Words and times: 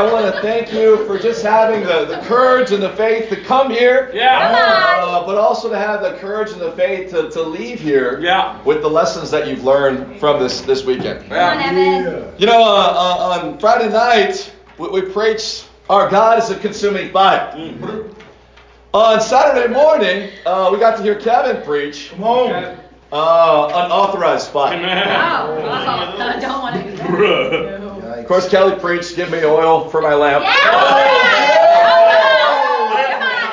And 0.00 0.08
truly, 0.10 0.18
I 0.18 0.22
want 0.22 0.34
to 0.34 0.40
thank 0.42 0.72
you 0.72 1.04
for 1.06 1.18
just 1.18 1.42
having 1.42 1.80
the, 1.82 2.04
the 2.04 2.18
courage 2.26 2.72
and 2.72 2.82
the 2.82 2.90
faith 2.96 3.28
to 3.30 3.36
come 3.42 3.70
here. 3.70 4.10
Yeah. 4.14 5.00
Uh, 5.02 5.26
but 5.26 5.36
also 5.38 5.68
to 5.68 5.78
have 5.78 6.02
the 6.02 6.12
courage 6.18 6.50
and 6.52 6.60
the 6.60 6.72
faith 6.72 7.10
to, 7.10 7.30
to 7.30 7.42
leave 7.42 7.80
here 7.80 8.20
Yeah. 8.20 8.62
with 8.64 8.82
the 8.82 8.90
lessons 8.90 9.30
that 9.30 9.46
you've 9.48 9.64
learned 9.64 10.18
from 10.20 10.40
this, 10.42 10.60
this 10.62 10.84
weekend. 10.84 11.28
Come 11.28 11.32
on, 11.38 11.60
Evan. 11.60 12.32
You 12.38 12.46
know, 12.46 12.62
uh, 12.62 12.66
uh, 12.96 13.40
on 13.42 13.58
Friday 13.58 13.90
night, 13.90 14.52
we, 14.78 14.88
we 14.88 15.02
preached, 15.02 15.68
Our 15.88 16.08
God 16.10 16.38
is 16.38 16.50
a 16.50 16.58
consuming 16.58 17.10
fire. 17.12 17.52
On 18.94 19.20
Saturday 19.20 19.72
morning, 19.72 20.30
uh, 20.46 20.70
we 20.72 20.78
got 20.78 20.96
to 20.96 21.02
hear 21.02 21.16
Kevin 21.16 21.62
preach 21.62 22.10
Come 22.10 22.24
on. 22.24 22.52
uh, 23.12 23.82
Unauthorized 23.84 24.50
Fire. 24.50 24.74
Oh, 24.76 25.62
oh, 25.62 25.68
I 25.68 26.38
don't 26.40 26.60
want 26.62 26.76
to 26.76 26.82
do 26.90 26.96
that. 26.96 27.65
Of 28.26 28.30
course, 28.30 28.48
Kelly 28.48 28.74
preached, 28.80 29.14
Give 29.14 29.30
me 29.30 29.44
oil 29.44 29.88
for 29.88 30.02
my 30.02 30.12
lamp. 30.12 30.42
Yeah! 30.42 30.50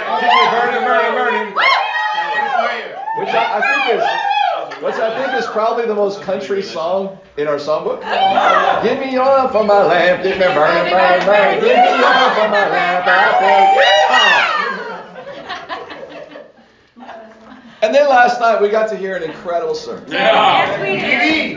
Oh, 0.09 0.18
Come 0.20 0.34
me 0.34 0.45
burning, 0.50 0.81
burning, 0.84 1.14
burning. 1.14 1.54
Which 3.20 3.30
I, 3.36 3.44
I 3.54 3.62
think 3.62 3.84
is, 3.94 4.04
which 4.81 4.95
I 4.95 5.14
think 5.23 5.38
is 5.40 5.45
probably 5.52 5.86
the 5.86 5.94
most 5.94 6.23
country 6.23 6.64
song 6.64 7.20
in 7.38 7.48
our 7.48 7.58
songbook. 7.58 8.02
Give 8.81 8.98
me 9.00 9.16
oil 9.20 9.48
for 9.50 9.64
my 9.64 9.84
lamp, 9.86 10.23
give 10.23 10.40
me 10.40 10.45
burning, 10.45 10.92
burning, 10.92 11.23
burning. 11.28 11.59
Give 11.59 11.78
me 11.78 11.92
oil 11.94 12.34
for 12.34 12.50
my 12.50 12.67
lamp, 12.67 13.05
I 13.05 13.38
pray. 13.38 13.78
Ah. 14.09 14.50
And 17.84 17.94
then 17.94 18.09
last 18.09 18.40
night 18.40 18.59
we 18.59 18.69
got 18.69 18.90
to 18.90 18.95
hear 18.97 19.16
an 19.17 19.22
incredible 19.22 19.75
sermon, 19.75 20.12
Yeah. 20.12 20.81
Yes, 20.81 20.81
we 20.81 20.97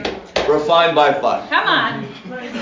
did. 0.05 0.47
refined 0.47 0.95
by 0.95 1.15
fire. 1.15 1.47
Come 1.49 1.67
on. 1.67 2.07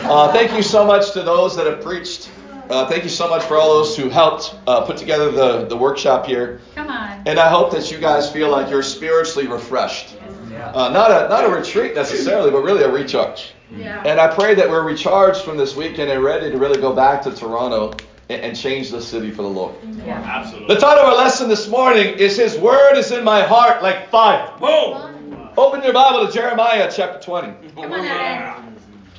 Uh, 0.04 0.32
thank 0.32 0.52
you 0.52 0.62
so 0.62 0.84
much 0.84 1.12
to 1.12 1.22
those 1.22 1.56
that 1.56 1.66
have 1.66 1.82
preached. 1.82 2.30
Uh, 2.70 2.86
thank 2.88 3.04
you 3.04 3.10
so 3.10 3.28
much 3.28 3.42
for 3.44 3.56
all 3.56 3.68
those 3.68 3.96
who 3.96 4.08
helped 4.08 4.54
uh, 4.66 4.80
put 4.82 4.96
together 4.96 5.30
the, 5.30 5.66
the 5.66 5.76
workshop 5.76 6.24
here. 6.24 6.60
Come 6.74 6.88
on. 6.88 7.22
And 7.26 7.38
I 7.38 7.48
hope 7.48 7.70
that 7.72 7.90
you 7.90 7.98
guys 7.98 8.30
feel 8.32 8.50
like 8.50 8.70
you're 8.70 8.82
spiritually 8.82 9.46
refreshed. 9.46 10.16
Uh, 10.54 10.88
not 10.90 11.10
a 11.10 11.28
not 11.28 11.44
a 11.44 11.48
retreat 11.48 11.94
necessarily, 11.94 12.50
but 12.50 12.62
really 12.62 12.82
a 12.82 12.90
recharge. 12.90 13.52
Yeah. 13.70 14.02
And 14.06 14.18
I 14.20 14.32
pray 14.34 14.54
that 14.54 14.68
we're 14.68 14.82
recharged 14.82 15.42
from 15.42 15.56
this 15.56 15.76
weekend 15.76 16.10
and 16.10 16.22
ready 16.22 16.50
to 16.50 16.56
really 16.58 16.80
go 16.80 16.94
back 16.94 17.22
to 17.22 17.32
Toronto 17.32 17.92
and, 18.30 18.40
and 18.40 18.56
change 18.56 18.90
the 18.90 19.00
city 19.02 19.30
for 19.30 19.42
the 19.42 19.48
Lord. 19.48 19.74
Yeah. 20.06 20.14
Absolutely. 20.24 20.74
The 20.74 20.80
title 20.80 21.04
of 21.04 21.10
our 21.10 21.16
lesson 21.16 21.48
this 21.48 21.68
morning 21.68 22.18
is 22.18 22.36
His 22.36 22.56
Word 22.56 22.94
is 22.96 23.10
in 23.12 23.24
my 23.24 23.42
heart 23.42 23.82
like 23.82 24.08
fire. 24.08 24.50
Boom. 24.58 25.50
Open 25.56 25.82
your 25.82 25.92
Bible 25.92 26.26
to 26.26 26.32
Jeremiah 26.32 26.90
chapter 26.94 27.20
20. 27.20 27.68
Come 27.74 27.92
on, 27.92 28.04
Evan. 28.04 28.73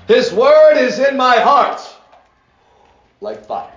His 0.07 0.31
Word 0.31 0.77
is 0.77 0.99
in 0.99 1.17
my 1.17 1.37
heart 1.37 1.81
like 3.21 3.45
fire. 3.45 3.71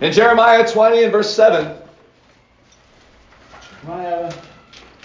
In 0.00 0.12
Jeremiah 0.12 0.70
20 0.70 1.04
and 1.04 1.12
verse 1.12 1.34
7, 1.34 1.76
Come 3.82 3.90
on, 3.90 4.04
Evan. 4.04 4.38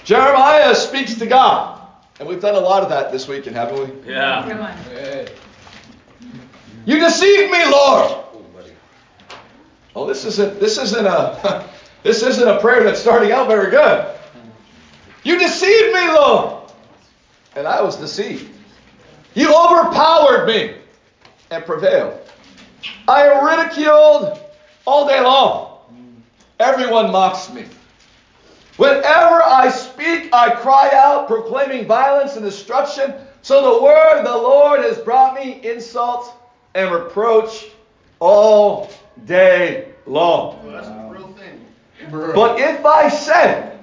Jeremiah 0.04 0.76
speaks 0.76 1.16
to 1.16 1.26
God. 1.26 1.80
And 2.20 2.28
we've 2.28 2.42
done 2.42 2.56
a 2.56 2.60
lot 2.60 2.84
of 2.84 2.90
that 2.90 3.12
this 3.12 3.28
weekend, 3.28 3.56
haven't 3.56 4.04
we? 4.04 4.12
Yeah. 4.12 4.48
Come 4.48 4.62
on. 4.62 4.78
You 6.86 7.00
deceived 7.00 7.52
me, 7.52 7.66
Lord. 7.66 8.24
Oh, 9.96 10.08
this 10.08 10.26
isn't 10.26 10.60
this 10.60 10.78
isn't 10.78 11.06
a 11.06 11.70
this 12.04 12.24
isn't 12.24 12.48
a 12.48 12.60
prayer 12.60 12.84
that's 12.84 13.00
starting 13.00 13.32
out 13.32 13.48
very 13.48 13.72
good. 13.72 14.16
You 15.24 15.40
deceived 15.40 15.94
me, 15.94 16.08
Lord. 16.08 16.72
And 17.56 17.68
I 17.68 17.82
was 17.82 17.96
deceived. 17.96 18.53
You 19.36 19.54
overpowered 19.56 20.48
me 20.48 20.76
and 21.50 21.66
prevailed. 21.66 22.20
I 23.08 23.28
am 23.28 23.46
ridiculed 23.46 24.40
all 24.86 25.08
day 25.08 25.22
long. 25.22 25.80
Everyone 26.60 27.12
mocks 27.12 27.52
me. 27.52 27.66
Whenever 28.78 29.44
I 29.44 29.70
speak, 29.70 30.34
I 30.34 30.50
cry 30.52 30.90
out, 30.94 31.28
proclaiming 31.28 31.86
violence 31.86 32.36
and 32.36 32.44
destruction. 32.44 33.14
So 33.42 33.74
the 33.76 33.84
word 33.84 34.20
of 34.20 34.26
the 34.26 34.36
Lord 34.36 34.82
has 34.82 34.98
brought 34.98 35.36
me 35.36 35.60
insult 35.64 36.34
and 36.74 36.92
reproach 36.92 37.68
all 38.20 38.90
day 39.26 39.90
long. 40.06 40.60
But 42.10 42.60
if 42.60 42.86
I 42.86 43.10
say, 43.10 43.78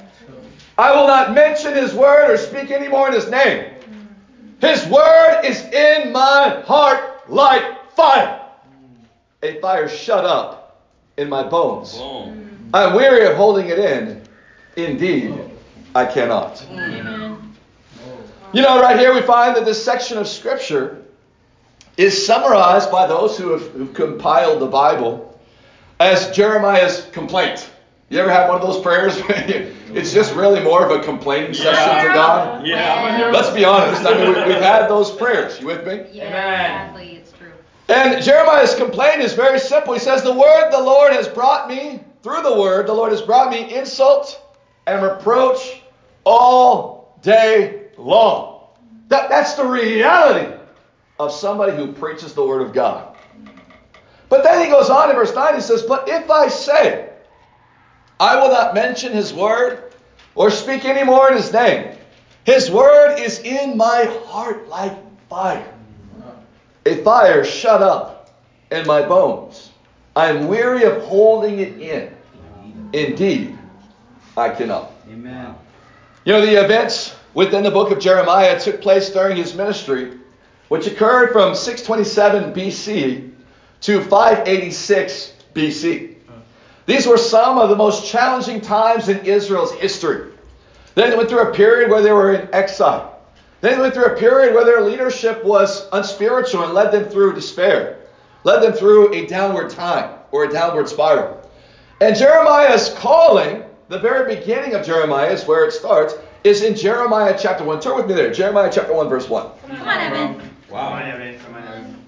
I 0.77 0.95
will 0.95 1.07
not 1.07 1.35
mention 1.35 1.75
his 1.75 1.95
word 1.95 2.31
or 2.31 2.37
speak 2.37 2.71
any 2.71 2.89
more 2.89 3.09
in 3.09 3.15
his 3.15 3.31
name, 3.31 3.75
his 4.61 4.87
word 4.87 5.43
is 5.45 5.63
in 5.65 6.13
my 6.13 6.63
heart 6.67 7.29
like 7.31 7.93
fire. 7.93 8.41
A 9.43 9.61
fire 9.61 9.89
shut 9.89 10.25
up 10.25 10.83
in 11.17 11.29
my 11.29 11.43
bones. 11.43 11.99
I'm 12.75 12.95
weary 12.95 13.27
of 13.27 13.37
holding 13.37 13.69
it 13.69 13.79
in. 13.79 14.23
Indeed, 14.77 15.35
I 15.95 16.05
cannot. 16.05 16.65
You 18.53 18.63
know, 18.63 18.81
right 18.81 18.99
here 18.99 19.15
we 19.15 19.23
find 19.23 19.57
that 19.57 19.65
this 19.65 19.83
section 19.83 20.19
of 20.19 20.27
Scripture 20.29 21.03
is 21.97 22.27
summarized 22.27 22.91
by 22.91 23.07
those 23.07 23.37
who 23.39 23.51
have 23.51 23.95
compiled 23.95 24.61
the 24.61 24.67
Bible 24.67 25.41
as 25.99 26.31
Jeremiah's 26.35 27.07
complaint. 27.13 27.71
You 28.11 28.19
ever 28.19 28.31
have 28.31 28.49
one 28.49 28.61
of 28.61 28.67
those 28.67 28.83
prayers? 28.83 29.15
it's 29.95 30.13
just 30.13 30.35
really 30.35 30.61
more 30.65 30.85
of 30.85 30.91
a 30.91 31.05
complaining 31.05 31.55
session 31.55 32.09
to 32.09 32.13
God. 32.13 32.67
Yeah. 32.67 33.31
Let's 33.33 33.51
be 33.51 33.65
honest. 33.65 34.05
I 34.05 34.15
mean, 34.15 34.35
we- 34.35 34.53
we've 34.53 34.61
had 34.63 34.89
those 34.89 35.13
prayers. 35.13 35.61
You 35.61 35.67
with 35.69 35.87
me? 35.87 36.07
Yeah, 36.13 36.27
Amen. 36.27 36.89
sadly, 36.89 37.17
it's 37.23 37.31
true. 37.31 37.53
And 37.89 38.21
Jeremiah's 38.21 38.75
complaint 38.75 39.21
is 39.21 39.33
very 39.35 39.61
simple. 39.61 39.95
He 39.95 40.01
says, 40.01 40.25
The 40.25 40.33
word 40.33 40.73
the 40.73 40.81
Lord 40.83 41.13
has 41.13 41.29
brought 41.29 41.69
me, 41.69 42.01
through 42.25 42.43
the 42.43 42.57
word, 42.61 42.89
the 42.89 42.93
Lord 42.93 43.13
has 43.13 43.23
brought 43.23 43.49
me 43.49 43.73
insult 43.73 44.43
and 44.89 45.01
reproach 45.05 45.81
all 46.25 47.17
day 47.23 47.91
long. 47.97 48.65
That, 49.07 49.29
that's 49.29 49.55
the 49.55 49.65
reality 49.65 50.53
of 51.21 51.31
somebody 51.33 51.77
who 51.77 51.93
preaches 51.93 52.35
the 52.35 52.45
word 52.45 52.63
of 52.63 52.73
God. 52.73 53.17
But 54.29 54.43
then 54.43 54.65
he 54.65 54.69
goes 54.69 54.91
on 54.91 55.11
in 55.11 55.17
verse 55.17 55.33
9, 55.33 55.55
he 55.55 55.61
says, 55.61 55.83
But 55.83 56.09
if 56.09 56.29
I 56.29 56.49
say, 56.49 57.10
I 58.21 58.41
will 58.41 58.51
not 58.51 58.75
mention 58.75 59.13
his 59.13 59.33
word 59.33 59.93
or 60.37 60.51
speak 60.51 60.85
any 60.85 61.03
more 61.03 61.31
in 61.31 61.37
his 61.37 61.53
name, 61.53 61.97
his 62.45 62.71
word 62.71 63.19
is 63.19 63.41
in 63.41 63.77
my 63.77 64.05
heart 64.27 64.69
like 64.69 64.97
fire 65.29 65.67
a 66.87 67.03
fire 67.03 67.45
shut 67.45 67.83
up 67.83 68.31
in 68.71 68.87
my 68.87 69.03
bones. 69.03 69.71
I 70.17 70.31
am 70.31 70.49
weary 70.49 70.85
of 70.85 71.03
holding 71.03 71.59
it 71.59 71.81
in. 71.81 72.15
Indeed, 72.93 73.57
I 74.37 74.49
cannot. 74.51 74.93
Amen. 75.11 75.55
You 76.25 76.33
know, 76.33 76.45
the 76.45 76.63
events 76.63 77.15
within 77.35 77.63
the 77.63 77.71
book 77.71 77.91
of 77.91 78.01
Jeremiah 78.01 78.59
took 78.59 78.81
place 78.81 79.11
during 79.11 79.37
his 79.37 79.55
ministry, 79.55 80.19
which 80.69 80.87
occurred 80.87 81.33
from 81.33 81.55
627 81.55 82.53
BC 82.53 83.33
to 83.83 84.03
586 84.03 85.33
BC. 85.55 86.17
These 86.91 87.07
were 87.07 87.19
some 87.19 87.57
of 87.57 87.69
the 87.69 87.77
most 87.77 88.11
challenging 88.11 88.61
times 88.61 89.09
in 89.09 89.25
Israel's 89.25 89.71
history. 89.75 90.33
Then 90.97 91.11
they 91.11 91.17
went 91.17 91.29
through 91.29 91.49
a 91.49 91.55
period 91.55 91.89
where 91.89 92.03
they 92.03 92.11
were 92.11 92.35
in 92.35 92.53
exile. 92.53 93.21
Then 93.61 93.77
they 93.77 93.81
went 93.81 93.95
through 93.95 94.07
a 94.07 94.19
period 94.19 94.55
where 94.55 94.65
their 94.65 94.81
leadership 94.81 95.45
was 95.45 95.87
unspiritual 95.93 96.65
and 96.65 96.75
led 96.75 96.91
them 96.91 97.05
through 97.05 97.35
despair, 97.35 97.99
led 98.43 98.61
them 98.61 98.73
through 98.73 99.15
a 99.15 99.25
downward 99.29 99.71
time 99.71 100.19
or 100.33 100.47
a 100.47 100.53
downward 100.53 100.89
spiral. 100.89 101.49
And 102.01 102.17
Jeremiah's 102.17 102.93
calling, 102.95 103.63
the 103.87 104.01
very 104.01 104.35
beginning 104.35 104.75
of 104.75 104.85
Jeremiah 104.85 105.31
is 105.31 105.47
where 105.47 105.65
it 105.65 105.71
starts, 105.71 106.15
is 106.43 106.65
in 106.65 106.75
Jeremiah 106.75 107.39
chapter 107.41 107.63
1. 107.63 107.81
Turn 107.83 107.99
with 107.99 108.09
me 108.09 108.15
there. 108.15 108.33
Jeremiah 108.33 108.71
chapter 108.73 108.95
1, 108.95 109.09
verse 109.09 109.29
1. 109.29 109.49
Come 109.69 109.81
on, 109.83 110.01
Evan. 110.01 110.51
Wow. 110.69 110.99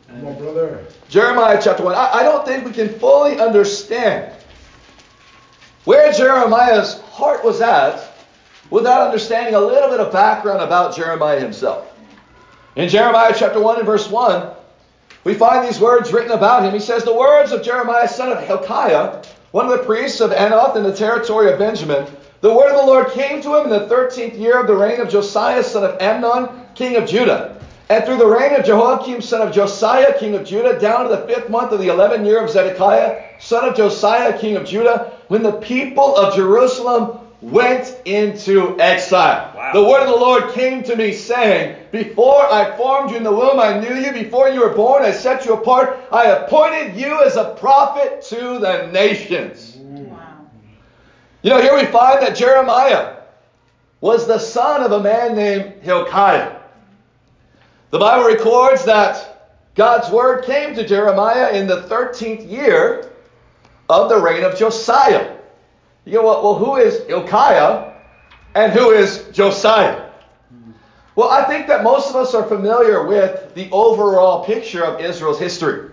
Come 0.08 0.26
on, 0.26 0.38
brother. 0.38 0.84
Jeremiah 1.08 1.60
chapter 1.62 1.84
1. 1.84 1.94
I, 1.94 2.10
I 2.14 2.22
don't 2.24 2.44
think 2.44 2.64
we 2.64 2.72
can 2.72 2.88
fully 2.98 3.38
understand 3.38 4.32
where 5.84 6.12
Jeremiah's 6.12 7.00
heart 7.00 7.44
was 7.44 7.60
at 7.60 8.12
without 8.70 9.06
understanding 9.06 9.54
a 9.54 9.60
little 9.60 9.90
bit 9.90 10.00
of 10.00 10.12
background 10.12 10.62
about 10.62 10.96
Jeremiah 10.96 11.40
himself. 11.40 11.88
In 12.76 12.88
Jeremiah 12.88 13.34
chapter 13.36 13.60
1 13.60 13.78
and 13.78 13.86
verse 13.86 14.08
1, 14.08 14.50
we 15.24 15.34
find 15.34 15.66
these 15.66 15.78
words 15.78 16.12
written 16.12 16.32
about 16.32 16.64
him. 16.64 16.72
He 16.72 16.80
says, 16.80 17.04
The 17.04 17.14
words 17.14 17.52
of 17.52 17.62
Jeremiah, 17.62 18.08
son 18.08 18.32
of 18.32 18.42
Hilkiah, 18.42 19.22
one 19.50 19.66
of 19.66 19.78
the 19.78 19.84
priests 19.84 20.20
of 20.20 20.30
Anath 20.30 20.76
in 20.76 20.82
the 20.82 20.96
territory 20.96 21.52
of 21.52 21.58
Benjamin, 21.58 22.06
the 22.40 22.52
word 22.52 22.72
of 22.72 22.80
the 22.80 22.86
Lord 22.86 23.10
came 23.10 23.40
to 23.42 23.56
him 23.56 23.64
in 23.64 23.70
the 23.70 23.86
thirteenth 23.86 24.34
year 24.34 24.58
of 24.58 24.66
the 24.66 24.74
reign 24.74 25.00
of 25.00 25.08
Josiah, 25.08 25.62
son 25.62 25.84
of 25.84 26.00
Amnon, 26.00 26.48
king 26.74 26.96
of 26.96 27.08
Judah. 27.08 27.60
And 27.88 28.04
through 28.04 28.16
the 28.16 28.26
reign 28.26 28.54
of 28.54 28.64
Jehoiakim, 28.64 29.20
son 29.20 29.46
of 29.46 29.54
Josiah, 29.54 30.18
king 30.18 30.34
of 30.34 30.44
Judah, 30.44 30.80
down 30.80 31.08
to 31.08 31.14
the 31.14 31.26
fifth 31.26 31.50
month 31.50 31.72
of 31.72 31.78
the 31.78 31.88
eleventh 31.88 32.26
year 32.26 32.42
of 32.42 32.50
Zedekiah, 32.50 33.22
son 33.38 33.68
of 33.68 33.76
Josiah, 33.76 34.36
king 34.38 34.56
of 34.56 34.64
Judah, 34.64 35.11
when 35.28 35.42
the 35.42 35.52
people 35.52 36.16
of 36.16 36.34
Jerusalem 36.34 37.18
went 37.42 38.00
into 38.04 38.78
exile. 38.80 39.52
Wow. 39.56 39.72
The 39.72 39.82
word 39.82 40.02
of 40.02 40.08
the 40.08 40.16
Lord 40.16 40.54
came 40.54 40.82
to 40.84 40.96
me 40.96 41.12
saying, 41.12 41.76
Before 41.90 42.40
I 42.46 42.76
formed 42.76 43.10
you 43.10 43.16
in 43.16 43.24
the 43.24 43.32
womb, 43.32 43.58
I 43.58 43.80
knew 43.80 43.94
you. 43.94 44.12
Before 44.12 44.48
you 44.48 44.60
were 44.60 44.74
born, 44.74 45.02
I 45.02 45.10
set 45.10 45.44
you 45.44 45.54
apart. 45.54 45.98
I 46.12 46.26
appointed 46.26 46.96
you 46.96 47.22
as 47.22 47.36
a 47.36 47.54
prophet 47.54 48.22
to 48.28 48.60
the 48.60 48.88
nations. 48.92 49.76
Mm. 49.76 50.08
Wow. 50.08 50.46
You 51.42 51.50
know, 51.50 51.60
here 51.60 51.74
we 51.74 51.86
find 51.86 52.22
that 52.22 52.36
Jeremiah 52.36 53.16
was 54.00 54.26
the 54.26 54.38
son 54.38 54.82
of 54.82 54.92
a 54.92 55.02
man 55.02 55.34
named 55.34 55.82
Hilkiah. 55.82 56.60
The 57.90 57.98
Bible 57.98 58.26
records 58.26 58.84
that 58.84 59.50
God's 59.74 60.10
word 60.10 60.44
came 60.44 60.74
to 60.76 60.86
Jeremiah 60.86 61.52
in 61.52 61.66
the 61.66 61.82
13th 61.82 62.48
year 62.48 63.11
of 63.92 64.08
the 64.08 64.18
reign 64.18 64.42
of 64.42 64.56
Josiah. 64.56 65.36
You 66.04 66.14
know 66.14 66.22
what? 66.22 66.42
Well, 66.42 66.54
who 66.54 66.76
is 66.76 67.06
Hilkiah 67.06 67.92
and 68.54 68.72
who 68.72 68.90
is 68.90 69.28
Josiah? 69.32 70.08
Well, 71.14 71.28
I 71.28 71.44
think 71.44 71.66
that 71.66 71.84
most 71.84 72.08
of 72.08 72.16
us 72.16 72.34
are 72.34 72.44
familiar 72.44 73.06
with 73.06 73.54
the 73.54 73.70
overall 73.70 74.44
picture 74.44 74.82
of 74.82 75.00
Israel's 75.00 75.38
history. 75.38 75.90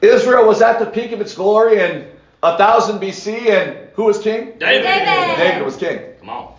Israel 0.00 0.46
was 0.46 0.62
at 0.62 0.78
the 0.78 0.86
peak 0.86 1.12
of 1.12 1.20
its 1.20 1.34
glory 1.34 1.80
in 1.80 2.06
1000 2.40 2.98
BC, 2.98 3.50
and 3.50 3.90
who 3.94 4.04
was 4.04 4.18
king? 4.18 4.54
David. 4.58 4.84
David. 4.84 5.36
David 5.36 5.64
was 5.64 5.76
king. 5.76 6.00
Come 6.20 6.30
on. 6.30 6.54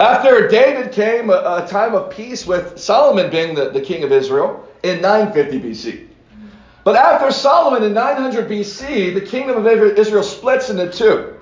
After 0.00 0.48
David 0.48 0.92
came 0.92 1.30
a, 1.30 1.64
a 1.64 1.66
time 1.68 1.94
of 1.94 2.10
peace 2.10 2.46
with 2.46 2.78
Solomon 2.78 3.30
being 3.30 3.54
the, 3.54 3.70
the 3.70 3.80
king 3.80 4.02
of 4.02 4.10
Israel 4.10 4.66
in 4.82 5.00
950 5.00 5.60
BC. 5.60 6.07
But 6.84 6.96
after 6.96 7.30
Solomon 7.30 7.82
in 7.82 7.92
900 7.92 8.48
BC, 8.48 9.14
the 9.14 9.20
kingdom 9.20 9.64
of 9.64 9.66
Israel 9.66 10.22
splits 10.22 10.70
into 10.70 10.90
two. 10.90 11.34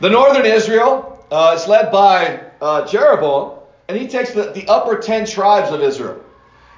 The 0.00 0.10
northern 0.10 0.44
Israel 0.44 1.24
uh, 1.30 1.56
is 1.56 1.66
led 1.66 1.90
by 1.90 2.40
uh, 2.60 2.86
Jeroboam, 2.86 3.60
and 3.88 3.96
he 3.96 4.08
takes 4.08 4.32
the, 4.32 4.52
the 4.52 4.66
upper 4.68 4.98
10 4.98 5.26
tribes 5.26 5.70
of 5.70 5.80
Israel. 5.80 6.22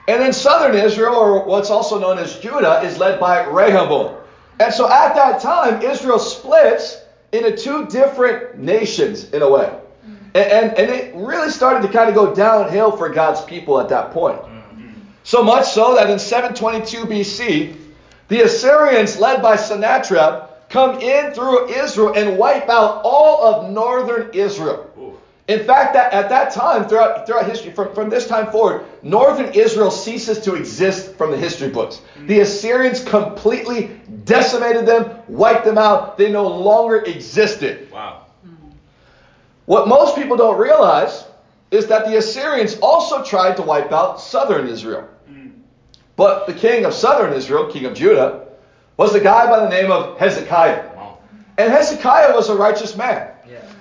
And 0.07 0.23
then 0.23 0.33
southern 0.33 0.75
Israel, 0.75 1.15
or 1.15 1.45
what's 1.45 1.71
also 1.71 1.99
known 1.99 2.19
as 2.19 2.39
Judah, 2.39 2.81
is 2.83 2.99
led 2.99 3.19
by 3.19 3.45
Rehoboam. 3.45 4.17
And 4.61 4.73
so 4.73 4.91
at 4.91 5.15
that 5.15 5.41
time, 5.41 5.83
Israel 5.83 6.19
splits 6.19 6.99
into 7.33 7.57
two 7.57 7.87
different 7.87 8.59
nations 8.59 9.31
in 9.33 9.43
a 9.43 9.51
way. 9.51 9.79
And, 10.35 10.37
and, 10.37 10.79
and 10.79 10.91
it 10.91 11.15
really 11.15 11.51
started 11.51 11.87
to 11.87 11.93
kind 11.93 12.09
of 12.09 12.15
go 12.15 12.35
downhill 12.35 12.97
for 12.97 13.09
God's 13.09 13.43
people 13.43 13.81
at 13.81 13.89
that 13.89 14.13
point. 14.13 14.41
So 15.29 15.43
much 15.43 15.67
so 15.73 15.95
that 15.97 16.09
in 16.09 16.19
722 16.19 17.05
BC, 17.05 17.77
the 18.29 18.41
Assyrians, 18.45 19.19
led 19.19 19.43
by 19.43 19.57
Sennacherib, 19.57 20.45
come 20.71 21.01
in 21.01 21.35
through 21.35 21.69
Israel 21.69 22.15
and 22.17 22.39
wipe 22.39 22.71
out 22.71 23.03
all 23.05 23.45
of 23.45 23.71
northern 23.71 24.31
Israel. 24.33 24.91
In 25.47 25.67
fact, 25.67 25.93
that, 25.93 26.15
at 26.15 26.31
that 26.31 26.53
time, 26.53 26.89
throughout, 26.89 27.27
throughout 27.27 27.45
history, 27.45 27.73
from, 27.73 27.95
from 27.95 28.09
this 28.09 28.27
time 28.27 28.51
forward, 28.51 28.87
northern 29.03 29.53
Israel 29.53 29.91
ceases 29.91 30.39
to 30.41 30.55
exist 30.55 31.15
from 31.17 31.31
the 31.31 31.37
history 31.37 31.69
books. 31.69 32.01
Mm. 32.17 32.27
The 32.27 32.41
Assyrians 32.41 33.05
completely 33.05 34.01
decimated 34.25 34.87
them, 34.87 35.11
wiped 35.29 35.67
them 35.67 35.77
out. 35.77 36.17
They 36.17 36.33
no 36.33 36.49
longer 36.49 37.03
existed. 37.03 37.91
Wow. 37.93 38.25
Mm. 38.47 38.73
What 39.67 39.89
most 39.89 40.17
people 40.17 40.39
don't 40.39 40.59
realize 40.59 41.27
is 41.71 41.87
that 41.89 42.07
the 42.07 42.17
Assyrians 42.17 42.79
also 42.81 43.23
tried 43.23 43.57
to 43.57 43.63
wipe 43.63 43.93
out 43.93 44.23
southern 44.23 44.69
Israel. 44.69 45.07
But 46.19 46.47
the 46.49 46.53
king 46.53 46.85
of 46.85 46.93
southern 46.93 47.33
Israel, 47.33 47.71
king 47.71 47.87
of 47.87 47.95
Judah, 47.95 48.49
was 48.97 49.15
a 49.15 49.21
guy 49.21 49.47
by 49.47 49.61
the 49.61 49.69
name 49.69 49.93
of 49.93 50.19
Hezekiah. 50.19 50.91
And 51.57 51.73
Hezekiah 51.73 52.35
was 52.35 52.49
a 52.49 52.57
righteous 52.57 52.97
man. 52.97 53.29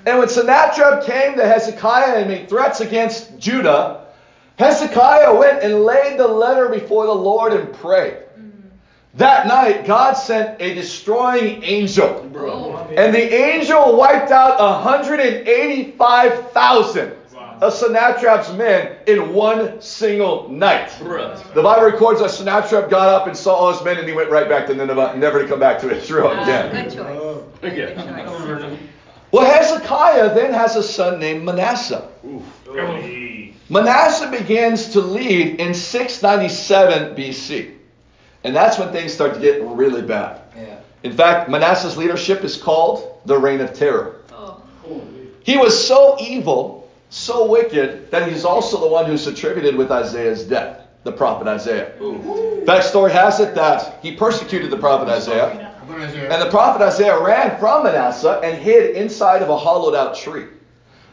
And 0.06 0.20
when 0.20 0.30
Sennacherib 0.30 1.04
came 1.04 1.36
to 1.36 1.44
Hezekiah 1.46 2.20
and 2.20 2.30
made 2.30 2.48
threats 2.48 2.80
against 2.80 3.40
Judah, 3.40 4.06
Hezekiah 4.58 5.36
went 5.36 5.64
and 5.64 5.84
laid 5.84 6.20
the 6.20 6.28
letter 6.28 6.70
before 6.70 7.08
the 7.08 7.16
Lord 7.16 7.54
and 7.54 7.74
prayed. 7.74 8.18
Mm. 8.40 8.52
That 9.16 9.48
night, 9.48 9.86
God 9.86 10.14
sent 10.14 10.62
a 10.62 10.76
destroying 10.76 11.64
angel. 11.64 12.22
And 12.96 13.14
the 13.14 13.34
angel 13.34 13.98
wiped 13.98 14.32
out 14.32 14.60
185,000 14.60 17.14
of 17.62 17.74
Sennacherib's 17.74 18.52
men 18.54 18.98
in 19.08 19.34
one 19.34 19.82
single 19.82 20.50
night. 20.50 20.90
Bruh. 21.00 21.54
The 21.54 21.62
Bible 21.64 21.86
records 21.86 22.20
that 22.22 22.32
Sennacherib 22.32 22.90
got 22.90 23.10
up 23.10 23.28
and 23.28 23.36
saw 23.36 23.56
all 23.56 23.74
his 23.74 23.84
men 23.84 23.98
and 23.98 24.08
he 24.08 24.14
went 24.14 24.30
right 24.30 24.48
back 24.48 24.68
to 24.68 24.74
Nineveh, 24.76 25.16
never 25.18 25.42
to 25.42 25.48
come 25.48 25.60
back 25.60 25.80
to 25.82 25.90
Israel 25.96 26.28
Uh, 26.28 26.44
again. 26.44 26.72
good 26.86 26.94
choice. 26.96 27.76
Yeah. 27.76 28.76
Well, 29.32 29.46
Hezekiah 29.46 30.34
then 30.36 30.54
has 30.54 30.76
a 30.78 30.84
son 30.84 31.20
named 31.20 31.44
Manasseh. 31.44 32.08
Manasseh 33.70 34.30
begins 34.32 34.90
to 34.94 35.02
lead 35.02 35.60
in 35.60 35.74
697 35.74 37.16
BC. 37.16 37.72
And 38.44 38.56
that's 38.56 38.80
when 38.80 38.92
things 38.92 39.14
start 39.14 39.34
to 39.34 39.40
get 39.40 39.62
really 39.64 40.02
bad. 40.02 40.42
Yeah. 40.56 40.76
In 41.04 41.12
fact, 41.14 41.50
Manasseh's 41.50 41.98
leadership 41.98 42.44
is 42.44 42.56
called 42.56 43.20
the 43.26 43.38
Reign 43.38 43.60
of 43.62 43.74
Terror. 43.74 44.22
Oh. 44.32 44.62
He 45.44 45.58
was 45.58 45.88
so 45.88 46.16
evil, 46.20 46.77
so 47.10 47.46
wicked, 47.50 48.12
that 48.12 48.30
he's 48.32 48.44
also 48.46 48.80
the 48.80 48.88
one 48.88 49.06
who's 49.06 49.28
attributed 49.28 49.76
with 49.76 49.92
Isaiah's 49.92 50.44
death, 50.44 50.82
the 51.04 51.12
prophet 51.12 51.48
Isaiah. 51.48 51.94
In 52.60 52.66
fact, 52.66 52.86
story 52.86 53.12
has 53.12 53.40
it 53.40 53.56
that 53.56 54.00
he 54.02 54.16
persecuted 54.16 54.70
the 54.72 54.78
prophet 54.78 55.08
Isaiah, 55.10 55.74
and 56.30 56.42
the 56.42 56.50
prophet 56.50 56.82
Isaiah 56.84 57.20
ran 57.24 57.58
from 57.60 57.84
Manasseh 57.84 58.42
and 58.44 58.58
hid 58.62 58.96
inside 58.96 59.42
of 59.42 59.50
a 59.50 59.58
hollowed 59.58 59.96
out 59.96 60.16
tree. 60.16 60.48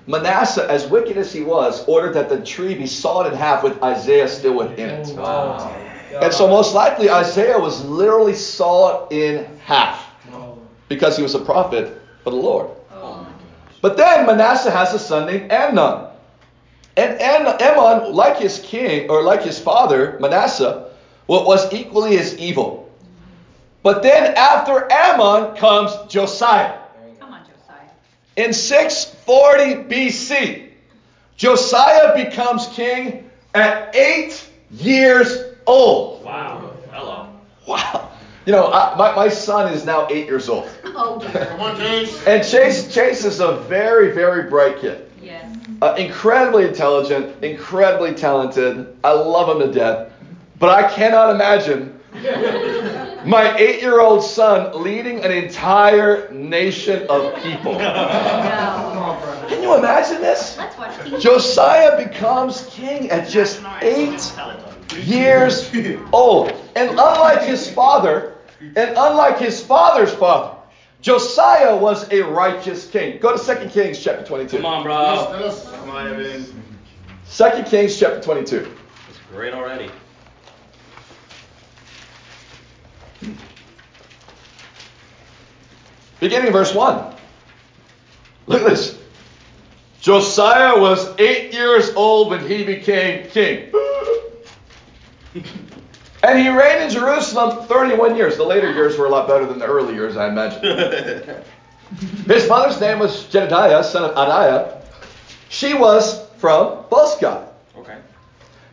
Manasseh, 0.06 0.66
as 0.68 0.86
wicked 0.88 1.16
as 1.16 1.32
he 1.32 1.42
was, 1.42 1.84
ordered 1.86 2.12
that 2.14 2.28
the 2.28 2.44
tree 2.44 2.74
be 2.74 2.86
sawed 2.86 3.26
in 3.26 3.34
half 3.34 3.62
with 3.62 3.82
Isaiah 3.82 4.28
still 4.28 4.54
within 4.54 4.90
it. 4.90 5.06
And 6.20 6.32
so, 6.34 6.46
most 6.48 6.74
likely, 6.74 7.08
Isaiah 7.08 7.58
was 7.58 7.84
literally 7.84 8.34
sawed 8.34 9.12
in 9.12 9.46
half 9.64 10.04
because 10.88 11.16
he 11.16 11.22
was 11.22 11.34
a 11.34 11.40
prophet 11.40 12.00
for 12.22 12.30
the 12.30 12.36
Lord. 12.36 12.68
But 13.84 13.98
then 13.98 14.24
Manasseh 14.24 14.70
has 14.70 14.94
a 14.94 14.98
son 14.98 15.26
named 15.26 15.52
Amnon. 15.52 16.06
And 16.96 17.20
Am- 17.20 17.46
Ammon, 17.60 18.14
like 18.14 18.38
his 18.38 18.58
king, 18.60 19.10
or 19.10 19.22
like 19.22 19.42
his 19.42 19.58
father, 19.58 20.16
Manasseh, 20.20 20.88
wa- 21.26 21.44
was 21.44 21.70
equally 21.70 22.16
as 22.16 22.34
evil. 22.38 22.88
But 23.82 24.02
then 24.02 24.32
after 24.38 24.90
Ammon 24.90 25.54
comes 25.56 25.92
Josiah. 26.08 26.78
Come 27.20 27.34
on, 27.34 27.42
Josiah. 27.44 27.90
In 28.36 28.54
640 28.54 29.94
BC, 29.94 30.70
Josiah 31.36 32.14
becomes 32.16 32.68
king 32.68 33.28
at 33.52 33.94
eight 33.94 34.48
years 34.70 35.56
old. 35.66 36.24
Wow. 36.24 36.72
Hello. 36.90 37.28
Wow. 37.66 38.13
You 38.46 38.52
know, 38.52 38.70
I, 38.70 38.94
my, 38.96 39.14
my 39.16 39.28
son 39.28 39.72
is 39.72 39.84
now 39.84 40.06
eight 40.10 40.26
years 40.26 40.48
old. 40.48 40.68
Oh. 40.96 41.18
Come 41.18 41.60
on, 41.60 41.76
Chase. 41.76 42.24
And 42.24 42.46
Chase, 42.46 42.94
Chase 42.94 43.24
is 43.24 43.40
a 43.40 43.56
very, 43.68 44.12
very 44.12 44.48
bright 44.48 44.78
kid. 44.78 45.10
Yes. 45.20 45.58
Uh, 45.82 45.96
incredibly 45.98 46.68
intelligent, 46.68 47.42
incredibly 47.42 48.14
talented. 48.14 48.96
I 49.02 49.10
love 49.10 49.48
him 49.60 49.66
to 49.66 49.76
death. 49.76 50.12
But 50.60 50.70
I 50.70 50.94
cannot 50.94 51.34
imagine 51.34 51.98
my 53.26 53.56
eight 53.58 53.82
year 53.82 53.98
old 53.98 54.22
son 54.22 54.84
leading 54.84 55.24
an 55.24 55.32
entire 55.32 56.30
nation 56.32 57.06
of 57.08 57.34
people. 57.42 57.72
No. 57.82 59.46
Can 59.48 59.62
you 59.62 59.76
imagine 59.76 60.20
this? 60.22 60.56
Let's 60.56 60.78
watch 60.78 60.92
TV. 60.98 61.20
Josiah 61.20 62.06
becomes 62.06 62.66
king 62.70 63.10
at 63.10 63.28
just 63.28 63.60
eight 63.82 64.32
years 64.96 65.70
old. 66.12 66.52
And 66.76 66.90
unlike 66.90 67.42
his 67.42 67.68
father, 67.70 68.33
and 68.60 68.90
unlike 68.96 69.38
his 69.38 69.62
father's 69.62 70.12
father, 70.12 70.56
Josiah 71.00 71.76
was 71.76 72.10
a 72.10 72.22
righteous 72.22 72.88
king. 72.88 73.18
Go 73.20 73.36
to 73.36 73.54
2 73.56 73.68
Kings 73.68 74.02
chapter 74.02 74.24
22. 74.24 74.56
Come 74.56 74.66
on, 74.66 74.82
bro. 74.84 74.94
tell. 75.38 75.60
Come 75.80 75.90
on, 75.90 76.06
Evan. 76.06 76.46
2 77.30 77.62
Kings 77.64 77.98
chapter 77.98 78.20
22. 78.20 78.74
It's 79.10 79.18
great 79.30 79.52
already. 79.52 79.90
Beginning 86.20 86.46
of 86.46 86.52
verse 86.54 86.74
1. 86.74 87.14
Look 88.46 88.62
at 88.62 88.68
this. 88.68 88.98
Josiah 90.00 90.78
was 90.78 91.18
eight 91.18 91.52
years 91.52 91.90
old 91.94 92.30
when 92.30 92.46
he 92.48 92.64
became 92.64 93.28
king. 93.28 93.72
and 96.24 96.38
he 96.38 96.48
reigned 96.48 96.84
in 96.84 96.90
Jerusalem 96.90 97.66
31 97.66 98.16
years. 98.16 98.36
The 98.36 98.44
later 98.44 98.72
years 98.72 98.96
were 98.96 99.06
a 99.06 99.10
lot 99.10 99.28
better 99.28 99.46
than 99.46 99.58
the 99.58 99.66
early 99.66 99.94
years, 99.94 100.16
I 100.16 100.28
imagine. 100.28 100.62
His 102.26 102.48
mother's 102.48 102.80
name 102.80 102.98
was 102.98 103.24
Jedediah, 103.26 103.84
son 103.84 104.10
of 104.10 104.16
Adiah. 104.16 104.80
She 105.50 105.74
was 105.74 106.26
from 106.38 106.84
Buzgah. 106.90 107.46
Okay. 107.76 107.98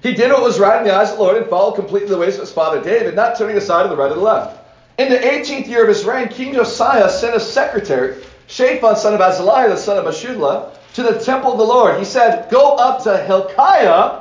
He 0.01 0.13
did 0.13 0.31
what 0.31 0.41
was 0.41 0.59
right 0.59 0.79
in 0.79 0.87
the 0.87 0.95
eyes 0.95 1.11
of 1.11 1.17
the 1.17 1.23
Lord 1.23 1.37
and 1.37 1.47
followed 1.47 1.75
completely 1.75 2.09
the 2.09 2.17
ways 2.17 2.35
of 2.35 2.41
his 2.41 2.51
father 2.51 2.81
David, 2.81 3.15
not 3.15 3.37
turning 3.37 3.57
aside 3.57 3.83
to 3.83 3.89
the 3.89 3.97
right 3.97 4.11
or 4.11 4.15
the 4.15 4.21
left. 4.21 4.57
In 4.97 5.09
the 5.09 5.17
18th 5.17 5.67
year 5.67 5.83
of 5.83 5.89
his 5.89 6.05
reign, 6.05 6.29
King 6.29 6.53
Josiah 6.53 7.09
sent 7.09 7.35
a 7.35 7.39
secretary 7.39 8.23
Shaphan, 8.47 8.95
son 8.95 9.13
of 9.13 9.19
Azaliah, 9.19 9.69
the 9.69 9.77
son 9.77 9.97
of 9.97 10.05
Meshullah, 10.05 10.71
to 10.93 11.03
the 11.03 11.19
temple 11.19 11.53
of 11.53 11.57
the 11.57 11.63
Lord. 11.63 11.97
He 11.99 12.05
said, 12.05 12.49
Go 12.49 12.75
up 12.75 13.03
to 13.03 13.17
Hilkiah, 13.17 14.20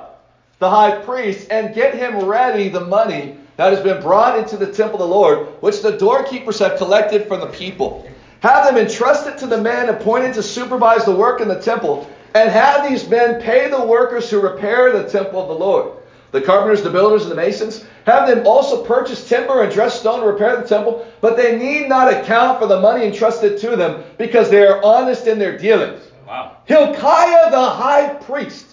the 0.61 0.71
high 0.71 0.97
priest, 0.99 1.49
and 1.51 1.75
get 1.75 1.95
him 1.95 2.25
ready 2.25 2.69
the 2.69 2.81
money 2.81 3.37
that 3.57 3.73
has 3.73 3.83
been 3.83 4.01
brought 4.01 4.39
into 4.39 4.57
the 4.57 4.71
temple 4.71 5.03
of 5.03 5.09
the 5.09 5.15
Lord, 5.15 5.49
which 5.61 5.83
the 5.83 5.97
doorkeepers 5.97 6.59
have 6.61 6.79
collected 6.79 7.27
from 7.27 7.41
the 7.41 7.47
people. 7.47 8.09
Have 8.41 8.67
them 8.67 8.77
entrusted 8.77 9.39
to 9.39 9.47
the 9.47 9.61
men 9.61 9.89
appointed 9.89 10.35
to 10.35 10.43
supervise 10.43 11.05
the 11.05 11.17
work 11.17 11.41
in 11.41 11.49
the 11.49 11.61
temple, 11.61 12.09
and 12.35 12.51
have 12.51 12.89
these 12.89 13.09
men 13.09 13.41
pay 13.41 13.69
the 13.69 13.85
workers 13.85 14.31
who 14.31 14.41
repair 14.41 14.93
the 14.93 15.09
temple 15.09 15.41
of 15.41 15.49
the 15.49 15.55
Lord. 15.55 15.97
The 16.31 16.43
carpenters, 16.43 16.83
the 16.83 16.91
builders, 16.91 17.23
and 17.23 17.33
the 17.33 17.37
masons. 17.37 17.85
Have 18.05 18.29
them 18.29 18.47
also 18.47 18.85
purchase 18.85 19.29
timber 19.29 19.63
and 19.63 19.73
dress 19.73 19.99
stone 19.99 20.21
to 20.21 20.27
repair 20.27 20.61
the 20.61 20.69
temple, 20.69 21.07
but 21.21 21.37
they 21.37 21.59
need 21.59 21.89
not 21.89 22.13
account 22.13 22.61
for 22.61 22.67
the 22.67 22.81
money 22.81 23.07
entrusted 23.07 23.59
to 23.59 23.77
them, 23.77 24.05
because 24.17 24.51
they 24.51 24.67
are 24.67 24.83
honest 24.85 25.27
in 25.27 25.39
their 25.39 25.59
dealings. 25.59 26.03
Wow. 26.27 26.59
Hilkiah 26.67 27.51
the 27.51 27.69
high 27.69 28.15
priest 28.21 28.70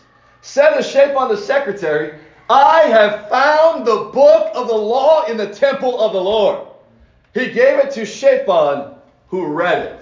said 0.48 0.80
to 0.80 1.18
on 1.18 1.28
the 1.28 1.38
secretary, 1.38 2.18
I 2.50 2.84
have 2.84 3.30
found 3.30 3.86
the 3.86 4.10
book 4.14 4.50
of 4.56 4.70
the 4.70 4.76
law 4.76 5.26
in 5.26 5.36
the 5.36 5.54
temple 5.54 6.00
of 6.00 6.14
the 6.14 6.22
Lord. 6.22 6.66
He 7.34 7.48
gave 7.48 7.80
it 7.80 7.92
to 7.92 8.06
Shaphan, 8.06 8.96
who 9.28 9.46
read 9.46 9.86
it. 9.86 10.00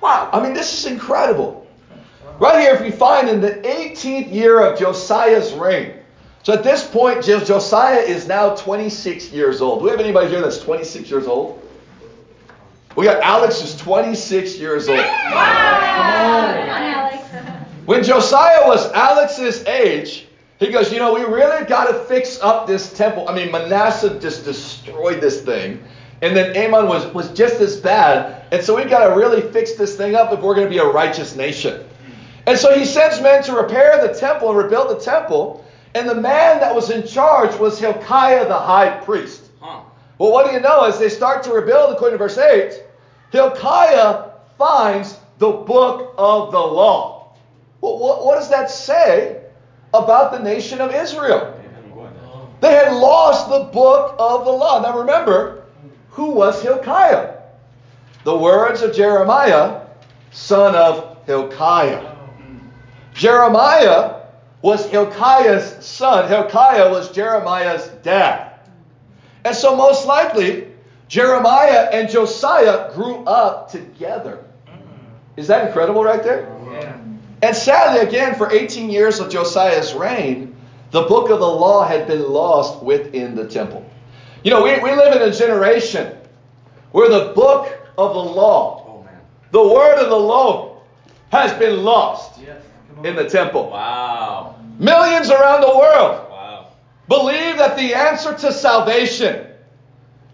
Wow, 0.00 0.30
I 0.32 0.42
mean, 0.42 0.54
this 0.54 0.78
is 0.78 0.90
incredible. 0.90 1.66
Right 2.38 2.60
here, 2.60 2.74
if 2.74 2.80
we 2.80 2.90
find 2.90 3.28
in 3.28 3.42
the 3.42 3.52
18th 3.52 4.32
year 4.32 4.60
of 4.60 4.78
Josiah's 4.78 5.52
reign. 5.52 5.92
So 6.42 6.54
at 6.54 6.62
this 6.62 6.86
point, 6.86 7.22
Josiah 7.22 8.00
is 8.00 8.26
now 8.26 8.54
26 8.54 9.30
years 9.30 9.60
old. 9.60 9.80
Do 9.80 9.84
we 9.84 9.90
have 9.90 10.00
anybody 10.00 10.28
here 10.28 10.40
that's 10.40 10.58
26 10.58 11.10
years 11.10 11.26
old? 11.26 11.62
We 12.96 13.04
got 13.04 13.22
Alex 13.22 13.60
who's 13.60 13.76
26 13.76 14.56
years 14.56 14.88
old. 14.88 15.00
Alex. 15.00 17.15
When 17.86 18.02
Josiah 18.02 18.66
was 18.66 18.90
Alex's 18.92 19.64
age, 19.64 20.26
he 20.58 20.72
goes, 20.72 20.92
You 20.92 20.98
know, 20.98 21.14
we 21.14 21.22
really 21.22 21.64
got 21.66 21.86
to 21.86 22.04
fix 22.04 22.40
up 22.40 22.66
this 22.66 22.92
temple. 22.92 23.28
I 23.28 23.34
mean, 23.34 23.52
Manasseh 23.52 24.18
just 24.18 24.44
destroyed 24.44 25.20
this 25.20 25.42
thing. 25.42 25.82
And 26.20 26.36
then 26.36 26.56
Amon 26.56 26.88
was, 26.88 27.06
was 27.14 27.30
just 27.30 27.60
as 27.60 27.76
bad. 27.76 28.44
And 28.50 28.62
so 28.62 28.74
we 28.74 28.84
got 28.84 29.06
to 29.06 29.14
really 29.14 29.40
fix 29.52 29.74
this 29.74 29.96
thing 29.96 30.16
up 30.16 30.32
if 30.32 30.40
we're 30.40 30.54
going 30.54 30.66
to 30.66 30.70
be 30.70 30.78
a 30.78 30.86
righteous 30.86 31.36
nation. 31.36 31.86
And 32.46 32.58
so 32.58 32.76
he 32.76 32.84
sends 32.84 33.20
men 33.20 33.42
to 33.44 33.52
repair 33.52 34.04
the 34.04 34.14
temple 34.14 34.48
and 34.48 34.58
rebuild 34.58 34.90
the 34.90 35.04
temple. 35.04 35.64
And 35.94 36.08
the 36.08 36.14
man 36.14 36.58
that 36.60 36.74
was 36.74 36.90
in 36.90 37.06
charge 37.06 37.56
was 37.58 37.78
Hilkiah 37.78 38.48
the 38.48 38.58
high 38.58 38.98
priest. 39.04 39.42
Huh. 39.60 39.82
Well, 40.18 40.32
what 40.32 40.46
do 40.46 40.52
you 40.52 40.60
know? 40.60 40.84
As 40.84 40.98
they 40.98 41.08
start 41.08 41.44
to 41.44 41.52
rebuild, 41.52 41.94
according 41.94 42.18
to 42.18 42.24
verse 42.24 42.38
8, 42.38 42.82
Hilkiah 43.30 44.30
finds 44.58 45.18
the 45.38 45.50
book 45.50 46.14
of 46.18 46.50
the 46.50 46.58
law. 46.58 47.15
Well, 47.80 47.98
what, 47.98 48.24
what 48.24 48.36
does 48.36 48.50
that 48.50 48.70
say 48.70 49.42
about 49.92 50.32
the 50.32 50.38
nation 50.38 50.80
of 50.80 50.94
Israel? 50.94 51.52
They 52.60 52.72
had 52.72 52.92
lost 52.92 53.48
the 53.48 53.64
book 53.72 54.16
of 54.18 54.44
the 54.44 54.50
law. 54.50 54.80
Now 54.80 54.98
remember, 54.98 55.64
who 56.10 56.30
was 56.30 56.62
Hilkiah? 56.62 57.34
The 58.24 58.36
words 58.36 58.82
of 58.82 58.94
Jeremiah, 58.94 59.82
son 60.30 60.74
of 60.74 61.18
Hilkiah. 61.26 62.14
Jeremiah 63.14 64.22
was 64.62 64.86
Hilkiah's 64.86 65.84
son. 65.84 66.28
Hilkiah 66.28 66.90
was 66.90 67.12
Jeremiah's 67.12 67.88
dad. 68.02 68.52
And 69.44 69.54
so, 69.54 69.76
most 69.76 70.06
likely, 70.06 70.68
Jeremiah 71.08 71.88
and 71.92 72.10
Josiah 72.10 72.92
grew 72.94 73.24
up 73.24 73.70
together. 73.70 74.44
Is 75.36 75.46
that 75.46 75.66
incredible 75.66 76.02
right 76.02 76.22
there? 76.22 76.55
Yeah. 77.42 77.48
And 77.48 77.56
sadly, 77.56 78.00
again, 78.06 78.34
for 78.34 78.50
18 78.52 78.90
years 78.90 79.18
of 79.20 79.30
Josiah's 79.30 79.94
reign, 79.94 80.54
the 80.90 81.02
book 81.02 81.30
of 81.30 81.40
the 81.40 81.46
law 81.46 81.86
had 81.86 82.06
been 82.06 82.30
lost 82.30 82.82
within 82.82 83.34
the 83.34 83.46
temple. 83.46 83.84
You 84.44 84.50
know, 84.52 84.62
we, 84.62 84.78
we 84.80 84.90
live 84.94 85.14
in 85.20 85.22
a 85.28 85.32
generation 85.32 86.16
where 86.92 87.08
the 87.08 87.32
book 87.34 87.66
of 87.98 88.14
the 88.14 88.20
law, 88.20 88.84
Oh 88.88 89.02
man. 89.04 89.20
the 89.50 89.62
word 89.62 89.96
of 89.98 90.08
the 90.08 90.16
law, 90.16 90.80
has 91.32 91.52
been 91.58 91.82
lost 91.82 92.40
Yes. 92.40 92.62
In 93.04 93.14
the 93.16 93.28
temple. 93.28 93.68
Wow. 93.70 94.54
Millions 94.78 95.30
around 95.30 95.60
the 95.60 95.76
world 95.76 96.30
Wow. 96.30 96.68
believe 97.08 97.58
that 97.58 97.76
the 97.76 97.92
answer 97.94 98.32
to 98.34 98.52
salvation 98.52 99.46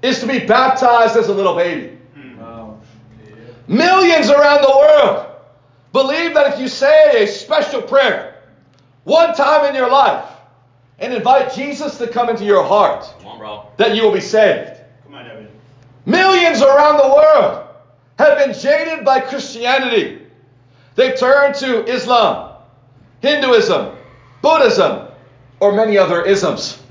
is 0.03 0.21
to 0.21 0.27
be 0.27 0.41
baptized 0.41 1.17
as 1.17 1.29
a 1.29 1.35
little 1.35 1.57
baby. 1.57 1.99
Mm. 2.17 2.37
Wow. 2.39 2.79
Millions 3.67 4.31
around 4.31 4.63
the 4.63 4.77
world 4.77 5.27
believe 5.93 6.35
that 6.35 6.55
if 6.55 6.61
you 6.61 6.69
say 6.69 7.23
a 7.23 7.27
special 7.27 7.83
prayer 7.83 8.43
one 9.05 9.35
time 9.35 9.65
in 9.67 9.75
your 9.75 9.91
life 9.91 10.25
and 10.99 11.13
invite 11.13 11.53
Jesus 11.53 11.99
to 11.99 12.07
come 12.07 12.29
into 12.29 12.45
your 12.45 12.63
heart, 12.65 13.05
Come 13.19 13.27
on, 13.33 13.39
bro. 13.39 13.67
that 13.77 13.95
you 13.97 14.03
will 14.05 14.13
be 14.13 14.21
saved. 14.21 14.81
Come 15.05 15.15
on, 15.15 15.27
Evan. 15.27 15.49
Millions 16.07 16.63
around 16.63 16.99
the 16.99 17.09
world 17.15 17.67
have 18.19 18.39
been 18.39 18.53
jaded 18.59 19.05
by 19.05 19.21
Christianity. 19.21 20.21
They've 20.95 21.19
turned 21.19 21.55
to 21.57 21.85
Islam, 21.87 22.55
Hinduism, 23.21 23.97
Buddhism, 24.43 25.09
or 25.61 25.73
many 25.73 25.99
other 25.99 26.23
isms. 26.25 26.83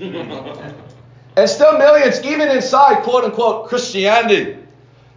And 1.34 1.48
still, 1.48 1.78
millions, 1.78 2.22
even 2.24 2.50
inside 2.50 3.02
quote 3.04 3.24
unquote 3.24 3.66
Christianity, 3.68 4.58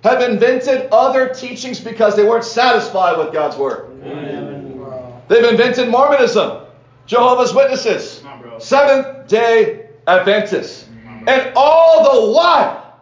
have 0.05 0.21
invented 0.21 0.87
other 0.91 1.33
teachings 1.33 1.79
because 1.79 2.15
they 2.15 2.23
weren't 2.23 2.43
satisfied 2.43 3.17
with 3.17 3.33
God's 3.33 3.57
word. 3.57 3.89
Wow. 4.03 5.23
They've 5.27 5.43
invented 5.43 5.89
Mormonism, 5.89 6.61
Jehovah's 7.07 7.55
Witnesses, 7.55 8.19
Come 8.19 8.33
on, 8.33 8.41
bro. 8.41 8.59
Seventh 8.59 9.27
day 9.27 9.89
Adventists. 10.07 10.87
And 11.27 11.51
all 11.55 12.03
the 12.03 12.33
while, 12.33 12.99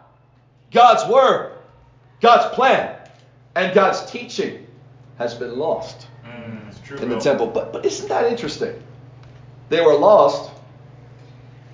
God's 0.72 1.06
word, 1.12 1.58
God's 2.22 2.54
plan, 2.54 2.96
and 3.54 3.74
God's 3.74 4.10
teaching 4.10 4.66
has 5.18 5.34
been 5.34 5.58
lost 5.58 6.06
It's 6.68 6.80
true, 6.80 6.96
in 6.96 7.10
the 7.10 7.16
bro. 7.16 7.20
temple. 7.20 7.46
But, 7.48 7.70
but 7.74 7.84
isn't 7.84 8.08
that 8.08 8.32
interesting? 8.32 8.82
They 9.68 9.82
were 9.82 9.94
lost 9.94 10.50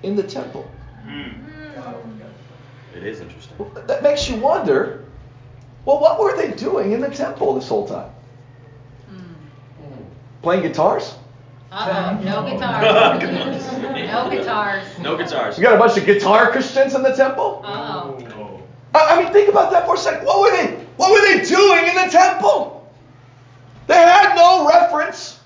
in 0.03 0.17
the 0.17 0.25
temple. 0.25 0.69
Mm. 1.07 1.47
It 2.97 3.05
is 3.05 3.21
interesting. 3.21 3.71
That 3.87 4.03
makes 4.03 4.29
you 4.29 4.35
wonder 4.35 5.05
well, 5.85 6.01
what 6.01 6.21
were 6.21 6.37
they 6.37 6.53
doing 6.53 6.93
in 6.93 7.01
the 7.01 7.09
temple 7.09 7.55
this 7.55 7.69
whole 7.69 7.87
time? 7.87 8.11
Playing 10.43 10.63
guitars? 10.63 11.15
Uh 11.73 12.17
oh, 12.19 12.25
no 12.25 12.51
guitars. 12.51 13.73
no 13.73 14.31
guitars. 14.31 14.99
No 14.99 15.17
guitars. 15.17 15.57
We 15.57 15.63
got 15.63 15.75
a 15.75 15.79
bunch 15.79 15.97
of 15.97 16.05
guitar 16.07 16.51
Christians 16.51 16.95
in 16.95 17.03
the 17.03 17.15
temple? 17.15 17.63
Oh. 17.65 18.19
Oh. 18.35 18.61
I 18.95 19.15
I 19.17 19.23
mean, 19.23 19.33
think 19.33 19.49
about 19.49 19.71
that 19.71 19.87
for 19.87 19.95
a 19.95 19.99
second. 19.99 20.27
What 20.27 20.41
were 20.41 20.57
they? 20.57 20.75
What 20.97 21.13
were 21.13 21.21
they 21.21 21.45
doing 21.45 21.87
in 21.87 21.95
the 21.95 22.11
temple? 22.11 22.89
They 23.87 23.95
had 23.95 24.35
no 24.35 24.69
reference. 24.69 25.41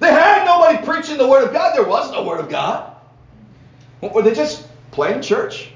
They 0.00 0.10
had 0.10 0.44
nobody 0.44 0.84
preaching 0.84 1.18
the 1.18 1.28
word 1.28 1.44
of 1.44 1.52
God. 1.52 1.76
There 1.76 1.84
was 1.84 2.10
no 2.10 2.24
word 2.24 2.40
of 2.40 2.48
God. 2.48 2.96
Were 4.00 4.22
they 4.22 4.34
just 4.34 4.66
playing 4.90 5.22
church 5.22 5.70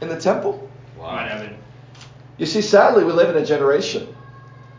in 0.00 0.08
the 0.08 0.20
temple? 0.20 0.68
Come 0.96 1.06
on, 1.06 1.28
Wow. 1.28 1.48
Evan. 2.38 2.40
You 2.40 2.46
see, 2.46 2.62
sadly, 2.62 3.04
we 3.04 3.12
live 3.12 3.34
in 3.34 3.42
a 3.42 3.46
generation 3.46 4.14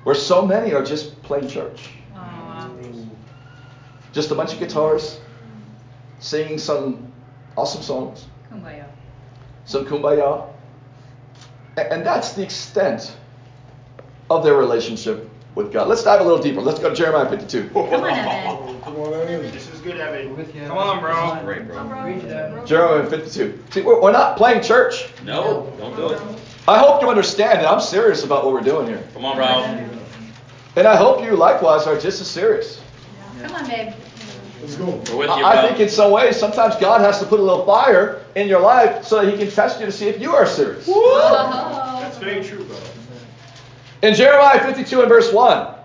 where 0.03 0.15
so 0.15 0.45
many 0.45 0.73
are 0.73 0.83
just 0.83 1.21
playing 1.23 1.47
church. 1.47 1.89
Oh, 2.13 2.17
wow. 2.17 2.71
Just 4.13 4.31
a 4.31 4.35
bunch 4.35 4.53
of 4.53 4.59
guitars, 4.59 5.19
singing 6.19 6.57
some 6.57 7.11
awesome 7.57 7.81
songs, 7.83 8.25
Kumbaya. 8.51 8.85
some 9.65 9.85
kumbaya. 9.85 10.47
And 11.77 12.05
that's 12.05 12.33
the 12.33 12.43
extent 12.43 13.15
of 14.29 14.43
their 14.43 14.55
relationship 14.55 15.29
with 15.55 15.71
God. 15.71 15.87
Let's 15.87 16.03
dive 16.03 16.21
a 16.21 16.23
little 16.23 16.41
deeper. 16.41 16.61
Let's 16.61 16.79
go 16.79 16.89
to 16.89 16.95
Jeremiah 16.95 17.29
52. 17.29 17.69
Come 17.69 17.77
on, 17.77 18.09
Evan. 18.09 18.81
Come 18.83 18.95
on, 18.97 19.13
Evan. 19.13 19.51
This 19.51 19.69
is 19.71 19.79
good, 19.81 19.97
Evan. 19.97 20.35
With 20.35 20.53
you. 20.55 20.65
Come 20.65 20.77
on, 20.77 20.99
bro. 20.99 21.39
Great, 21.45 21.67
bro. 21.67 21.87
Preach 22.03 22.23
it, 22.23 22.31
Evan. 22.31 22.65
Jeremiah 22.65 23.09
52. 23.09 23.63
See, 23.69 23.81
we're, 23.81 24.01
we're 24.01 24.11
not 24.11 24.37
playing 24.37 24.61
church. 24.61 25.09
No, 25.23 25.71
don't 25.77 25.95
do 25.95 26.09
it. 26.13 26.21
I 26.69 26.77
hope 26.77 27.01
you 27.01 27.09
understand 27.09 27.61
that 27.61 27.67
I'm 27.67 27.81
serious 27.81 28.23
about 28.23 28.45
what 28.45 28.53
we're 28.53 28.61
doing 28.61 28.85
here. 28.85 29.03
Come 29.15 29.25
on, 29.25 29.37
bro. 29.37 29.89
And 30.75 30.87
I 30.87 30.95
hope 30.95 31.23
you 31.23 31.35
likewise 31.35 31.87
are 31.87 31.99
just 31.99 32.21
as 32.21 32.29
serious. 32.29 32.79
Come 33.41 33.55
on, 33.55 33.67
babe. 33.67 33.93
Let's 34.61 34.75
go. 34.75 34.85
We're 34.85 35.17
with 35.17 35.29
you. 35.29 35.43
I 35.43 35.63
I 35.63 35.67
think 35.67 35.79
in 35.79 35.89
some 35.89 36.11
ways, 36.11 36.37
sometimes 36.37 36.75
God 36.75 37.01
has 37.01 37.17
to 37.21 37.25
put 37.25 37.39
a 37.39 37.43
little 37.43 37.65
fire 37.65 38.23
in 38.35 38.47
your 38.47 38.59
life 38.59 39.03
so 39.03 39.19
that 39.19 39.31
He 39.31 39.37
can 39.37 39.49
test 39.49 39.79
you 39.79 39.87
to 39.87 39.91
see 39.91 40.09
if 40.09 40.21
you 40.21 40.35
are 40.35 40.45
serious. 40.45 40.85
Oh. 40.87 41.99
That's 42.01 42.17
uh-huh. 42.17 42.23
very 42.23 42.43
true, 42.43 42.63
bro. 42.63 42.77
In 44.03 44.13
Jeremiah 44.13 44.63
52 44.63 45.01
and 45.01 45.09
verse 45.09 45.33
1, 45.33 45.75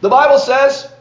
the 0.00 0.08
Bible 0.08 0.38
says 0.38 0.92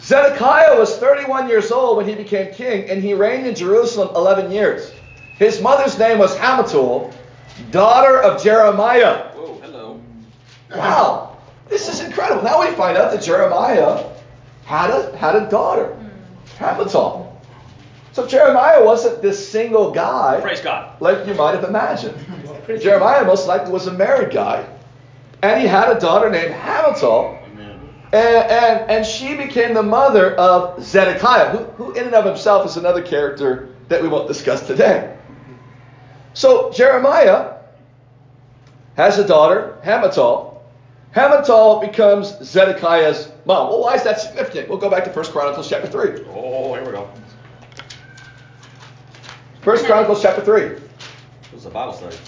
Zedekiah 0.00 0.76
was 0.76 0.98
31 0.98 1.48
years 1.48 1.70
old 1.70 1.98
when 1.98 2.08
he 2.08 2.16
became 2.16 2.52
king, 2.52 2.90
and 2.90 3.00
he 3.00 3.14
reigned 3.14 3.46
in 3.46 3.54
Jerusalem 3.54 4.08
11 4.16 4.50
years. 4.50 4.90
His 5.38 5.60
mother's 5.60 5.96
name 5.98 6.18
was 6.18 6.36
Hamutal, 6.36 7.14
daughter 7.70 8.20
of 8.20 8.42
Jeremiah. 8.42 9.28
Whoa, 9.34 9.58
hello. 9.62 10.00
Wow, 10.70 11.38
this 11.68 11.88
is 11.88 12.00
incredible. 12.00 12.42
Now 12.42 12.60
we 12.60 12.74
find 12.74 12.96
out 12.96 13.12
that 13.12 13.22
Jeremiah 13.22 14.04
had 14.64 14.90
a 14.90 15.16
had 15.16 15.36
a 15.36 15.48
daughter, 15.48 15.94
hmm. 15.94 16.62
Hamutal. 16.64 17.32
So 18.12 18.26
Jeremiah 18.26 18.82
wasn't 18.82 19.20
this 19.20 19.46
single 19.46 19.90
guy 19.90 20.40
Praise 20.40 20.62
God. 20.62 21.00
like 21.00 21.26
you 21.26 21.34
might 21.34 21.54
have 21.54 21.64
imagined. 21.64 22.16
Jeremiah 22.66 23.24
most 23.24 23.46
likely 23.46 23.70
was 23.72 23.86
a 23.86 23.92
married 23.92 24.32
guy, 24.32 24.66
and 25.42 25.60
he 25.60 25.66
had 25.66 25.94
a 25.94 26.00
daughter 26.00 26.30
named 26.30 26.54
Hamutal, 26.54 27.40
Amen. 27.52 27.78
and, 28.12 28.50
and, 28.50 28.90
and 28.90 29.06
she 29.06 29.36
became 29.36 29.74
the 29.74 29.82
mother 29.82 30.34
of 30.34 30.82
Zedekiah, 30.82 31.50
who, 31.50 31.64
who 31.76 31.92
in 31.92 32.06
and 32.06 32.14
of 32.14 32.24
himself 32.24 32.66
is 32.66 32.76
another 32.76 33.02
character 33.02 33.68
that 33.88 34.02
we 34.02 34.08
won't 34.08 34.26
discuss 34.26 34.66
today. 34.66 35.15
So 36.36 36.70
Jeremiah 36.70 37.54
has 38.98 39.18
a 39.18 39.26
daughter, 39.26 39.78
Hamutal. 39.82 40.58
Hamutal 41.14 41.80
becomes 41.80 42.30
Zedekiah's 42.42 43.32
mom. 43.46 43.70
Well, 43.70 43.80
why 43.80 43.94
is 43.94 44.04
that 44.04 44.20
significant? 44.20 44.68
We'll 44.68 44.76
go 44.76 44.90
back 44.90 45.04
to 45.04 45.10
1 45.10 45.24
Chronicles 45.32 45.66
chapter 45.66 45.88
3. 45.88 46.26
Oh, 46.28 46.74
here 46.74 46.84
we 46.84 46.92
go. 46.92 47.08
1 49.64 49.84
Chronicles 49.86 50.20
chapter 50.20 50.44
3. 50.44 50.60
This 50.64 50.80
is 51.54 51.64
a 51.64 51.70
Bible 51.70 51.94
study. 51.94 52.18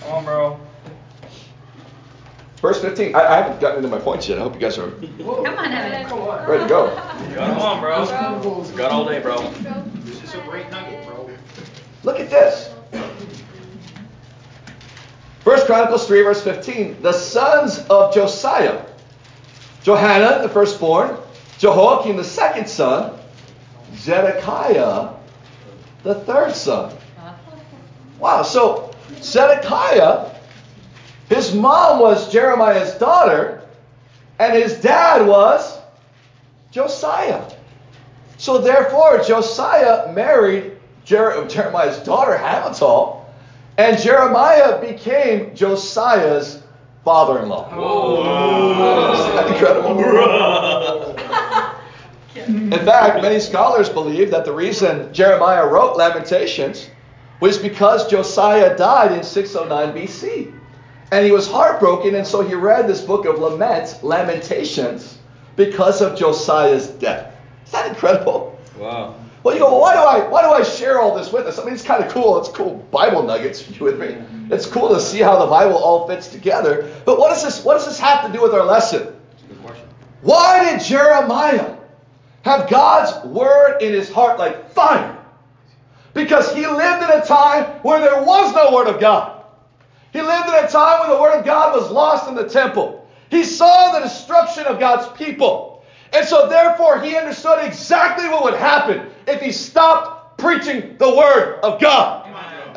Come 0.00 0.10
on, 0.10 0.24
bro. 0.24 0.60
Verse 2.62 2.80
15. 2.80 3.14
I, 3.14 3.18
I 3.18 3.36
haven't 3.36 3.60
gotten 3.60 3.84
into 3.84 3.94
my 3.94 4.02
points 4.02 4.26
yet. 4.30 4.38
I 4.38 4.40
hope 4.40 4.54
you 4.54 4.60
guys 4.60 4.78
are 4.78 4.90
Come 4.90 5.28
on, 5.28 5.46
Evan. 5.46 6.06
Come 6.06 6.20
on. 6.20 6.48
ready 6.48 6.62
to 6.62 6.68
go. 6.70 6.96
Come 7.34 7.58
on, 7.58 7.80
bro. 7.82 8.06
Got 8.78 8.92
all 8.92 9.04
day, 9.04 9.20
bro. 9.20 9.46
This 10.04 10.22
is 10.24 10.32
a 10.32 10.40
great 10.48 10.70
nugget, 10.70 11.06
bro. 11.06 11.28
Look 12.02 12.18
at 12.18 12.30
this. 12.30 12.73
First 15.44 15.66
Chronicles 15.66 16.06
3, 16.06 16.22
verse 16.22 16.42
15. 16.42 17.02
The 17.02 17.12
sons 17.12 17.86
of 17.88 18.14
Josiah 18.14 18.82
Johanan, 19.84 20.40
the 20.40 20.48
firstborn, 20.48 21.14
Jehoiakim, 21.58 22.16
the 22.16 22.24
second 22.24 22.66
son, 22.66 23.18
Zedekiah, 23.94 25.10
the 26.02 26.14
third 26.14 26.54
son. 26.54 26.96
Wow, 28.18 28.42
so 28.42 28.94
Zedekiah, 29.20 30.30
his 31.28 31.54
mom 31.54 32.00
was 32.00 32.32
Jeremiah's 32.32 32.94
daughter, 32.94 33.62
and 34.38 34.54
his 34.54 34.80
dad 34.80 35.26
was 35.26 35.78
Josiah. 36.70 37.44
So 38.38 38.56
therefore, 38.56 39.22
Josiah 39.22 40.10
married 40.14 40.72
Jer- 41.04 41.46
Jeremiah's 41.46 41.98
daughter 41.98 42.38
Hamutal, 42.38 43.23
and 43.76 43.98
Jeremiah 43.98 44.80
became 44.80 45.54
Josiah's 45.54 46.62
father-in-law. 47.04 47.70
Isn't 49.14 49.52
incredible? 49.52 50.00
In 52.46 52.70
fact, 52.70 53.22
many 53.22 53.40
scholars 53.40 53.88
believe 53.88 54.30
that 54.30 54.44
the 54.44 54.52
reason 54.52 55.12
Jeremiah 55.12 55.66
wrote 55.66 55.96
Lamentations 55.96 56.88
was 57.40 57.58
because 57.58 58.08
Josiah 58.08 58.76
died 58.76 59.12
in 59.12 59.22
609 59.22 59.94
BC. 59.94 60.60
And 61.12 61.24
he 61.24 61.32
was 61.32 61.46
heartbroken, 61.46 62.14
and 62.14 62.26
so 62.26 62.40
he 62.42 62.54
read 62.54 62.88
this 62.88 63.00
book 63.00 63.24
of 63.26 63.38
laments, 63.38 64.02
Lamentations, 64.02 65.18
because 65.54 66.00
of 66.00 66.18
Josiah's 66.18 66.88
death. 66.88 67.34
Is 67.64 67.72
that 67.72 67.88
incredible? 67.88 68.58
Wow. 68.78 69.14
Well, 69.44 69.52
you 69.54 69.60
go, 69.60 69.72
well, 69.72 69.80
why 69.82 69.92
do 69.92 70.00
I 70.00 70.26
why 70.28 70.40
do 70.40 70.48
I 70.48 70.62
share 70.62 71.00
all 71.00 71.14
this 71.14 71.30
with 71.30 71.46
us? 71.46 71.58
I 71.58 71.64
mean, 71.64 71.74
it's 71.74 71.82
kind 71.82 72.02
of 72.02 72.10
cool. 72.10 72.38
It's 72.38 72.48
cool 72.48 72.76
Bible 72.90 73.22
nuggets. 73.22 73.68
You 73.78 73.84
with 73.84 74.00
me? 74.00 74.16
It's 74.50 74.64
cool 74.64 74.88
to 74.88 75.00
see 75.00 75.18
how 75.18 75.38
the 75.38 75.46
Bible 75.46 75.76
all 75.76 76.08
fits 76.08 76.28
together. 76.28 76.90
But 77.04 77.18
what 77.18 77.28
does 77.28 77.44
this 77.44 77.62
what 77.62 77.74
does 77.74 77.84
this 77.84 77.98
have 78.00 78.26
to 78.26 78.32
do 78.32 78.42
with 78.42 78.54
our 78.54 78.64
lesson? 78.64 79.14
Good 79.48 79.62
question. 79.62 79.86
Why 80.22 80.72
did 80.72 80.82
Jeremiah 80.82 81.76
have 82.42 82.70
God's 82.70 83.26
word 83.26 83.82
in 83.82 83.92
his 83.92 84.10
heart 84.10 84.38
like 84.38 84.72
fire? 84.72 85.18
Because 86.14 86.54
he 86.54 86.66
lived 86.66 87.02
in 87.02 87.10
a 87.10 87.26
time 87.26 87.64
where 87.82 88.00
there 88.00 88.22
was 88.22 88.54
no 88.54 88.72
word 88.74 88.86
of 88.86 88.98
God. 88.98 89.44
He 90.14 90.22
lived 90.22 90.48
in 90.48 90.54
a 90.54 90.68
time 90.68 91.00
when 91.00 91.10
the 91.10 91.20
word 91.20 91.38
of 91.38 91.44
God 91.44 91.74
was 91.78 91.90
lost 91.90 92.28
in 92.28 92.34
the 92.34 92.48
temple. 92.48 93.06
He 93.30 93.44
saw 93.44 93.92
the 93.92 94.00
destruction 94.00 94.64
of 94.64 94.78
God's 94.78 95.06
people. 95.18 95.73
And 96.14 96.26
so, 96.26 96.48
therefore, 96.48 97.00
he 97.00 97.16
understood 97.16 97.64
exactly 97.64 98.28
what 98.28 98.44
would 98.44 98.54
happen 98.54 99.10
if 99.26 99.40
he 99.40 99.50
stopped 99.50 100.38
preaching 100.38 100.96
the 100.98 101.08
word 101.12 101.58
of 101.62 101.80
God. 101.80 102.24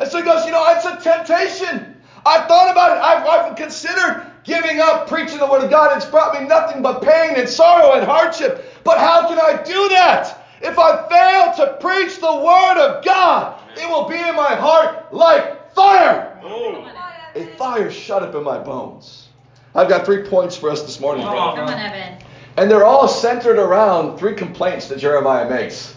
And 0.00 0.10
so 0.10 0.18
he 0.18 0.24
goes, 0.24 0.44
You 0.44 0.50
know, 0.50 0.64
it's 0.70 0.84
a 0.84 0.96
temptation. 1.00 1.96
I've 2.26 2.48
thought 2.48 2.70
about 2.70 2.96
it. 2.96 3.02
I've, 3.02 3.26
I've 3.26 3.56
considered 3.56 4.26
giving 4.44 4.80
up 4.80 5.08
preaching 5.08 5.38
the 5.38 5.46
word 5.46 5.62
of 5.62 5.70
God. 5.70 5.96
It's 5.96 6.06
brought 6.06 6.40
me 6.40 6.46
nothing 6.48 6.82
but 6.82 7.02
pain 7.02 7.36
and 7.36 7.48
sorrow 7.48 7.92
and 7.92 8.04
hardship. 8.04 8.64
But 8.84 8.98
how 8.98 9.28
can 9.28 9.38
I 9.38 9.62
do 9.62 9.88
that? 9.90 10.44
If 10.60 10.78
I 10.78 11.08
fail 11.08 11.66
to 11.66 11.74
preach 11.74 12.18
the 12.18 12.34
word 12.34 12.78
of 12.78 13.04
God, 13.04 13.60
it 13.76 13.88
will 13.88 14.08
be 14.08 14.16
in 14.18 14.34
my 14.34 14.56
heart 14.56 15.12
like 15.12 15.72
fire. 15.74 16.40
Oh. 16.42 16.90
A 17.34 17.46
fire 17.56 17.90
shut 17.90 18.22
up 18.22 18.34
in 18.34 18.42
my 18.42 18.58
bones. 18.58 19.28
I've 19.74 19.88
got 19.88 20.04
three 20.04 20.24
points 20.24 20.56
for 20.56 20.70
us 20.70 20.82
this 20.82 20.98
morning. 20.98 21.24
Come 21.24 21.36
on, 21.36 21.56
Come 21.56 21.66
bro. 21.66 21.74
on, 21.74 21.80
Evan. 21.80 22.27
And 22.58 22.68
they're 22.68 22.84
all 22.84 23.06
centered 23.06 23.56
around 23.56 24.18
three 24.18 24.34
complaints 24.34 24.88
that 24.88 24.98
Jeremiah 24.98 25.48
makes 25.48 25.94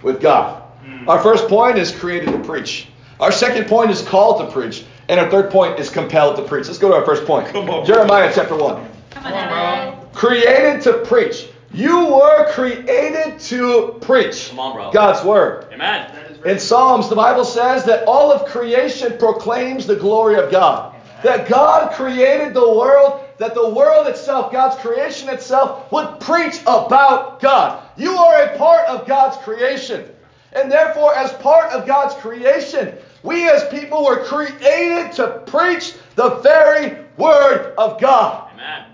with 0.00 0.20
God. 0.20 0.62
Hmm. 0.84 1.08
Our 1.08 1.20
first 1.20 1.48
point 1.48 1.76
is 1.76 1.90
created 1.90 2.30
to 2.30 2.38
preach. 2.38 2.86
Our 3.18 3.32
second 3.32 3.66
point 3.66 3.90
is 3.90 4.00
called 4.00 4.46
to 4.46 4.52
preach. 4.52 4.84
And 5.08 5.18
our 5.18 5.28
third 5.28 5.50
point 5.50 5.80
is 5.80 5.90
compelled 5.90 6.36
to 6.36 6.42
preach. 6.42 6.68
Let's 6.68 6.78
go 6.78 6.88
to 6.88 6.94
our 6.94 7.04
first 7.04 7.24
point. 7.24 7.48
Come 7.48 7.68
on. 7.68 7.84
Jeremiah 7.84 8.30
chapter 8.32 8.56
1. 8.56 8.60
Come 8.60 8.76
on, 8.76 8.90
Come 9.10 9.32
on, 9.32 9.98
bro. 9.98 10.08
Created 10.12 10.82
to 10.82 10.98
preach. 11.04 11.48
You 11.72 12.06
were 12.06 12.46
created 12.52 13.40
to 13.40 13.98
preach 14.00 14.50
Come 14.50 14.60
on, 14.60 14.76
bro. 14.76 14.92
God's 14.92 15.26
word. 15.26 15.66
Amen. 15.72 16.12
That 16.14 16.30
is 16.30 16.36
very 16.38 16.52
In 16.52 16.60
Psalms, 16.60 17.08
the 17.08 17.16
Bible 17.16 17.44
says 17.44 17.84
that 17.86 18.06
all 18.06 18.30
of 18.30 18.46
creation 18.46 19.18
proclaims 19.18 19.84
the 19.84 19.96
glory 19.96 20.36
of 20.36 20.52
God. 20.52 20.94
That 21.24 21.48
God 21.48 21.92
created 21.92 22.54
the 22.54 22.72
world, 22.72 23.23
that 23.38 23.54
the 23.54 23.68
world 23.68 24.06
itself, 24.06 24.52
God's 24.52 24.76
creation 24.80 25.28
itself, 25.28 25.90
would 25.90 26.20
preach 26.20 26.60
about 26.62 27.40
God. 27.40 27.82
You 27.96 28.12
are 28.16 28.42
a 28.42 28.58
part 28.58 28.86
of 28.88 29.06
God's 29.06 29.36
creation. 29.38 30.08
And 30.52 30.70
therefore, 30.70 31.14
as 31.14 31.32
part 31.34 31.72
of 31.72 31.86
God's 31.86 32.14
creation, 32.14 32.96
we 33.22 33.48
as 33.48 33.66
people 33.68 34.04
were 34.04 34.24
created 34.24 35.12
to 35.12 35.42
preach 35.46 35.94
the 36.14 36.36
very 36.36 37.04
word 37.16 37.74
of 37.76 38.00
God. 38.00 38.50
Amen. 38.52 38.84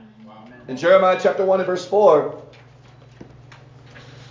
In 0.68 0.76
Jeremiah 0.76 1.18
chapter 1.20 1.44
1 1.44 1.60
and 1.60 1.66
verse 1.66 1.86
4, 1.86 2.40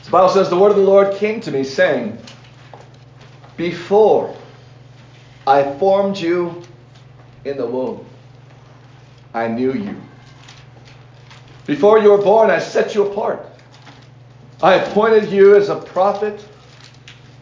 the 0.05 0.09
Bible 0.09 0.29
says, 0.29 0.49
The 0.49 0.57
word 0.57 0.71
of 0.71 0.77
the 0.77 0.81
Lord 0.81 1.15
came 1.17 1.39
to 1.41 1.51
me, 1.51 1.63
saying, 1.63 2.17
Before 3.57 4.35
I 5.45 5.77
formed 5.77 6.17
you 6.17 6.63
in 7.45 7.57
the 7.57 7.65
womb, 7.67 8.08
I 9.33 9.47
knew 9.47 9.73
you. 9.73 9.95
Before 11.65 11.99
you 11.99 12.11
were 12.11 12.21
born, 12.21 12.49
I 12.49 12.59
set 12.59 12.95
you 12.95 13.05
apart. 13.07 13.45
I 14.61 14.75
appointed 14.75 15.31
you 15.31 15.55
as 15.55 15.69
a 15.69 15.75
prophet 15.75 16.43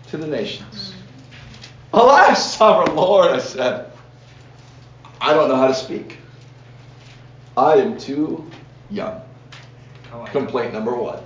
to 0.09 0.17
the 0.17 0.27
nations. 0.27 0.93
Alas, 1.93 2.55
sovereign 2.55 2.95
Lord, 2.95 3.31
I 3.31 3.39
said, 3.39 3.91
I 5.21 5.33
don't 5.33 5.49
know 5.49 5.55
how 5.55 5.67
to 5.67 5.73
speak. 5.73 6.17
I 7.55 7.75
am 7.75 7.97
too 7.97 8.49
young. 8.89 9.21
Oh, 10.13 10.25
Complaint 10.25 10.73
number 10.73 10.95
one. 10.95 11.19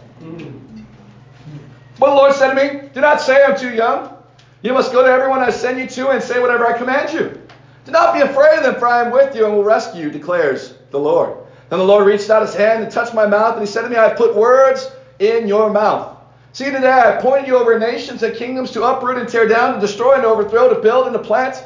But 1.99 2.09
the 2.09 2.15
Lord 2.15 2.33
said 2.33 2.53
to 2.53 2.55
me, 2.55 2.89
Do 2.93 3.01
not 3.01 3.19
say 3.19 3.43
I'm 3.43 3.57
too 3.57 3.73
young. 3.73 4.15
You 4.61 4.73
must 4.73 4.91
go 4.91 5.03
to 5.03 5.11
everyone 5.11 5.39
I 5.39 5.49
send 5.49 5.79
you 5.79 5.87
to 5.87 6.09
and 6.09 6.23
say 6.23 6.39
whatever 6.39 6.65
I 6.67 6.77
command 6.77 7.13
you. 7.13 7.40
Do 7.85 7.91
not 7.91 8.13
be 8.13 8.21
afraid 8.21 8.57
of 8.57 8.63
them, 8.63 8.75
for 8.75 8.87
I 8.87 9.01
am 9.03 9.11
with 9.11 9.35
you 9.35 9.45
and 9.45 9.55
will 9.55 9.63
rescue 9.63 10.03
you, 10.03 10.11
declares 10.11 10.75
the 10.91 10.99
Lord. 10.99 11.37
Then 11.69 11.79
the 11.79 11.85
Lord 11.85 12.05
reached 12.05 12.29
out 12.29 12.41
his 12.41 12.53
hand 12.53 12.83
and 12.83 12.91
touched 12.91 13.13
my 13.13 13.25
mouth, 13.25 13.53
and 13.53 13.65
he 13.65 13.71
said 13.71 13.83
to 13.83 13.89
me, 13.89 13.95
I 13.95 14.09
have 14.09 14.17
put 14.17 14.35
words 14.35 14.91
in 15.19 15.47
your 15.47 15.69
mouth. 15.69 16.17
See, 16.53 16.65
today 16.65 16.89
I 16.89 17.13
appointed 17.13 17.47
you 17.47 17.57
over 17.57 17.79
nations 17.79 18.23
and 18.23 18.35
kingdoms 18.35 18.71
to 18.71 18.83
uproot 18.83 19.17
and 19.17 19.27
tear 19.27 19.47
down, 19.47 19.75
to 19.75 19.79
destroy 19.79 20.15
and 20.15 20.25
overthrow, 20.25 20.73
to 20.73 20.81
build 20.81 21.07
and 21.07 21.13
to 21.13 21.19
plant. 21.19 21.63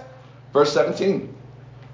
Verse 0.53 0.71
17. 0.73 1.35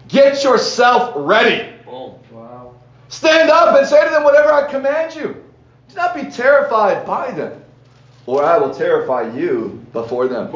Get 0.10 0.44
yourself 0.44 1.14
ready. 1.16 1.74
Boom. 1.86 2.16
Wow. 2.32 2.76
Stand 3.08 3.50
up 3.50 3.78
and 3.78 3.88
say 3.88 4.04
to 4.04 4.12
them 4.12 4.26
whatever 4.26 4.52
I 4.52 4.70
command 4.70 5.16
you. 5.16 5.42
Do 5.88 5.96
not 5.96 6.14
be 6.14 6.26
terrified 6.26 7.06
by 7.06 7.32
them, 7.32 7.61
or 8.26 8.44
I 8.44 8.58
will 8.58 8.74
terrify 8.74 9.32
you 9.36 9.84
before 9.94 10.28
them. 10.28 10.52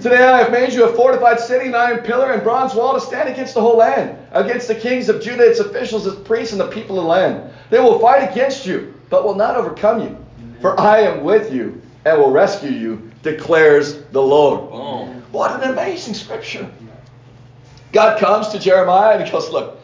Today 0.00 0.24
I 0.24 0.38
have 0.38 0.50
made 0.50 0.72
you 0.72 0.84
a 0.84 0.92
fortified 0.94 1.38
city, 1.38 1.66
an 1.66 1.74
iron 1.74 2.00
pillar 2.00 2.32
and 2.32 2.42
bronze 2.42 2.74
wall 2.74 2.94
to 2.94 3.00
stand 3.00 3.28
against 3.28 3.54
the 3.54 3.60
whole 3.60 3.76
land, 3.76 4.18
against 4.32 4.66
the 4.68 4.74
kings 4.74 5.08
of 5.08 5.22
Judah, 5.22 5.48
its 5.48 5.60
officials, 5.60 6.06
its 6.06 6.20
priests, 6.26 6.52
and 6.52 6.60
the 6.60 6.68
people 6.68 6.98
of 6.98 7.04
the 7.04 7.08
land. 7.08 7.50
They 7.70 7.78
will 7.78 7.98
fight 8.00 8.30
against 8.30 8.66
you, 8.66 8.94
but 9.10 9.24
will 9.24 9.36
not 9.36 9.56
overcome 9.56 10.00
you. 10.00 10.16
For 10.60 10.78
I 10.80 11.00
am 11.00 11.22
with 11.24 11.52
you 11.52 11.80
and 12.04 12.18
will 12.18 12.30
rescue 12.32 12.70
you, 12.70 13.10
declares 13.22 14.02
the 14.06 14.20
Lord. 14.22 14.70
What 15.30 15.62
an 15.62 15.70
amazing 15.70 16.14
scripture. 16.14 16.68
God 17.92 18.18
comes 18.18 18.48
to 18.48 18.58
Jeremiah 18.58 19.16
and 19.16 19.24
he 19.24 19.30
goes, 19.30 19.50
Look, 19.50 19.78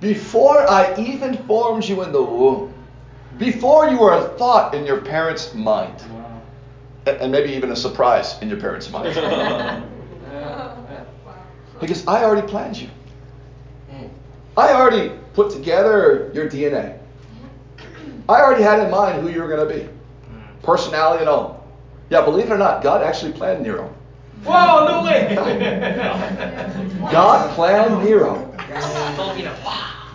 Before 0.00 0.58
I 0.68 0.94
even 0.98 1.36
formed 1.46 1.84
you 1.84 2.02
in 2.02 2.12
the 2.12 2.22
womb, 2.22 2.71
before 3.38 3.88
you 3.88 3.98
were 3.98 4.12
a 4.12 4.28
thought 4.38 4.74
in 4.74 4.86
your 4.86 5.00
parents' 5.00 5.54
mind, 5.54 6.02
and 7.06 7.16
and 7.16 7.32
maybe 7.32 7.52
even 7.52 7.70
a 7.70 7.76
surprise 7.76 8.40
in 8.42 8.48
your 8.48 8.60
parents' 8.60 8.90
mind. 8.90 9.14
because 11.80 12.06
I 12.06 12.24
already 12.24 12.46
planned 12.46 12.78
you. 12.78 12.88
I 14.56 14.72
already 14.72 15.12
put 15.34 15.50
together 15.50 16.30
your 16.34 16.48
DNA. 16.48 16.98
I 18.28 18.40
already 18.40 18.62
had 18.62 18.78
in 18.78 18.90
mind 18.90 19.20
who 19.20 19.28
you 19.28 19.40
were 19.42 19.48
going 19.48 19.68
to 19.68 19.74
be, 19.74 19.88
personality 20.62 21.20
and 21.20 21.28
all. 21.28 21.66
Yeah, 22.10 22.22
believe 22.22 22.46
it 22.46 22.52
or 22.52 22.58
not, 22.58 22.82
God 22.82 23.02
actually 23.02 23.32
planned 23.32 23.62
Nero. 23.62 23.92
Whoa, 24.44 24.86
no 24.86 25.04
way. 25.04 25.34
God 27.10 27.54
planned 27.54 28.04
Nero. 28.04 28.48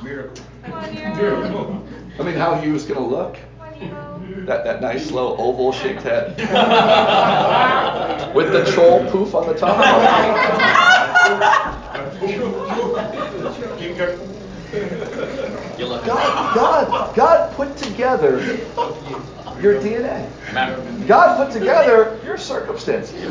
Miracle. 0.03 1.76
I 2.19 2.23
mean, 2.23 2.35
how 2.35 2.55
he 2.55 2.69
was 2.69 2.83
going 2.85 2.99
to 2.99 3.05
look. 3.05 3.37
That, 4.47 4.63
that 4.63 4.81
nice 4.81 5.11
little 5.11 5.35
oval 5.39 5.71
shaped 5.71 6.01
head. 6.03 6.35
With 8.35 8.51
the 8.51 8.65
troll 8.71 9.09
poof 9.11 9.35
on 9.35 9.47
the 9.47 9.53
top. 9.53 9.77
Keep 12.19 13.97
going. 13.97 14.19
God, 16.05 16.55
God, 16.55 17.15
God 17.15 17.53
put 17.55 17.77
together 17.77 18.39
your 19.61 19.79
DNA. 19.81 20.27
God 21.07 21.37
put 21.37 21.53
together 21.53 22.19
your 22.25 22.37
circumstances. 22.37 23.29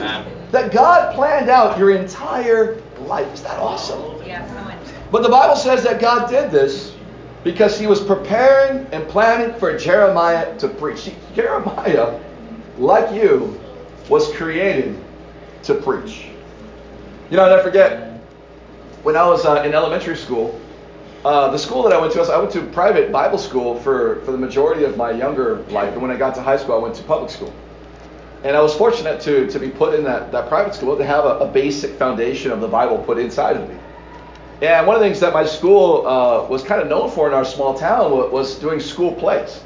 That 0.52 0.72
God 0.72 1.14
planned 1.14 1.50
out 1.50 1.78
your 1.78 1.90
entire 1.90 2.80
life. 3.00 3.32
Is 3.34 3.42
that 3.42 3.58
awesome? 3.58 4.22
Yeah, 4.24 4.46
come 4.46 4.56
on. 4.58 4.78
But 5.10 5.22
the 5.22 5.28
Bible 5.28 5.56
says 5.56 5.82
that 5.84 6.00
God 6.00 6.28
did 6.28 6.50
this 6.50 6.95
because 7.46 7.78
he 7.78 7.86
was 7.86 8.00
preparing 8.00 8.88
and 8.90 9.06
planning 9.06 9.56
for 9.60 9.78
Jeremiah 9.78 10.58
to 10.58 10.66
preach. 10.66 11.12
Jeremiah, 11.32 12.20
like 12.76 13.14
you, 13.14 13.60
was 14.08 14.34
created 14.34 14.98
to 15.62 15.76
preach. 15.76 16.26
You 17.30 17.36
know, 17.36 17.44
I'll 17.44 17.50
never 17.50 17.62
forget 17.62 18.20
when 19.04 19.16
I 19.16 19.24
was 19.28 19.46
uh, 19.46 19.62
in 19.62 19.74
elementary 19.74 20.16
school. 20.16 20.60
Uh, 21.24 21.48
the 21.52 21.58
school 21.58 21.84
that 21.84 21.92
I 21.92 22.00
went 22.00 22.14
to, 22.14 22.22
I 22.22 22.36
went 22.36 22.50
to 22.50 22.62
private 22.62 23.12
Bible 23.12 23.38
school 23.38 23.78
for, 23.78 24.22
for 24.24 24.32
the 24.32 24.38
majority 24.38 24.82
of 24.82 24.96
my 24.96 25.12
younger 25.12 25.58
life. 25.70 25.92
And 25.92 26.02
when 26.02 26.10
I 26.10 26.16
got 26.16 26.34
to 26.34 26.42
high 26.42 26.56
school, 26.56 26.74
I 26.74 26.78
went 26.78 26.96
to 26.96 27.04
public 27.04 27.30
school. 27.30 27.54
And 28.42 28.56
I 28.56 28.60
was 28.60 28.74
fortunate 28.74 29.20
to, 29.20 29.46
to 29.46 29.58
be 29.60 29.70
put 29.70 29.94
in 29.94 30.02
that, 30.02 30.32
that 30.32 30.48
private 30.48 30.74
school 30.74 30.96
to 30.96 31.06
have 31.06 31.24
a, 31.24 31.38
a 31.38 31.48
basic 31.48 31.96
foundation 31.96 32.50
of 32.50 32.60
the 32.60 32.68
Bible 32.68 32.98
put 32.98 33.18
inside 33.18 33.56
of 33.56 33.68
me. 33.68 33.76
And 34.62 34.86
one 34.86 34.96
of 34.96 35.02
the 35.02 35.06
things 35.06 35.20
that 35.20 35.34
my 35.34 35.44
school 35.44 36.06
uh, 36.06 36.46
was 36.48 36.62
kind 36.62 36.80
of 36.80 36.88
known 36.88 37.10
for 37.10 37.28
in 37.28 37.34
our 37.34 37.44
small 37.44 37.78
town 37.78 38.10
was, 38.10 38.32
was 38.32 38.54
doing 38.58 38.80
school 38.80 39.14
plays. 39.14 39.62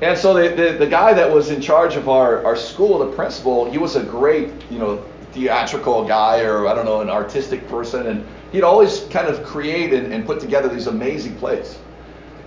And 0.00 0.16
so 0.16 0.34
the, 0.34 0.54
the, 0.54 0.78
the 0.78 0.86
guy 0.86 1.12
that 1.12 1.32
was 1.32 1.50
in 1.50 1.60
charge 1.60 1.96
of 1.96 2.08
our, 2.08 2.44
our 2.44 2.54
school, 2.54 3.00
the 3.00 3.10
principal, 3.16 3.68
he 3.68 3.78
was 3.78 3.96
a 3.96 4.04
great, 4.04 4.50
you 4.70 4.78
know, 4.78 5.04
theatrical 5.32 6.06
guy 6.06 6.42
or 6.42 6.68
I 6.68 6.74
don't 6.74 6.84
know, 6.84 7.00
an 7.00 7.10
artistic 7.10 7.66
person. 7.68 8.06
And 8.06 8.26
he'd 8.52 8.62
always 8.62 9.00
kind 9.10 9.26
of 9.26 9.42
create 9.44 9.92
and, 9.92 10.12
and 10.12 10.24
put 10.24 10.38
together 10.38 10.68
these 10.68 10.86
amazing 10.86 11.36
plays. 11.36 11.78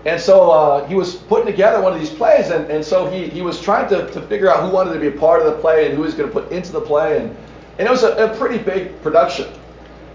And 0.06 0.20
so 0.20 0.50
uh, 0.50 0.88
he 0.88 0.96
was 0.96 1.16
putting 1.16 1.46
together 1.46 1.82
one 1.82 1.94
of 1.94 2.00
these 2.00 2.10
plays, 2.10 2.50
and, 2.50 2.72
and 2.72 2.84
so 2.84 3.08
he, 3.08 3.28
he 3.28 3.44
was 3.44 3.62
trying 3.62 3.88
to, 3.90 4.10
to 4.12 4.22
figure 4.24 4.50
out 4.50 4.64
who 4.68 4.74
wanted 4.74 4.94
to 4.94 5.00
be 5.00 5.08
a 5.08 5.20
part 5.20 5.46
of 5.46 5.54
the 5.54 5.62
play 5.62 5.86
and 5.86 5.94
who 5.94 6.02
he 6.02 6.06
was 6.08 6.16
going 6.16 6.28
to 6.28 6.34
put 6.34 6.52
into 6.52 6.72
the 6.72 6.82
play. 6.82 7.20
And, 7.20 7.36
and 7.78 7.88
it 7.88 7.92
was 7.92 8.02
a, 8.02 8.16
a 8.16 8.36
pretty 8.36 8.58
big 8.58 9.00
production. 9.04 9.48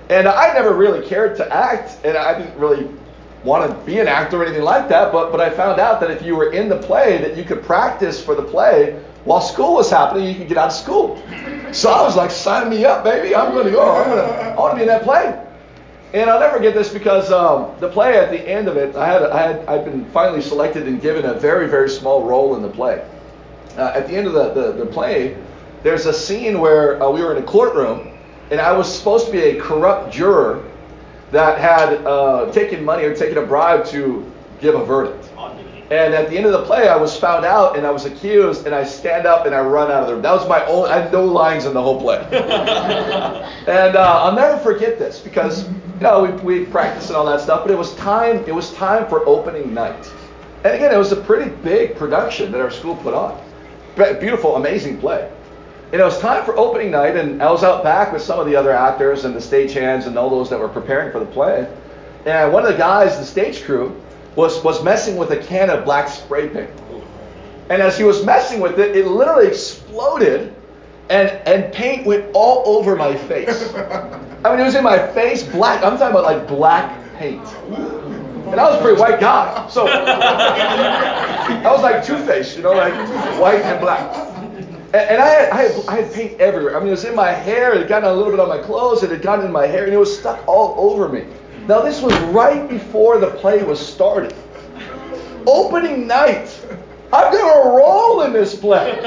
And 0.08 0.28
I 0.28 0.52
never 0.52 0.72
really 0.72 1.06
cared 1.06 1.36
to 1.36 1.54
act, 1.54 1.98
and 2.04 2.16
I 2.16 2.38
didn't 2.38 2.58
really 2.58 2.88
want 3.44 3.70
to 3.70 3.86
be 3.86 3.98
an 3.98 4.08
actor 4.08 4.40
or 4.40 4.44
anything 4.44 4.62
like 4.62 4.88
that. 4.88 5.12
But, 5.12 5.30
but 5.30 5.40
I 5.40 5.50
found 5.50 5.80
out 5.80 6.00
that 6.00 6.10
if 6.10 6.22
you 6.22 6.36
were 6.36 6.52
in 6.52 6.68
the 6.68 6.78
play, 6.78 7.18
that 7.18 7.36
you 7.36 7.44
could 7.44 7.62
practice 7.62 8.22
for 8.22 8.34
the 8.34 8.42
play 8.42 9.02
while 9.24 9.40
school 9.40 9.74
was 9.74 9.90
happening. 9.90 10.28
You 10.28 10.34
could 10.34 10.48
get 10.48 10.56
out 10.56 10.68
of 10.68 10.72
school. 10.72 11.20
So 11.72 11.90
I 11.90 12.02
was 12.02 12.16
like, 12.16 12.30
sign 12.30 12.70
me 12.70 12.84
up, 12.84 13.04
baby. 13.04 13.34
I'm 13.34 13.52
going 13.52 13.66
to 13.66 13.72
go. 13.72 13.90
I'm 13.90 14.08
gonna, 14.08 14.22
I 14.22 14.56
want 14.56 14.72
to 14.72 14.76
be 14.76 14.82
in 14.82 14.88
that 14.88 15.02
play. 15.02 15.42
And 16.14 16.30
I'll 16.30 16.40
never 16.40 16.60
get 16.60 16.74
this 16.74 16.92
because 16.92 17.32
um, 17.32 17.74
the 17.80 17.88
play 17.88 18.16
at 18.16 18.30
the 18.30 18.40
end 18.48 18.68
of 18.68 18.76
it, 18.76 18.94
I 18.94 19.06
had, 19.06 19.22
I 19.24 19.42
had 19.42 19.66
I'd 19.66 19.84
been 19.84 20.04
finally 20.12 20.40
selected 20.40 20.86
and 20.86 21.00
given 21.00 21.24
a 21.24 21.34
very 21.34 21.68
very 21.68 21.90
small 21.90 22.22
role 22.22 22.54
in 22.54 22.62
the 22.62 22.68
play. 22.68 23.04
Uh, 23.76 23.92
at 23.94 24.06
the 24.06 24.16
end 24.16 24.26
of 24.26 24.32
the, 24.32 24.54
the, 24.54 24.72
the 24.72 24.86
play, 24.86 25.36
there's 25.82 26.06
a 26.06 26.12
scene 26.12 26.60
where 26.60 27.02
uh, 27.02 27.10
we 27.10 27.22
were 27.22 27.36
in 27.36 27.42
a 27.42 27.46
courtroom, 27.46 28.15
and 28.50 28.60
I 28.60 28.72
was 28.72 28.92
supposed 28.92 29.26
to 29.26 29.32
be 29.32 29.40
a 29.40 29.60
corrupt 29.60 30.12
juror 30.12 30.62
that 31.32 31.58
had 31.58 32.04
uh, 32.06 32.50
taken 32.52 32.84
money 32.84 33.04
or 33.04 33.14
taken 33.14 33.38
a 33.38 33.42
bribe 33.46 33.84
to 33.86 34.30
give 34.60 34.74
a 34.74 34.84
verdict. 34.84 35.30
And 35.90 36.14
at 36.14 36.30
the 36.30 36.36
end 36.36 36.46
of 36.46 36.52
the 36.52 36.64
play, 36.64 36.88
I 36.88 36.96
was 36.96 37.16
found 37.16 37.44
out 37.44 37.76
and 37.76 37.86
I 37.86 37.90
was 37.92 38.06
accused, 38.06 38.66
and 38.66 38.74
I 38.74 38.82
stand 38.82 39.24
up 39.24 39.46
and 39.46 39.54
I 39.54 39.60
run 39.60 39.88
out 39.90 40.02
of 40.02 40.08
the 40.08 40.14
room. 40.14 40.22
That 40.22 40.32
was 40.32 40.48
my 40.48 40.64
only, 40.66 40.90
I 40.90 41.00
had 41.02 41.12
no 41.12 41.24
lines 41.24 41.64
in 41.64 41.74
the 41.74 41.82
whole 41.82 42.00
play. 42.00 42.26
and 42.32 43.96
uh, 43.96 44.20
I'll 44.24 44.34
never 44.34 44.58
forget 44.58 44.98
this 44.98 45.20
because, 45.20 45.68
you 45.68 46.00
know, 46.00 46.24
we, 46.42 46.58
we 46.58 46.66
practiced 46.66 47.08
and 47.08 47.16
all 47.16 47.26
that 47.26 47.40
stuff, 47.40 47.62
but 47.62 47.70
it 47.70 47.78
was 47.78 47.94
time, 47.94 48.38
it 48.48 48.54
was 48.54 48.72
time 48.74 49.08
for 49.08 49.24
opening 49.28 49.72
night. 49.72 50.10
And 50.64 50.74
again, 50.74 50.92
it 50.92 50.98
was 50.98 51.12
a 51.12 51.16
pretty 51.16 51.50
big 51.62 51.94
production 51.94 52.50
that 52.50 52.60
our 52.60 52.70
school 52.72 52.96
put 52.96 53.14
on. 53.14 53.40
Be- 53.96 54.14
Beautiful, 54.18 54.56
amazing 54.56 54.98
play. 54.98 55.30
And 55.92 56.00
it 56.00 56.04
was 56.04 56.18
time 56.18 56.44
for 56.44 56.56
opening 56.56 56.90
night, 56.90 57.16
and 57.16 57.40
I 57.42 57.50
was 57.50 57.62
out 57.62 57.84
back 57.84 58.12
with 58.12 58.22
some 58.22 58.40
of 58.40 58.46
the 58.46 58.56
other 58.56 58.72
actors 58.72 59.24
and 59.24 59.34
the 59.34 59.40
stagehands 59.40 60.06
and 60.06 60.18
all 60.18 60.28
those 60.28 60.50
that 60.50 60.58
were 60.58 60.68
preparing 60.68 61.12
for 61.12 61.20
the 61.20 61.26
play. 61.26 61.72
And 62.24 62.52
one 62.52 62.66
of 62.66 62.72
the 62.72 62.78
guys, 62.78 63.18
the 63.18 63.24
stage 63.24 63.62
crew, 63.62 64.00
was, 64.34 64.62
was 64.64 64.82
messing 64.82 65.16
with 65.16 65.30
a 65.30 65.36
can 65.36 65.70
of 65.70 65.84
black 65.84 66.08
spray 66.08 66.48
paint. 66.48 66.70
And 67.70 67.80
as 67.80 67.96
he 67.96 68.04
was 68.04 68.24
messing 68.24 68.60
with 68.60 68.78
it, 68.78 68.96
it 68.96 69.06
literally 69.06 69.46
exploded 69.46 70.54
and, 71.08 71.30
and 71.46 71.72
paint 71.72 72.04
went 72.04 72.26
all 72.34 72.62
over 72.66 72.96
my 72.96 73.16
face. 73.16 73.72
I 73.74 74.50
mean, 74.50 74.60
it 74.60 74.64
was 74.64 74.74
in 74.74 74.82
my 74.82 75.06
face, 75.12 75.42
black. 75.42 75.84
I'm 75.84 75.98
talking 75.98 76.16
about 76.16 76.24
like 76.24 76.48
black 76.48 77.14
paint. 77.14 77.46
And 77.46 78.60
I 78.60 78.70
was 78.70 78.78
a 78.78 78.82
pretty 78.82 79.00
white 79.00 79.20
guy. 79.20 79.68
So 79.68 79.86
I 79.88 81.62
was 81.64 81.82
like 81.82 82.04
Two 82.04 82.18
Face, 82.24 82.56
you 82.56 82.62
know, 82.62 82.72
like 82.72 82.92
white 83.40 83.62
and 83.62 83.80
black. 83.80 84.35
And, 84.94 85.20
I, 85.20 85.26
had, 85.26 85.50
I, 85.50 85.62
had, 85.62 85.86
I 85.88 86.00
had 86.02 86.12
paint 86.12 86.40
everywhere. 86.40 86.76
I 86.76 86.78
mean, 86.78 86.88
it 86.88 86.92
was 86.92 87.04
in 87.04 87.14
my 87.14 87.30
hair, 87.30 87.74
it 87.74 87.80
had 87.80 87.88
gotten 87.88 88.08
a 88.08 88.12
little 88.12 88.30
bit 88.30 88.40
on 88.40 88.48
my 88.48 88.58
clothes, 88.58 89.02
it 89.02 89.10
had 89.10 89.20
gotten 89.20 89.46
in 89.46 89.52
my 89.52 89.66
hair, 89.66 89.84
and 89.84 89.92
it 89.92 89.98
was 89.98 90.16
stuck 90.16 90.46
all 90.46 90.74
over 90.78 91.08
me. 91.08 91.26
Now, 91.66 91.80
this 91.80 92.00
was 92.00 92.14
right 92.32 92.68
before 92.68 93.18
the 93.18 93.30
play 93.32 93.62
was 93.64 93.84
started. 93.84 94.34
Opening 95.46 96.06
night. 96.06 96.64
I'm 97.12 97.32
going 97.32 97.62
to 97.62 97.68
roll 97.70 98.22
in 98.22 98.32
this 98.32 98.54
play. 98.54 98.98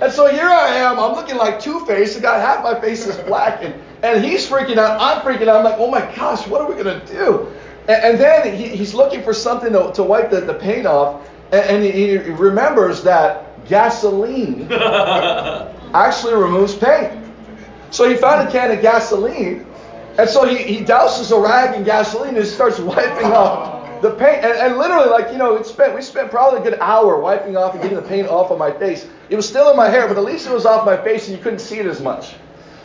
And 0.00 0.12
so 0.12 0.28
here 0.28 0.48
I 0.48 0.68
am. 0.76 0.98
I'm 0.98 1.12
looking 1.14 1.36
like 1.36 1.60
Two 1.60 1.84
Face. 1.86 2.16
I 2.16 2.20
got 2.20 2.40
half 2.40 2.64
my 2.64 2.80
face 2.80 3.06
is 3.06 3.16
black, 3.18 3.62
and, 3.62 3.74
and 4.02 4.24
he's 4.24 4.48
freaking 4.48 4.76
out. 4.76 5.00
I'm 5.00 5.22
freaking 5.22 5.48
out. 5.48 5.56
I'm 5.58 5.64
like, 5.64 5.78
oh 5.78 5.90
my 5.90 6.00
gosh, 6.16 6.46
what 6.48 6.60
are 6.60 6.68
we 6.68 6.82
going 6.82 7.00
to 7.00 7.06
do? 7.06 7.48
And, 7.88 8.04
and 8.04 8.18
then 8.18 8.56
he, 8.56 8.68
he's 8.68 8.94
looking 8.94 9.22
for 9.22 9.34
something 9.34 9.72
to, 9.72 9.92
to 9.92 10.02
wipe 10.02 10.30
the, 10.30 10.40
the 10.40 10.54
paint 10.54 10.86
off, 10.86 11.28
and, 11.52 11.76
and 11.76 11.84
he, 11.84 11.92
he 11.92 12.16
remembers 12.18 13.02
that 13.04 13.51
gasoline 13.68 14.68
actually 15.94 16.34
removes 16.34 16.74
paint. 16.74 17.18
So 17.90 18.08
he 18.08 18.16
found 18.16 18.48
a 18.48 18.50
can 18.50 18.70
of 18.70 18.80
gasoline, 18.80 19.66
and 20.18 20.28
so 20.28 20.46
he, 20.46 20.56
he 20.56 20.84
douses 20.84 21.36
a 21.36 21.40
rag 21.40 21.76
in 21.76 21.84
gasoline 21.84 22.36
and 22.36 22.46
starts 22.46 22.78
wiping 22.78 23.26
off 23.32 24.00
the 24.02 24.10
paint. 24.10 24.44
And, 24.44 24.52
and 24.52 24.78
literally, 24.78 25.08
like, 25.08 25.32
you 25.32 25.38
know, 25.38 25.54
it 25.54 25.64
spent, 25.66 25.94
we 25.94 26.02
spent 26.02 26.30
probably 26.30 26.60
a 26.60 26.62
good 26.62 26.78
hour 26.80 27.18
wiping 27.20 27.56
off 27.56 27.72
and 27.72 27.82
getting 27.82 27.96
the 27.96 28.02
paint 28.02 28.28
off 28.28 28.50
of 28.50 28.58
my 28.58 28.70
face. 28.70 29.08
It 29.30 29.36
was 29.36 29.48
still 29.48 29.70
in 29.70 29.76
my 29.76 29.88
hair, 29.88 30.08
but 30.08 30.18
at 30.18 30.24
least 30.24 30.46
it 30.46 30.52
was 30.52 30.66
off 30.66 30.84
my 30.84 30.96
face 31.02 31.28
and 31.28 31.36
you 31.36 31.42
couldn't 31.42 31.60
see 31.60 31.78
it 31.78 31.86
as 31.86 32.00
much. 32.00 32.34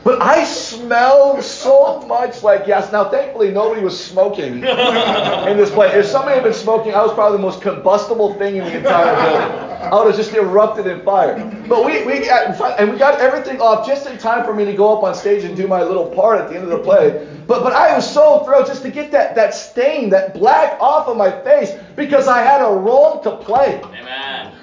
But 0.04 0.22
I 0.22 0.46
smelled 0.46 1.44
so 1.44 2.02
much 2.02 2.42
like 2.42 2.66
gas. 2.66 2.92
Now, 2.94 3.10
thankfully, 3.10 3.52
nobody 3.52 3.82
was 3.82 4.02
smoking 4.02 4.54
in 4.54 5.58
this 5.58 5.70
place. 5.70 5.94
If 5.94 6.06
somebody 6.06 6.36
had 6.36 6.44
been 6.44 6.54
smoking, 6.54 6.94
I 6.94 7.02
was 7.02 7.14
probably 7.14 7.38
the 7.38 7.42
most 7.42 7.62
combustible 7.62 8.34
thing 8.36 8.56
in 8.56 8.64
the 8.64 8.78
entire 8.78 9.16
building. 9.16 9.68
I 9.82 9.96
would 9.96 10.08
have 10.08 10.16
just 10.16 10.34
erupted 10.34 10.88
in 10.88 11.02
fire. 11.04 11.36
But 11.68 11.86
we, 11.86 12.06
we 12.06 12.30
uh, 12.30 12.58
got, 12.58 12.80
and 12.80 12.92
we 12.92 12.98
got 12.98 13.20
everything 13.20 13.60
off 13.60 13.86
just 13.86 14.08
in 14.08 14.18
time 14.18 14.46
for 14.46 14.54
me 14.54 14.66
to 14.66 14.74
go 14.74 14.98
up 14.98 15.04
on 15.04 15.14
stage 15.14 15.44
and 15.44 15.56
do 15.58 15.68
my 15.68 15.84
little 15.84 16.08
part 16.08 16.40
at 16.40 16.50
the 16.50 16.56
end 16.56 16.64
of 16.64 16.70
the 16.70 16.80
play. 16.80 17.28
But, 17.46 17.64
but 17.64 17.74
I 17.74 17.96
was 17.96 18.12
so 18.12 18.44
thrilled 18.46 18.66
just 18.66 18.84
to 18.84 18.90
get 18.90 19.12
that, 19.12 19.36
that 19.36 19.54
stain, 19.54 20.10
that 20.12 20.34
black 20.34 20.80
off 20.80 21.08
of 21.08 21.18
my 21.18 21.32
face 21.44 21.74
because 21.96 22.28
I 22.28 22.42
had 22.42 22.62
a 22.62 22.74
role 22.74 23.20
to 23.22 23.36
play. 23.38 23.82
Amen. 23.84 24.54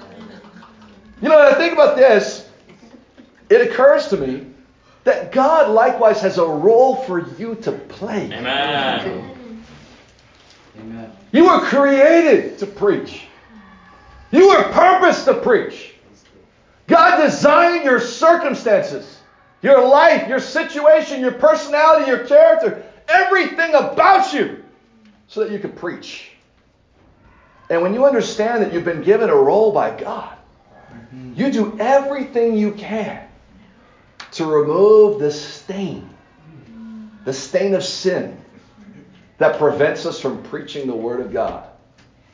You 1.21 1.29
know, 1.29 1.37
when 1.37 1.53
I 1.53 1.53
think 1.53 1.73
about 1.73 1.95
this, 1.95 2.49
it 3.49 3.61
occurs 3.61 4.07
to 4.07 4.17
me 4.17 4.47
that 5.05 5.31
God 5.31 5.69
likewise 5.69 6.19
has 6.21 6.37
a 6.37 6.45
role 6.45 6.95
for 6.95 7.29
you 7.37 7.55
to 7.55 7.71
play. 7.71 8.25
Amen. 8.33 9.31
Amen. 10.79 11.11
You 11.31 11.45
were 11.45 11.59
created 11.61 12.57
to 12.59 12.65
preach. 12.65 13.21
You 14.31 14.49
were 14.49 14.63
purposed 14.71 15.25
to 15.25 15.35
preach. 15.35 15.93
God 16.87 17.21
designed 17.21 17.85
your 17.85 17.99
circumstances, 17.99 19.19
your 19.61 19.87
life, 19.87 20.27
your 20.27 20.39
situation, 20.39 21.21
your 21.21 21.33
personality, 21.33 22.07
your 22.07 22.25
character, 22.25 22.83
everything 23.07 23.73
about 23.75 24.33
you 24.33 24.63
so 25.27 25.43
that 25.43 25.51
you 25.51 25.59
could 25.59 25.75
preach. 25.75 26.31
And 27.69 27.81
when 27.81 27.93
you 27.93 28.05
understand 28.05 28.63
that 28.63 28.73
you've 28.73 28.85
been 28.85 29.03
given 29.03 29.29
a 29.29 29.35
role 29.35 29.71
by 29.71 29.99
God, 29.99 30.35
mm-hmm. 30.91 31.33
you 31.35 31.51
do 31.51 31.77
everything 31.79 32.57
you 32.57 32.71
can 32.71 33.25
to 34.35 34.45
remove 34.45 35.19
the 35.19 35.31
stain, 35.31 36.09
the 37.23 37.33
stain 37.33 37.73
of 37.73 37.83
sin 37.83 38.37
that 39.37 39.57
prevents 39.57 40.05
us 40.05 40.19
from 40.19 40.43
preaching 40.43 40.87
the 40.87 40.95
Word 40.95 41.21
of 41.21 41.31
God 41.31 41.69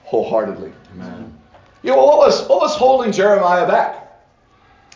wholeheartedly. 0.04 0.74
Amen. 0.94 1.38
You 1.84 1.92
know, 1.92 1.98
what 2.04 2.18
was, 2.18 2.48
what 2.48 2.60
was 2.60 2.76
holding 2.76 3.12
Jeremiah 3.12 3.68
back? 3.68 3.98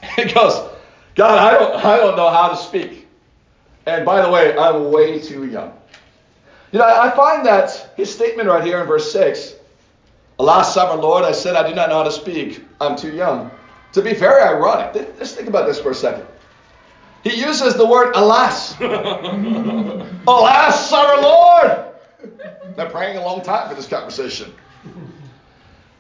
He 0.16 0.26
goes, 0.26 0.70
God, 1.16 1.40
I 1.40 1.58
don't, 1.58 1.86
I 1.86 1.98
don't 1.98 2.18
know 2.18 2.30
how 2.30 2.50
to 2.50 2.58
speak. 2.58 3.08
And 3.86 4.06
by 4.06 4.22
the 4.22 4.30
way, 4.30 4.58
I'm 4.58 4.92
way 4.92 5.20
too 5.20 5.46
young. 5.46 5.74
You 6.72 6.80
know, 6.80 6.86
I 6.86 7.10
find 7.12 7.46
that 7.46 7.94
his 7.96 8.14
statement 8.14 8.50
right 8.50 8.64
here 8.64 8.82
in 8.82 8.88
verse 8.88 9.12
6 9.12 9.54
Alas, 10.38 10.74
sovereign 10.74 11.02
Lord, 11.02 11.24
I 11.24 11.32
said 11.32 11.56
I 11.56 11.68
do 11.68 11.74
not 11.74 11.90
know 11.90 11.98
how 12.00 12.04
to 12.04 12.12
speak. 12.12 12.66
I'm 12.82 12.98
too 12.98 13.14
young. 13.14 13.50
To 13.94 14.02
be 14.02 14.14
very 14.14 14.42
ironic, 14.42 14.94
let's 15.18 15.32
think 15.32 15.48
about 15.48 15.66
this 15.66 15.80
for 15.80 15.92
a 15.92 15.96
second. 15.96 16.28
He 17.26 17.42
uses 17.42 17.74
the 17.74 17.86
word 17.86 18.16
alas. 18.16 18.80
alas, 20.28 20.94
our 20.94 21.22
Lord. 21.22 21.86
They're 22.76 22.90
praying 22.90 23.18
a 23.18 23.26
long 23.26 23.42
time 23.42 23.68
for 23.68 23.74
this 23.74 23.88
conversation. 23.88 24.54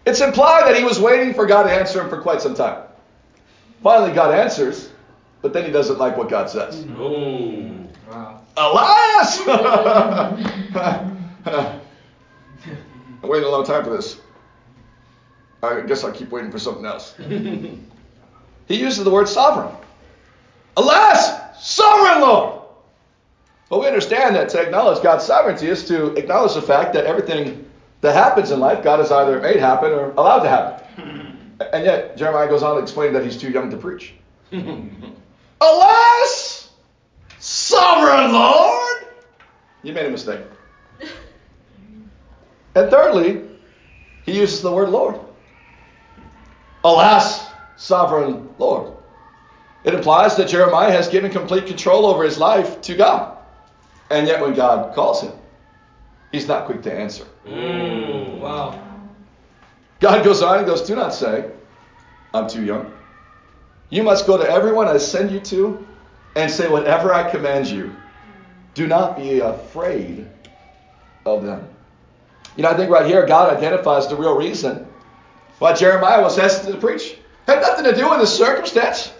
It's 0.05 0.21
implied 0.21 0.67
that 0.67 0.77
he 0.77 0.83
was 0.83 0.99
waiting 0.99 1.33
for 1.33 1.47
God 1.47 1.63
to 1.63 1.71
answer 1.71 1.99
him 1.99 2.09
for 2.09 2.21
quite 2.21 2.41
some 2.41 2.53
time. 2.53 2.83
Finally, 3.81 4.13
God 4.13 4.35
answers, 4.35 4.91
but 5.41 5.51
then 5.51 5.65
he 5.65 5.71
doesn't 5.71 5.97
like 5.97 6.15
what 6.15 6.29
God 6.29 6.47
says. 6.47 6.85
Oh. 6.95 7.71
Wow. 8.07 8.41
Alas! 8.55 9.39
I'm 13.23 13.23
waiting 13.23 13.47
a 13.47 13.51
long 13.51 13.65
time 13.65 13.83
for 13.83 13.97
this. 13.97 14.21
I 15.63 15.81
guess 15.81 16.03
I'll 16.03 16.11
keep 16.11 16.29
waiting 16.29 16.51
for 16.51 16.59
something 16.59 16.85
else. 16.85 17.15
He 18.67 18.79
uses 18.79 19.03
the 19.03 19.11
word 19.11 19.29
sovereign. 19.29 19.75
Alas, 20.77 21.65
sovereign 21.65 22.21
Lord! 22.21 22.61
But 23.69 23.79
we 23.79 23.87
understand 23.87 24.35
that 24.35 24.49
to 24.49 24.61
acknowledge 24.61 25.01
God's 25.01 25.25
sovereignty 25.25 25.67
is 25.67 25.87
to 25.87 26.13
acknowledge 26.15 26.53
the 26.53 26.61
fact 26.61 26.93
that 26.93 27.05
everything 27.05 27.65
that 28.01 28.13
happens 28.13 28.51
in 28.51 28.59
life, 28.59 28.83
God 28.83 28.99
has 28.99 29.11
either 29.11 29.39
made 29.39 29.57
happen 29.57 29.91
or 29.91 30.11
allowed 30.11 30.43
to 30.43 30.49
happen. 30.49 30.81
And 31.71 31.85
yet, 31.85 32.17
Jeremiah 32.17 32.49
goes 32.49 32.63
on 32.63 32.75
to 32.75 32.81
explain 32.81 33.13
that 33.13 33.23
he's 33.23 33.37
too 33.37 33.49
young 33.49 33.71
to 33.71 33.77
preach. 33.77 34.13
Alas, 35.61 36.69
sovereign 37.39 38.33
Lord! 38.33 39.05
You 39.81 39.93
made 39.93 40.05
a 40.05 40.09
mistake. 40.09 40.41
And 42.75 42.91
thirdly, 42.91 43.41
he 44.25 44.37
uses 44.37 44.61
the 44.61 44.69
word 44.69 44.89
Lord. 44.89 45.17
Alas, 46.83 47.49
sovereign 47.77 48.49
Lord. 48.57 48.94
It 49.85 49.93
implies 49.93 50.35
that 50.37 50.49
Jeremiah 50.49 50.91
has 50.91 51.07
given 51.07 51.31
complete 51.31 51.67
control 51.67 52.07
over 52.07 52.23
his 52.23 52.37
life 52.39 52.81
to 52.81 52.95
God. 52.95 53.37
And 54.09 54.27
yet, 54.27 54.41
when 54.41 54.53
God 54.53 54.95
calls 54.95 55.21
him, 55.21 55.31
he's 56.31 56.47
not 56.47 56.65
quick 56.65 56.81
to 56.83 56.93
answer. 56.93 57.25
Mm. 57.45 58.39
Wow. 58.39 58.81
God 59.99 60.25
goes 60.25 60.41
on 60.41 60.57
and 60.57 60.67
goes, 60.67 60.81
Do 60.81 60.95
not 60.95 61.13
say, 61.13 61.49
I'm 62.33 62.47
too 62.47 62.63
young. 62.63 62.91
You 63.89 64.03
must 64.03 64.25
go 64.25 64.37
to 64.37 64.49
everyone 64.49 64.87
I 64.87 64.97
send 64.97 65.31
you 65.31 65.39
to 65.41 65.85
and 66.35 66.51
say 66.51 66.67
whatever 66.67 67.13
I 67.13 67.29
command 67.29 67.67
you. 67.67 67.95
Do 68.73 68.87
not 68.87 69.15
be 69.15 69.39
afraid 69.39 70.27
of 71.25 71.43
them. 71.43 71.67
You 72.57 72.63
know, 72.63 72.69
I 72.69 72.75
think 72.75 72.89
right 72.91 73.05
here 73.05 73.25
God 73.25 73.55
identifies 73.55 74.07
the 74.07 74.15
real 74.15 74.35
reason 74.35 74.87
why 75.59 75.73
Jeremiah 75.73 76.21
was 76.21 76.35
hesitant 76.35 76.75
to 76.75 76.81
preach. 76.81 77.17
Had 77.47 77.61
nothing 77.61 77.85
to 77.85 77.95
do 77.95 78.09
with 78.09 78.19
his 78.19 78.33
circumstance, 78.33 79.13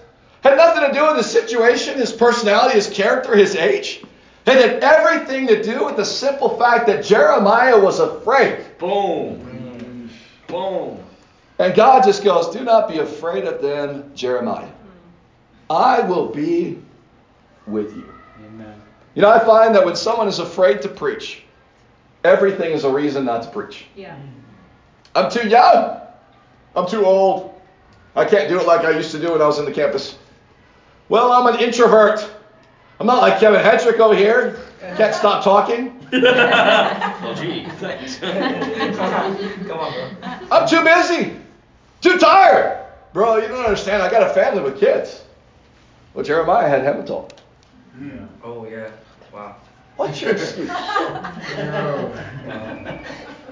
had 0.45 0.58
nothing 0.58 0.88
to 0.88 0.93
do 0.93 1.08
with 1.08 1.17
his 1.17 1.29
situation, 1.29 1.97
his 1.97 2.12
personality, 2.12 2.75
his 2.75 2.88
character, 2.88 3.36
his 3.36 3.55
age. 3.55 4.03
It 4.45 4.53
had 4.53 4.84
everything 4.84 5.47
to 5.47 5.63
do 5.63 5.86
with 5.86 5.97
the 5.97 6.05
simple 6.05 6.58
fact 6.60 6.86
that 6.86 7.03
Jeremiah 7.03 7.79
was 7.79 7.99
afraid. 7.99 8.63
Boom. 8.77 10.10
Boom. 10.47 10.99
And 11.58 11.73
God 11.73 12.03
just 12.03 12.23
goes, 12.23 12.55
Do 12.55 12.63
not 12.63 12.88
be 12.88 12.99
afraid 12.99 13.45
of 13.45 13.60
them, 13.62 14.12
Jeremiah. 14.13 14.69
I 15.67 16.01
will 16.01 16.27
be 16.27 16.79
with 17.65 17.95
you. 17.95 18.08
Amen. 18.45 18.79
You 19.15 19.23
know, 19.23 19.31
I 19.31 19.39
find 19.39 19.73
that 19.73 19.84
when 19.84 19.95
someone 19.95 20.27
is 20.27 20.38
afraid 20.38 20.79
to 20.84 20.89
preach, 20.89 21.41
everything 22.23 22.71
is 22.71 22.84
a 22.84 22.91
reason 22.91 23.25
not 23.25 23.41
to 23.43 23.49
preach. 23.49 23.86
Yeah. 23.95 24.15
I'm 25.15 25.31
too 25.31 25.47
young. 25.47 26.01
I'm 26.75 26.88
too 26.88 27.03
old. 27.03 27.60
I 28.15 28.25
can't 28.25 28.47
do 28.47 28.60
it 28.60 28.67
like 28.67 28.81
I 28.81 28.91
used 28.91 29.12
to 29.12 29.19
do 29.19 29.31
when 29.31 29.41
I 29.41 29.47
was 29.47 29.58
in 29.58 29.65
the 29.65 29.71
campus. 29.71 30.19
Well, 31.09 31.31
I'm 31.31 31.53
an 31.53 31.59
introvert. 31.61 32.27
I'm 32.99 33.07
not 33.07 33.21
like 33.21 33.39
Kevin 33.39 33.61
Hedrick 33.61 33.99
over 33.99 34.15
here. 34.15 34.59
Can't 34.97 35.13
stop 35.13 35.43
talking. 35.43 35.91
Well, 36.11 37.33
gee. 37.35 37.65
Thanks. 37.79 38.17
Come 38.19 39.79
on, 39.79 39.93
bro. 39.93 40.09
I'm 40.51 40.67
too 40.67 40.83
busy. 40.83 41.35
Too 42.01 42.17
tired. 42.19 42.85
Bro, 43.13 43.37
you 43.37 43.47
don't 43.47 43.63
understand. 43.65 44.03
I 44.03 44.11
got 44.11 44.29
a 44.29 44.33
family 44.33 44.61
with 44.61 44.79
kids. 44.79 45.23
Well, 46.13 46.23
Jeremiah 46.23 46.69
had 46.69 46.83
Hamutal. 46.83 47.29
Oh 48.43 48.65
yeah. 48.67 48.91
Wow. 49.33 49.55
What's 49.95 50.21
your 50.21 50.31
excuse? 50.31 50.69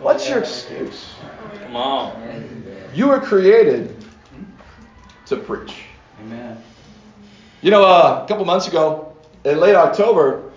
What's 0.01 0.29
your 0.29 0.39
excuse? 0.39 1.15
Come 1.63 1.75
on. 1.75 2.63
You 2.93 3.07
were 3.07 3.19
created 3.19 3.95
to 5.25 5.37
preach. 5.37 5.85
You 7.63 7.71
know, 7.71 7.85
uh, 7.85 8.21
a 8.21 8.27
couple 8.27 8.43
months 8.43 8.67
ago, 8.67 9.15
in 9.45 9.57
late 9.57 9.73
October, 9.73 10.51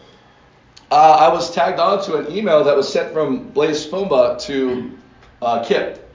uh, 0.90 0.95
I 1.21 1.33
was 1.33 1.55
tagged 1.55 1.79
onto 1.79 2.16
an 2.16 2.33
email 2.37 2.64
that 2.64 2.77
was 2.77 2.92
sent 2.92 3.12
from 3.12 3.49
Blaze 3.51 3.87
Spoomba 3.87 4.40
to 4.40 4.90
uh, 5.40 5.62
Kip. 5.64 6.12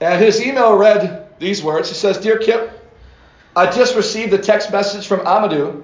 And 0.00 0.22
his 0.22 0.40
email 0.40 0.76
read 0.76 1.28
these 1.40 1.60
words. 1.60 1.88
He 1.88 1.96
says, 1.96 2.18
Dear 2.18 2.38
Kip, 2.38 2.70
I 3.56 3.68
just 3.68 3.96
received 3.96 4.32
a 4.32 4.38
text 4.38 4.70
message 4.70 5.08
from 5.08 5.26
Amadou, 5.26 5.82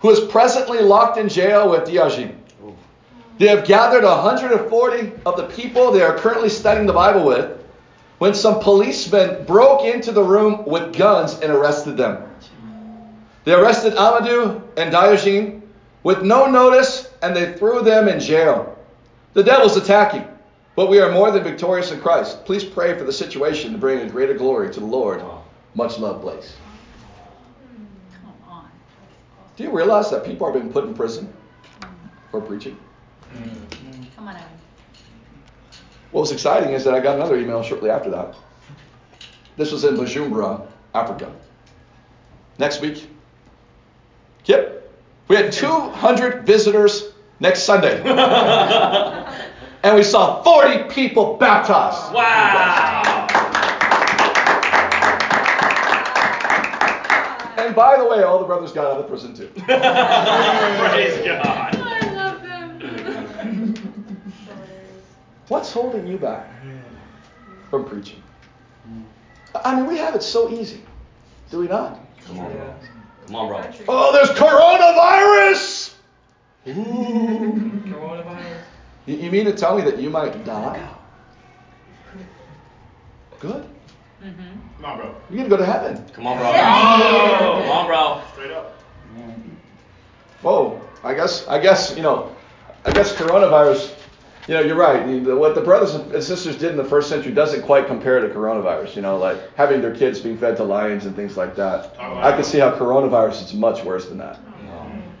who 0.00 0.10
is 0.10 0.20
presently 0.20 0.80
locked 0.80 1.16
in 1.16 1.30
jail 1.30 1.70
with 1.70 1.88
Diogene. 1.88 2.36
They 3.38 3.46
have 3.46 3.64
gathered 3.64 4.04
140 4.04 5.12
of 5.24 5.36
the 5.38 5.46
people 5.46 5.90
they 5.90 6.02
are 6.02 6.18
currently 6.18 6.50
studying 6.50 6.86
the 6.86 6.92
Bible 6.92 7.24
with 7.24 7.58
when 8.18 8.34
some 8.34 8.60
policemen 8.60 9.46
broke 9.46 9.84
into 9.84 10.12
the 10.12 10.22
room 10.22 10.66
with 10.66 10.94
guns 10.94 11.40
and 11.40 11.50
arrested 11.50 11.96
them. 11.96 12.27
They 13.48 13.54
arrested 13.54 13.94
Amadou 13.94 14.60
and 14.76 14.92
Diogene 14.92 15.62
with 16.02 16.20
no 16.20 16.50
notice 16.50 17.08
and 17.22 17.34
they 17.34 17.54
threw 17.54 17.80
them 17.80 18.06
in 18.06 18.20
jail. 18.20 18.78
The 19.32 19.42
devil's 19.42 19.74
attacking, 19.74 20.28
but 20.76 20.90
we 20.90 21.00
are 21.00 21.10
more 21.10 21.30
than 21.30 21.44
victorious 21.44 21.90
in 21.90 21.98
Christ. 21.98 22.44
Please 22.44 22.62
pray 22.62 22.98
for 22.98 23.04
the 23.04 23.12
situation 23.12 23.72
to 23.72 23.78
bring 23.78 24.00
a 24.00 24.10
greater 24.10 24.34
glory 24.34 24.70
to 24.74 24.80
the 24.80 24.84
Lord. 24.84 25.22
Much 25.74 25.98
love, 25.98 26.20
Blaze. 26.20 26.56
Do 29.56 29.64
you 29.64 29.74
realize 29.74 30.10
that 30.10 30.26
people 30.26 30.46
are 30.46 30.52
being 30.52 30.70
put 30.70 30.84
in 30.84 30.92
prison 30.92 31.32
for 32.30 32.42
preaching? 32.42 32.78
Come 34.14 34.28
on. 34.28 34.36
What 36.10 36.20
was 36.20 36.32
exciting 36.32 36.74
is 36.74 36.84
that 36.84 36.92
I 36.92 37.00
got 37.00 37.16
another 37.16 37.38
email 37.38 37.62
shortly 37.62 37.88
after 37.88 38.10
that. 38.10 38.34
This 39.56 39.72
was 39.72 39.84
in 39.84 39.96
Bujumbura, 39.96 40.66
Africa. 40.92 41.32
Next 42.58 42.82
week, 42.82 43.08
Kip, 44.48 44.90
we 45.28 45.36
had 45.36 45.52
200 45.52 46.46
visitors 46.46 47.12
next 47.38 47.64
Sunday. 47.64 48.00
and 49.82 49.94
we 49.94 50.02
saw 50.02 50.42
40 50.42 50.84
people 50.84 51.36
baptized. 51.36 52.14
Wow. 52.14 53.26
And 57.58 57.76
by 57.76 57.98
the 57.98 58.06
way, 58.08 58.22
all 58.22 58.38
the 58.38 58.46
brothers 58.46 58.72
got 58.72 58.86
out 58.86 59.00
of 59.00 59.06
prison 59.06 59.34
too. 59.36 59.48
Praise 59.66 59.76
God. 61.26 61.76
I 61.76 62.12
love 62.14 62.42
them. 62.42 63.74
What's 65.48 65.70
holding 65.70 66.06
you 66.06 66.16
back 66.16 66.48
from 67.68 67.84
preaching? 67.84 68.22
I 69.62 69.76
mean, 69.76 69.86
we 69.86 69.98
have 69.98 70.14
it 70.14 70.22
so 70.22 70.48
easy, 70.48 70.80
do 71.50 71.58
we 71.58 71.68
not? 71.68 72.00
Come 72.26 72.40
on, 72.40 72.52
bro. 72.52 72.74
Come 73.28 73.36
on, 73.36 73.48
bro. 73.48 73.70
Oh, 73.88 74.10
there's 74.10 74.30
coronavirus! 74.30 75.92
Coronavirus. 76.64 78.62
You 79.04 79.16
you 79.16 79.30
mean 79.30 79.44
to 79.44 79.52
tell 79.52 79.76
me 79.76 79.84
that 79.84 79.98
you 79.98 80.08
might 80.08 80.42
die? 80.46 80.88
Good. 83.38 83.68
Mm-hmm. 84.24 84.76
Come 84.76 84.84
on, 84.84 84.98
bro. 84.98 85.14
You're 85.28 85.36
going 85.36 85.44
to 85.44 85.48
go 85.50 85.56
to 85.58 85.66
heaven. 85.66 86.02
Come 86.14 86.26
on, 86.26 86.38
bro. 86.38 86.50
Yeah. 86.50 87.38
Come 87.38 87.70
on, 87.70 87.86
bro. 87.86 88.22
Straight 88.32 88.50
up. 88.50 88.78
Amen. 89.12 89.56
Whoa. 90.40 90.80
I 91.04 91.12
guess, 91.12 91.46
I 91.48 91.58
guess, 91.58 91.94
you 91.96 92.02
know, 92.02 92.34
I 92.86 92.92
guess 92.92 93.12
coronavirus 93.12 93.94
You 94.48 94.54
know, 94.54 94.60
you're 94.62 94.76
right. 94.76 95.06
What 95.26 95.54
the 95.54 95.60
brothers 95.60 95.94
and 95.94 96.24
sisters 96.24 96.56
did 96.56 96.70
in 96.70 96.78
the 96.78 96.84
first 96.84 97.10
century 97.10 97.32
doesn't 97.32 97.62
quite 97.62 97.86
compare 97.86 98.18
to 98.20 98.28
coronavirus. 98.28 98.96
You 98.96 99.02
know, 99.02 99.18
like 99.18 99.54
having 99.56 99.82
their 99.82 99.94
kids 99.94 100.20
being 100.20 100.38
fed 100.38 100.56
to 100.56 100.64
lions 100.64 101.04
and 101.04 101.14
things 101.14 101.36
like 101.36 101.54
that. 101.56 101.94
I 102.00 102.32
can 102.32 102.44
see 102.44 102.58
how 102.58 102.70
coronavirus 102.70 103.44
is 103.44 103.52
much 103.52 103.84
worse 103.84 104.06
than 104.06 104.16
that. 104.18 104.40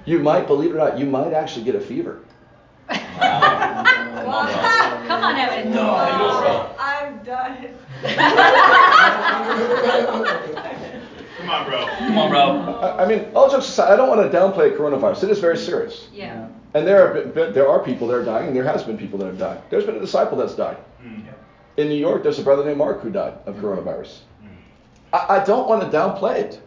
You 0.06 0.20
might, 0.20 0.46
believe 0.46 0.70
it 0.70 0.74
or 0.74 0.78
not, 0.78 0.98
you 0.98 1.04
might 1.04 1.34
actually 1.34 1.66
get 1.66 1.74
a 1.74 1.80
fever. 1.80 2.22
Come 2.88 2.98
on, 5.22 5.36
Evan. 5.36 5.72
No, 5.72 5.94
I 5.94 6.18
know, 6.18 6.40
bro. 6.40 6.74
I'm 6.78 7.22
done. 7.22 7.74
Come 11.48 11.62
on, 11.62 11.66
bro. 11.66 11.86
Come 11.86 12.18
on, 12.18 12.30
bro. 12.30 12.78
I 12.82 13.04
I 13.04 13.08
mean, 13.08 13.26
all 13.34 13.50
jokes 13.50 13.68
aside, 13.68 13.90
I 13.90 13.96
don't 13.96 14.08
want 14.10 14.30
to 14.30 14.36
downplay 14.38 14.76
coronavirus. 14.76 15.24
It 15.24 15.30
is 15.30 15.38
very 15.38 15.56
serious. 15.56 16.08
Yeah. 16.12 16.48
And 16.74 16.86
there 16.86 17.08
are, 17.08 17.24
been- 17.24 17.54
there 17.54 17.66
are 17.66 17.78
people 17.82 18.06
that 18.08 18.14
are 18.16 18.24
dying, 18.24 18.48
and 18.48 18.54
there 18.56 18.64
has 18.64 18.82
been 18.84 18.98
people 18.98 19.18
that 19.20 19.26
have 19.26 19.38
died. 19.38 19.62
There's 19.70 19.84
been 19.86 19.96
a 19.96 20.00
disciple 20.00 20.36
that's 20.36 20.54
died. 20.54 20.76
Hmm. 21.00 21.20
In 21.78 21.88
New 21.88 21.94
York, 21.94 22.22
there's 22.22 22.38
a 22.38 22.42
brother 22.42 22.64
named 22.66 22.76
Mark 22.76 23.00
who 23.00 23.08
died 23.08 23.34
of 23.46 23.56
coronavirus. 23.56 24.18
Hmm. 24.42 24.48
I, 25.14 25.40
I 25.40 25.44
don't 25.44 25.66
want 25.66 25.80
to 25.82 25.88
downplay 25.88 26.36
it. 26.40 26.60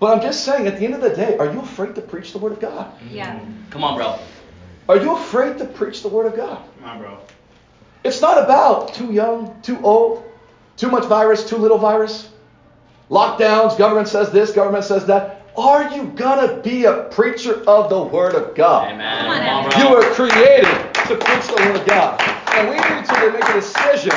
But 0.00 0.16
I'm 0.16 0.22
just 0.22 0.44
saying, 0.46 0.66
at 0.66 0.78
the 0.78 0.86
end 0.86 0.94
of 0.94 1.02
the 1.02 1.10
day, 1.14 1.36
are 1.36 1.52
you 1.52 1.60
afraid 1.60 1.94
to 1.96 2.00
preach 2.00 2.32
the 2.32 2.38
Word 2.38 2.52
of 2.52 2.60
God? 2.60 2.90
Yeah. 3.10 3.38
Hmm. 3.38 3.52
Come 3.70 3.84
on, 3.84 3.96
bro. 3.96 4.18
Are 4.88 4.96
you 4.96 5.14
afraid 5.14 5.58
to 5.58 5.66
preach 5.66 6.00
the 6.00 6.08
Word 6.08 6.24
of 6.24 6.36
God? 6.36 6.62
Come 6.80 6.88
on, 6.88 6.98
bro. 7.00 7.18
It's 8.02 8.22
not 8.22 8.42
about 8.42 8.94
too 8.94 9.12
young, 9.12 9.60
too 9.60 9.78
old, 9.82 10.24
too 10.78 10.90
much 10.90 11.04
virus, 11.04 11.46
too 11.46 11.56
little 11.56 11.78
virus. 11.78 12.30
Lockdowns, 13.10 13.76
government 13.76 14.08
says 14.08 14.30
this, 14.30 14.52
government 14.52 14.84
says 14.84 15.06
that. 15.06 15.42
Are 15.56 15.88
you 15.94 16.06
gonna 16.16 16.60
be 16.62 16.84
a 16.84 17.04
preacher 17.04 17.62
of 17.68 17.88
the 17.88 18.02
Word 18.02 18.34
of 18.34 18.54
God? 18.56 18.90
Amen. 18.90 19.26
On, 19.26 19.36
Come 19.36 19.48
on, 19.48 19.66
Evan. 19.66 19.70
bro. 19.70 19.88
You 19.88 19.94
were 19.94 20.14
created 20.14 20.94
to 21.06 21.16
preach 21.16 21.46
the 21.46 21.62
Word 21.64 21.76
of 21.76 21.86
God. 21.86 22.20
And 22.54 22.68
we 22.68 22.74
need 22.74 23.04
to 23.04 23.32
make 23.32 23.48
a 23.48 23.52
decision 23.52 24.12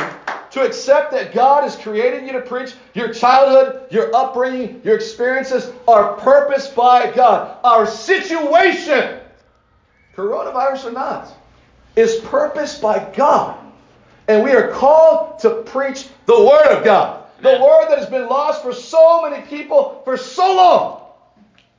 to 0.50 0.62
accept 0.62 1.12
that 1.12 1.34
God 1.34 1.64
has 1.64 1.76
created 1.76 2.26
you 2.26 2.34
to 2.34 2.42
preach. 2.42 2.74
Your 2.96 3.14
childhood, 3.14 3.92
your 3.92 4.16
upbringing, 4.16 4.82
your 4.84 4.96
experiences 4.96 5.72
are 5.88 6.14
purposed 6.16 6.76
by 6.76 7.12
God. 7.12 7.58
Our 7.64 7.86
situation, 7.86 9.20
coronavirus 10.16 10.86
or 10.86 10.92
not, 10.92 11.38
is 11.96 12.16
purposed 12.16 12.82
by 12.82 13.12
God. 13.16 13.60
And 14.28 14.44
we 14.44 14.52
are 14.54 14.72
called 14.72 15.40
to 15.40 15.62
preach 15.64 16.08
the 16.26 16.40
Word 16.40 16.68
of 16.68 16.84
God. 16.84 17.26
The 17.42 17.60
Word 17.62 17.90
that 17.90 18.00
has 18.00 18.10
been 18.10 18.28
lost 18.28 18.64
for 18.64 18.74
so 18.74 19.22
many 19.28 19.46
people 19.46 20.02
for 20.04 20.18
so 20.18 20.56
long. 20.56 21.02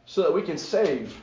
So 0.07 0.23
that 0.23 0.33
we 0.33 0.41
can 0.43 0.57
save 0.57 1.15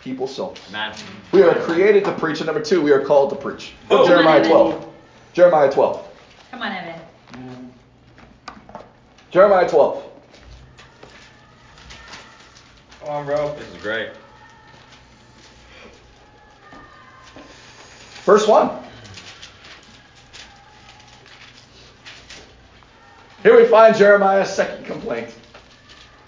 people's 0.00 0.34
souls. 0.34 0.58
Amen. 0.68 0.92
We 1.32 1.42
are 1.42 1.54
created 1.60 2.04
to 2.04 2.12
preach. 2.12 2.40
And 2.40 2.46
number 2.46 2.60
two, 2.60 2.82
we 2.82 2.92
are 2.92 3.00
called 3.00 3.30
to 3.30 3.36
preach. 3.36 3.72
Oh. 3.90 3.98
Boom. 3.98 4.08
Jeremiah 4.08 4.44
12. 4.44 4.88
Jeremiah 5.32 5.72
12. 5.72 6.08
Come 6.50 6.62
on, 6.62 6.72
Evan. 6.72 7.00
Jeremiah 9.30 9.68
12. 9.68 10.04
Come 13.00 13.08
on, 13.08 13.26
bro. 13.26 13.54
This 13.56 13.68
is 13.68 13.82
great. 13.82 14.10
Verse 18.24 18.46
1. 18.46 18.70
Here 23.44 23.54
we 23.54 23.68
find 23.68 23.94
Jeremiah's 23.94 24.48
second 24.48 24.86
complaint. 24.86 25.28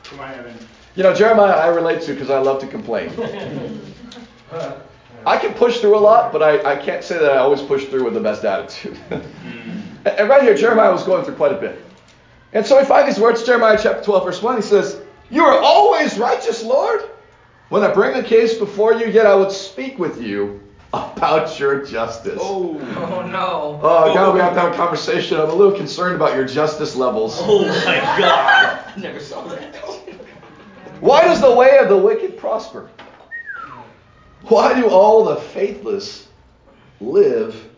Come 0.05 0.21
on, 0.21 0.35
Evan. 0.35 0.55
You 0.97 1.03
know, 1.03 1.15
Jeremiah 1.15 1.53
I 1.53 1.69
relate 1.69 2.03
to 2.03 2.13
because 2.13 2.29
I 2.29 2.39
love 2.39 2.61
to 2.61 2.67
complain. 2.67 3.11
I 5.25 5.39
can 5.39 5.55
push 5.55 5.81
through 5.81 5.97
a 5.97 5.99
lot, 5.99 6.31
but 6.31 6.43
I, 6.43 6.75
I 6.75 6.77
can't 6.77 7.03
say 7.03 7.19
that 7.19 7.33
I 7.33 7.39
always 7.39 7.63
push 7.63 7.87
through 7.87 8.05
with 8.05 8.13
the 8.13 8.21
best 8.21 8.45
attitude. 8.45 8.99
and 10.05 10.29
right 10.29 10.43
here, 10.43 10.55
Jeremiah 10.55 10.93
was 10.93 11.05
going 11.05 11.25
through 11.25 11.37
quite 11.37 11.53
a 11.53 11.57
bit. 11.57 11.83
And 12.53 12.67
so 12.67 12.79
we 12.79 12.85
find 12.85 13.09
these 13.09 13.19
words, 13.19 13.43
Jeremiah 13.45 13.79
chapter 13.83 14.05
12, 14.05 14.25
verse 14.25 14.43
1. 14.43 14.57
He 14.57 14.63
says, 14.63 15.01
You 15.31 15.43
are 15.45 15.59
always 15.59 16.19
righteous, 16.19 16.63
Lord. 16.63 17.01
When 17.71 17.83
I 17.83 17.95
bring 17.95 18.15
a 18.15 18.23
case 18.23 18.59
before 18.59 18.93
you, 18.93 19.07
yet 19.07 19.25
I 19.25 19.35
would 19.35 19.51
speak 19.51 19.99
with 19.99 20.21
you 20.21 20.61
about 21.17 21.59
your 21.59 21.85
justice. 21.85 22.39
Oh. 22.41 22.79
Oh, 22.79 23.27
no. 23.27 23.81
Oh, 23.83 24.15
God, 24.15 24.35
we 24.35 24.41
have 24.41 24.55
to 24.55 24.61
have 24.61 24.73
a 24.73 24.77
conversation. 24.77 25.41
I'm 25.41 25.49
a 25.49 25.55
little 25.55 25.77
concerned 25.77 26.15
about 26.15 26.37
your 26.37 26.45
justice 26.47 26.95
levels. 26.95 27.39
Oh 27.41 27.65
my 27.67 27.97
God. 28.19 28.85
I 28.87 28.93
never 29.01 29.19
saw 29.21 29.47
that. 29.49 29.75
Why 31.01 31.23
does 31.23 31.41
the 31.41 31.55
way 31.55 31.79
of 31.79 31.89
the 31.89 31.97
wicked 31.97 32.37
prosper? 32.39 32.91
Why 34.43 34.79
do 34.79 34.89
all 34.89 35.25
the 35.25 35.37
faithless 35.37 36.29
live 37.01 37.69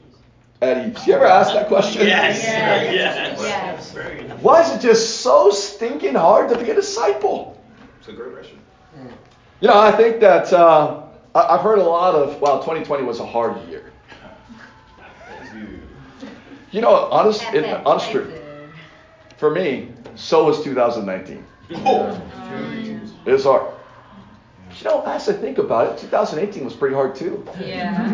at 0.60 0.86
ease? 0.88 1.06
You 1.06 1.14
ever 1.14 1.26
ask 1.26 1.52
that 1.54 1.68
question? 1.68 2.06
Yes. 2.06 2.42
Yes. 2.42 3.40
Yes. 3.40 3.94
Yes. 3.94 4.42
Why 4.42 4.62
is 4.62 4.70
it 4.76 4.80
just 4.80 5.20
so 5.20 5.50
stinking 5.50 6.14
hard 6.14 6.48
to 6.50 6.58
be 6.58 6.70
a 6.70 6.74
disciple? 6.74 7.60
It's 8.00 8.08
a 8.08 8.12
great 8.12 8.32
question. 8.32 8.58
You 9.60 9.68
know, 9.68 9.78
I 9.78 9.90
think 9.92 10.20
that 10.20 10.52
uh, 10.52 11.02
I- 11.06 11.07
I've 11.34 11.60
heard 11.60 11.78
a 11.78 11.82
lot 11.82 12.14
of, 12.14 12.40
wow, 12.40 12.58
2020 12.58 13.04
was 13.04 13.20
a 13.20 13.26
hard 13.26 13.56
year. 13.68 13.92
You 16.70 16.80
know, 16.80 16.94
honest, 16.94 17.42
in, 17.54 17.64
honest 17.64 18.10
truth, 18.10 18.40
for 19.38 19.50
me, 19.50 19.88
so 20.14 20.44
was 20.44 20.62
2019. 20.62 21.44
It 21.70 23.32
was 23.32 23.44
hard. 23.44 23.74
You 24.78 24.84
know, 24.84 25.02
as 25.02 25.28
I 25.28 25.32
think 25.32 25.58
about 25.58 25.92
it, 25.92 25.98
2018 25.98 26.64
was 26.64 26.74
pretty 26.74 26.94
hard 26.94 27.14
too. 27.14 27.46
Yeah. 27.58 28.08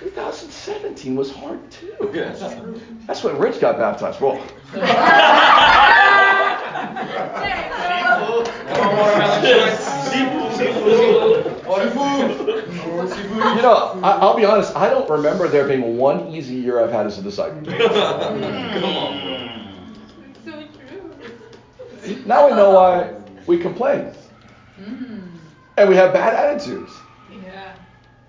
2017 0.00 1.14
was 1.14 1.32
hard 1.32 1.70
too. 1.70 2.10
Yes. 2.12 2.40
That's 3.06 3.22
when 3.22 3.38
Rich 3.38 3.60
got 3.60 3.78
baptized. 3.78 4.20
Well, 4.20 4.42
Come 11.76 11.98
on, 11.98 13.56
you 13.56 13.62
know, 13.62 14.00
I, 14.02 14.18
I'll 14.18 14.36
be 14.36 14.44
honest. 14.44 14.74
I 14.76 14.90
don't 14.90 15.08
remember 15.08 15.48
there 15.48 15.66
being 15.66 15.96
one 15.96 16.28
easy 16.28 16.54
year 16.54 16.80
I've 16.80 16.90
had 16.90 17.06
as 17.06 17.18
a 17.18 17.22
disciple. 17.22 17.60
Come 17.64 18.84
on, 18.84 19.20
bro. 19.22 19.54
So 20.44 20.66
true. 22.02 22.22
Now 22.26 22.48
we 22.48 22.56
know 22.56 22.70
why 22.72 23.14
we 23.46 23.58
complain 23.58 24.12
hmm. 24.76 25.20
and 25.76 25.88
we 25.88 25.96
have 25.96 26.12
bad 26.12 26.34
attitudes. 26.34 26.92
Yeah. 27.42 27.74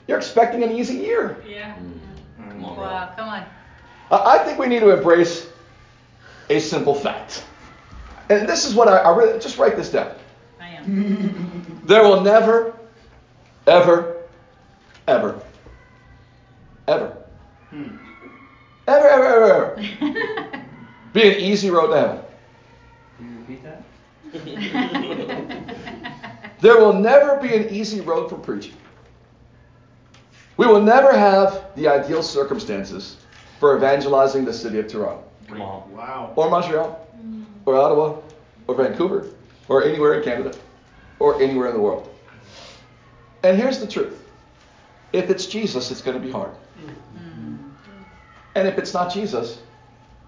You're 0.08 0.18
expecting 0.18 0.64
an 0.64 0.72
easy 0.72 0.96
year. 0.96 1.44
Yeah. 1.48 1.74
Hmm. 1.74 2.50
Come 2.50 2.66
on, 2.66 2.76
bro. 2.76 2.84
Wow. 2.84 3.14
Come 3.16 3.30
on. 3.30 3.46
I 4.12 4.40
I 4.40 4.44
think 4.44 4.60
we 4.60 4.68
need 4.68 4.82
to 4.82 4.92
embrace 4.92 5.48
a 6.50 6.60
simple 6.60 6.94
fact. 6.94 7.44
And 8.30 8.48
this 8.48 8.66
is 8.66 8.74
what 8.76 8.88
I, 8.88 8.98
I 8.98 9.16
really, 9.16 9.40
just 9.40 9.58
write 9.58 9.76
this 9.76 9.90
down. 9.90 10.14
I 10.60 10.70
am. 10.70 11.82
There 11.86 12.04
will 12.04 12.22
never, 12.22 12.74
Hmm. 13.66 13.70
ever, 13.70 14.18
ever, 15.08 15.42
ever, 16.88 17.18
ever, 18.88 19.10
ever, 19.10 19.10
ever, 19.10 19.76
ever 19.76 20.66
be 21.14 21.28
an 21.28 21.40
easy 21.40 21.70
road 21.70 21.88
to 21.88 21.98
heaven. 22.00 22.20
Can 23.18 23.32
you 23.32 23.40
repeat 23.40 23.64
that? 23.64 23.82
There 26.62 26.78
will 26.78 26.94
never 26.94 27.38
be 27.38 27.56
an 27.56 27.70
easy 27.70 28.02
road 28.02 28.30
for 28.30 28.38
preaching. 28.38 28.76
We 30.58 30.68
will 30.68 30.82
never 30.82 31.12
have 31.12 31.66
the 31.76 31.88
ideal 31.88 32.22
circumstances 32.22 33.18
for 33.60 33.76
evangelizing 33.76 34.46
the 34.46 34.54
city 34.54 34.78
of 34.78 34.88
Toronto, 34.88 35.24
Come 35.48 35.64
on. 35.64 35.92
Wow. 35.92 36.34
or 36.36 36.52
Montreal, 36.52 37.08
mm. 37.18 37.46
or 37.66 37.76
Ottawa, 37.78 38.20
or 38.68 38.76
Vancouver, 38.76 39.30
or 39.70 39.84
anywhere 39.84 40.14
in 40.14 40.24
Canada, 40.24 40.56
or 41.18 41.42
anywhere 41.42 41.70
in 41.70 41.74
the 41.74 41.80
world. 41.80 42.11
And 43.44 43.58
here's 43.58 43.80
the 43.80 43.88
truth 43.88 44.18
if 45.14 45.30
it's 45.30 45.46
Jesus, 45.46 45.92
it's 45.92 46.02
going 46.02 46.20
to 46.20 46.26
be 46.26 46.32
hard. 46.32 46.52
And 48.56 48.68
if 48.68 48.78
it's 48.78 48.94
not 48.94 49.14
Jesus, 49.14 49.60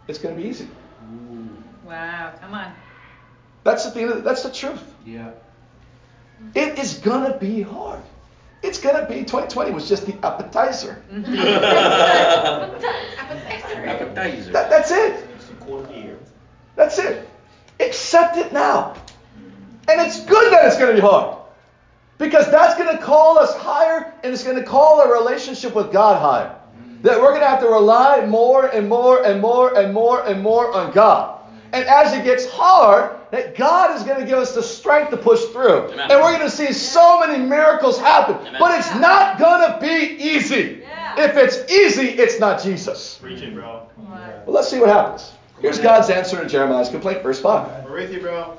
it's 0.07 0.17
going 0.17 0.35
to 0.35 0.41
be 0.41 0.47
easy. 0.47 0.67
Wow. 1.85 2.33
Come 2.39 2.53
on. 2.53 2.73
That's 3.63 3.85
the, 3.85 3.91
thing, 3.91 4.23
that's 4.23 4.43
the 4.43 4.51
truth. 4.51 4.83
Yeah. 5.05 5.31
It 6.55 6.77
is 6.79 6.95
going 6.95 7.31
to 7.31 7.37
be 7.37 7.61
hard. 7.61 8.01
It's 8.61 8.79
going 8.79 8.95
to 8.95 9.05
be, 9.07 9.19
2020 9.19 9.71
was 9.71 9.89
just 9.89 10.05
the 10.05 10.13
appetizer. 10.25 11.03
Appetizer. 13.83 14.51
That, 14.51 14.69
that's 14.69 14.91
it. 14.91 15.27
It's 15.35 15.49
a 15.49 15.53
quarter 15.55 15.83
of 15.83 15.89
the 15.89 15.99
year. 15.99 16.19
That's 16.75 16.97
it. 16.97 17.27
Accept 17.79 18.37
it 18.37 18.53
now. 18.53 18.95
And 19.89 20.01
it's 20.01 20.23
good 20.25 20.53
that 20.53 20.65
it's 20.65 20.77
going 20.77 20.95
to 20.95 21.01
be 21.01 21.05
hard. 21.05 21.42
Because 22.23 22.49
that's 22.49 22.75
going 22.75 22.95
to 22.95 23.03
call 23.03 23.37
us 23.37 23.53
higher 23.57 24.13
and 24.23 24.33
it's 24.33 24.45
going 24.45 24.55
to 24.55 24.63
call 24.63 25.01
our 25.01 25.11
relationship 25.11 25.75
with 25.75 25.91
God 25.91 26.21
higher. 26.21 26.55
That 27.01 27.19
we're 27.19 27.31
going 27.31 27.41
to 27.41 27.47
have 27.47 27.59
to 27.59 27.67
rely 27.67 28.25
more 28.25 28.67
and 28.67 28.87
more 28.87 29.25
and 29.25 29.41
more 29.41 29.77
and 29.77 29.93
more 29.93 30.25
and 30.25 30.41
more 30.41 30.73
on 30.73 30.93
God. 30.93 31.41
And 31.73 31.85
as 31.85 32.13
it 32.13 32.23
gets 32.23 32.49
hard, 32.49 33.17
that 33.31 33.57
God 33.57 33.97
is 33.97 34.03
going 34.03 34.21
to 34.21 34.25
give 34.25 34.37
us 34.37 34.55
the 34.55 34.63
strength 34.63 35.09
to 35.09 35.17
push 35.17 35.43
through. 35.45 35.91
Amen. 35.91 36.11
And 36.11 36.21
we're 36.21 36.37
going 36.37 36.49
to 36.49 36.55
see 36.55 36.71
so 36.71 37.19
many 37.19 37.43
miracles 37.43 37.99
happen. 37.99 38.35
Amen. 38.35 38.55
But 38.57 38.79
it's 38.79 38.95
not 38.95 39.37
going 39.37 39.69
to 39.69 39.79
be 39.81 40.23
easy. 40.23 40.79
Yeah. 40.81 41.25
if 41.25 41.35
it's 41.35 41.69
easy, 41.69 42.07
it's 42.07 42.39
not 42.39 42.63
Jesus. 42.63 43.17
Preaching, 43.21 43.53
bro. 43.53 43.89
Well, 43.97 44.43
let's 44.47 44.69
see 44.69 44.79
what 44.79 44.89
happens. 44.89 45.33
Here's 45.59 45.79
God's 45.79 46.09
answer 46.09 46.41
to 46.41 46.47
Jeremiah's 46.47 46.89
complaint, 46.89 47.21
verse 47.21 47.41
5. 47.41 47.83
We're 47.83 47.93
with 47.93 48.13
you, 48.13 48.21
bro. 48.21 48.57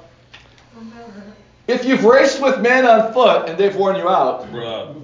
If 1.66 1.84
you've 1.84 2.04
raced 2.04 2.42
with 2.42 2.60
men 2.60 2.84
on 2.84 3.12
foot 3.12 3.48
and 3.48 3.58
they've 3.58 3.74
worn 3.74 3.96
you 3.96 4.08
out, 4.08 4.50
Bruh. 4.52 4.94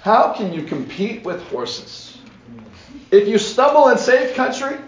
how 0.00 0.32
can 0.32 0.52
you 0.52 0.62
compete 0.62 1.24
with 1.24 1.42
horses? 1.48 2.18
If 3.10 3.28
you 3.28 3.38
stumble 3.38 3.88
in 3.88 3.98
safe 3.98 4.34
country, 4.34 4.78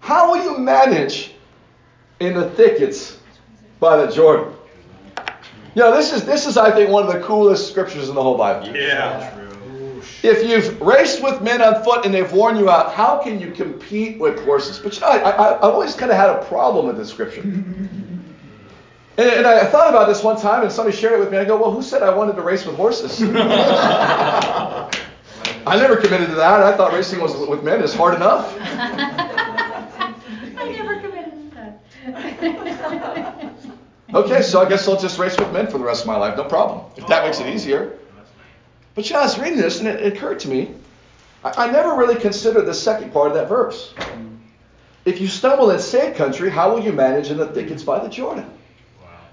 how 0.00 0.30
will 0.30 0.42
you 0.42 0.58
manage 0.58 1.32
in 2.18 2.34
the 2.34 2.50
thickets 2.50 3.18
by 3.78 4.04
the 4.04 4.10
Jordan? 4.10 4.54
You 5.74 5.82
know, 5.82 5.94
this 5.96 6.12
is 6.12 6.24
this 6.24 6.46
is 6.46 6.56
I 6.56 6.70
think 6.70 6.90
one 6.90 7.06
of 7.06 7.12
the 7.12 7.20
coolest 7.20 7.70
scriptures 7.70 8.08
in 8.08 8.14
the 8.14 8.22
whole 8.22 8.36
Bible. 8.36 8.76
Yeah. 8.76 9.38
If 10.22 10.46
you've 10.46 10.80
raced 10.80 11.22
with 11.22 11.40
men 11.40 11.62
on 11.62 11.82
foot 11.82 12.04
and 12.04 12.14
they've 12.14 12.30
worn 12.32 12.56
you 12.56 12.70
out, 12.70 12.92
how 12.92 13.18
can 13.22 13.40
you 13.40 13.50
compete 13.50 14.18
with 14.20 14.44
horses? 14.44 14.78
But 14.78 14.94
you 14.94 15.00
know, 15.00 15.08
I, 15.08 15.18
I, 15.18 15.56
I've 15.56 15.62
always 15.74 15.94
kind 15.94 16.10
of 16.12 16.16
had 16.16 16.30
a 16.30 16.44
problem 16.44 16.86
with 16.86 16.96
this 16.96 17.10
scripture. 17.10 17.42
And, 19.18 19.28
and 19.28 19.46
I 19.46 19.66
thought 19.66 19.90
about 19.90 20.08
this 20.08 20.22
one 20.22 20.40
time, 20.40 20.62
and 20.62 20.72
somebody 20.72 20.96
shared 20.96 21.14
it 21.14 21.18
with 21.18 21.30
me. 21.30 21.38
I 21.38 21.44
go, 21.44 21.56
well, 21.56 21.70
who 21.70 21.82
said 21.82 22.02
I 22.02 22.14
wanted 22.14 22.36
to 22.36 22.42
race 22.42 22.64
with 22.64 22.76
horses? 22.76 23.22
I 25.64 25.76
never 25.76 25.96
committed 25.96 26.28
to 26.28 26.34
that. 26.36 26.62
I 26.62 26.76
thought 26.76 26.92
racing 26.92 27.20
was 27.20 27.34
with 27.36 27.62
men 27.62 27.82
is 27.82 27.94
hard 27.94 28.14
enough. 28.14 28.56
I 28.60 30.14
never 30.56 31.00
committed 31.00 31.32
to 31.50 31.56
that. 31.56 31.78
Okay, 34.14 34.42
so 34.42 34.60
I 34.60 34.68
guess 34.68 34.86
I'll 34.86 35.00
just 35.00 35.18
race 35.18 35.38
with 35.38 35.50
men 35.54 35.66
for 35.68 35.78
the 35.78 35.84
rest 35.84 36.02
of 36.02 36.06
my 36.06 36.16
life. 36.16 36.36
No 36.36 36.44
problem. 36.44 36.84
If 36.96 37.06
that 37.06 37.24
makes 37.24 37.40
it 37.40 37.46
easier. 37.46 37.98
But 38.94 39.08
you 39.08 39.14
know, 39.14 39.20
I 39.20 39.22
was 39.22 39.38
reading 39.38 39.56
this, 39.56 39.78
and 39.78 39.88
it, 39.88 40.02
it 40.02 40.12
occurred 40.14 40.38
to 40.40 40.48
me. 40.48 40.74
I, 41.42 41.68
I 41.68 41.70
never 41.70 41.94
really 41.94 42.16
considered 42.20 42.66
the 42.66 42.74
second 42.74 43.10
part 43.10 43.28
of 43.28 43.34
that 43.34 43.48
verse. 43.48 43.94
If 45.06 45.18
you 45.18 45.28
stumble 45.28 45.70
in 45.70 45.78
safe 45.78 46.14
country, 46.14 46.50
how 46.50 46.74
will 46.74 46.84
you 46.84 46.92
manage 46.92 47.30
in 47.30 47.38
the 47.38 47.46
thickets 47.46 47.82
by 47.82 48.00
the 48.00 48.08
Jordan? 48.10 48.50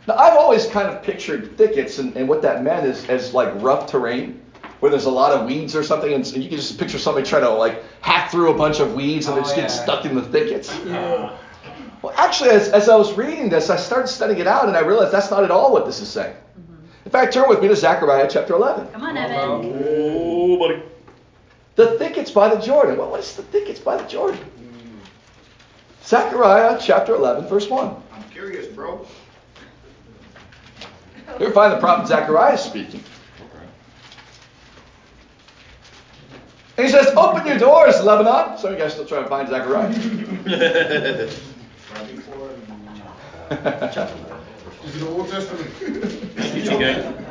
Now, 0.10 0.16
I've 0.18 0.38
always 0.38 0.66
kind 0.66 0.88
of 0.88 1.04
pictured 1.04 1.56
thickets, 1.56 2.00
and, 2.00 2.18
and 2.18 2.28
what 2.28 2.42
that 2.42 2.64
meant 2.64 2.84
is 2.88 3.08
as 3.10 3.32
like 3.36 3.54
rough 3.62 3.86
terrain, 3.86 4.42
where 4.80 4.90
there's 4.90 5.06
a 5.06 5.12
lot 5.12 5.34
of 5.34 5.46
weeds 5.46 5.76
or 5.76 5.84
something, 5.84 6.12
and, 6.12 6.26
so 6.26 6.38
you 6.38 6.50
can 6.50 6.58
just 6.58 6.80
picture 6.80 6.98
somebody 6.98 7.28
trying 7.28 7.44
to 7.44 7.50
like 7.52 7.84
hack 8.02 8.32
through 8.32 8.50
a 8.50 8.58
bunch 8.58 8.80
of 8.80 8.96
weeds, 8.96 9.28
and 9.28 9.38
they 9.38 9.42
Oh, 9.42 9.44
just 9.44 9.56
get 9.56 9.66
yeah. 9.66 9.84
stuck 9.84 10.06
in 10.06 10.16
the 10.16 10.24
thickets. 10.24 10.76
Yeah. 10.84 11.38
Well, 12.02 12.12
actually, 12.18 12.50
as, 12.50 12.70
as 12.70 12.90
I 12.90 12.96
was 12.96 13.14
reading 13.14 13.50
this, 13.50 13.70
I 13.70 13.76
started 13.76 14.08
studying 14.08 14.40
it 14.40 14.48
out, 14.48 14.68
and 14.68 14.76
I 14.76 14.80
realized 14.80 15.12
that's 15.12 15.30
not 15.30 15.44
at 15.44 15.52
all 15.52 15.72
what 15.72 15.86
this 15.86 16.00
is 16.02 16.08
saying. 16.10 16.34
Mm-hmm. 16.34 16.86
In 17.06 17.12
fact, 17.12 17.32
turn 17.32 17.48
with 17.48 17.62
me 17.62 17.68
to 17.68 17.76
Zechariah 17.76 18.28
chapter 18.32 18.56
11. 18.56 18.88
Come 18.88 19.04
on, 19.04 19.16
Evan. 19.16 19.38
Oh, 19.38 20.58
buddy. 20.58 20.82
The 21.76 22.00
thickets 22.00 22.32
by 22.32 22.50
the 22.54 22.60
Jordan. 22.60 22.98
Well, 22.98 23.12
what 23.12 23.20
is 23.20 23.36
the 23.36 23.44
thickets 23.44 23.80
by 23.80 23.96
the 23.96 24.08
Jordan? 24.10 24.40
Hmm. 24.40 24.98
Zechariah 26.04 26.80
chapter 26.82 27.14
11, 27.14 27.48
verse 27.48 27.70
1. 27.70 27.96
I'm 28.12 28.24
curious, 28.32 28.66
bro. 28.66 29.06
Here 31.38 31.48
we 31.48 31.54
find 31.54 31.72
the 31.74 31.78
prophet 31.78 32.08
Zechariah 32.08 32.58
speaking. 32.58 33.04
And 36.78 36.86
he 36.88 36.94
says, 36.94 37.08
Open 37.18 37.46
your 37.46 37.58
doors, 37.58 38.02
Lebanon. 38.04 38.58
Some 38.58 38.72
of 38.72 38.78
you 38.78 38.84
guys 38.84 38.94
still 38.94 39.06
trying 39.06 39.24
to 39.24 39.30
find 39.30 39.50
Zechariah. 39.50 39.90
Is 44.86 44.96
it 44.96 45.00
the 45.00 45.08
Old 45.10 45.30
Testament? 45.30 45.70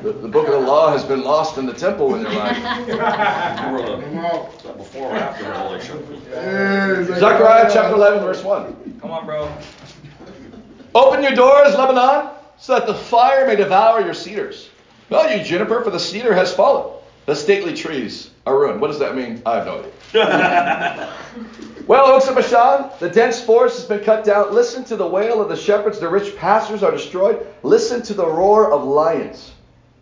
The, 0.03 0.13
the 0.13 0.29
book 0.29 0.47
of 0.49 0.53
the 0.53 0.61
law 0.61 0.93
has 0.93 1.03
been 1.03 1.23
lost 1.25 1.57
in 1.57 1.65
the 1.65 1.73
temple 1.73 2.15
in 2.15 2.23
your 2.23 2.31
life. 2.33 2.57
Bruh. 2.59 4.03
Come 4.05 4.19
on. 4.19 4.53
Is 4.53 4.63
that 4.63 4.77
before 4.77 5.11
or 5.11 5.17
after 5.17 5.45
Revelation? 5.45 7.15
Zechariah 7.19 7.71
chapter 7.73 7.95
11, 7.95 8.21
verse 8.21 8.45
1. 8.45 8.99
Come 9.01 9.11
on, 9.11 9.25
bro. 9.25 9.51
Open 10.95 11.23
your 11.23 11.33
doors, 11.33 11.75
Lebanon, 11.75 12.31
so 12.61 12.75
that 12.75 12.87
the 12.87 12.95
fire 12.95 13.47
may 13.47 13.57
devour 13.57 14.01
your 14.01 14.15
cedars. 14.15 14.69
Well, 15.11 15.37
you 15.37 15.43
juniper, 15.45 15.83
for 15.83 15.91
the 15.91 16.01
cedar 16.01 16.35
has 16.35 16.53
fallen. 16.55 16.95
The 17.27 17.35
stately 17.35 17.75
trees 17.75 18.31
are 18.47 18.59
ruined. 18.59 18.81
What 18.81 18.89
does 18.89 18.99
that 18.99 19.15
mean? 19.15 19.43
I 19.45 19.57
have 19.57 19.67
no 19.67 19.85
idea. 20.15 21.15
Well, 21.89 22.05
oaks 22.09 22.29
of 22.29 22.35
Bashan, 22.35 22.91
the 23.01 23.09
dense 23.09 23.43
forest 23.43 23.79
has 23.79 23.87
been 23.87 24.05
cut 24.05 24.23
down. 24.23 24.55
Listen 24.55 24.85
to 24.85 24.97
the 24.97 25.07
wail 25.07 25.41
of 25.41 25.49
the 25.49 25.57
shepherds. 25.57 25.99
The 25.99 26.07
rich 26.07 26.37
pastures 26.37 26.83
are 26.83 26.91
destroyed. 26.91 27.47
Listen 27.63 28.03
to 28.03 28.13
the 28.13 28.27
roar 28.27 28.71
of 28.71 28.85
lions. 28.85 29.53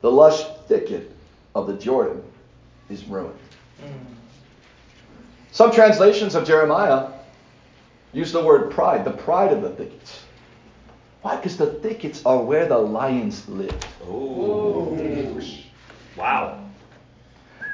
The 0.01 0.11
lush 0.11 0.43
thicket 0.67 1.15
of 1.55 1.69
the 1.69 1.75
Jordan 1.75 2.25
is 2.91 3.05
ruined. 3.05 3.39
Some 5.53 5.71
translations 5.71 6.35
of 6.35 6.45
Jeremiah 6.45 7.07
use 8.13 8.33
the 8.33 8.43
word 8.43 8.73
pride, 8.73 9.05
the 9.05 9.13
pride 9.13 9.53
of 9.53 9.63
the 9.63 9.71
thickets. 9.71 10.25
Why? 11.27 11.35
Because 11.35 11.57
the 11.57 11.67
thickets 11.67 12.25
are 12.25 12.41
where 12.41 12.69
the 12.69 12.79
lions 12.79 13.49
live. 13.49 13.77
Oh. 14.05 14.97
Wow. 16.17 16.61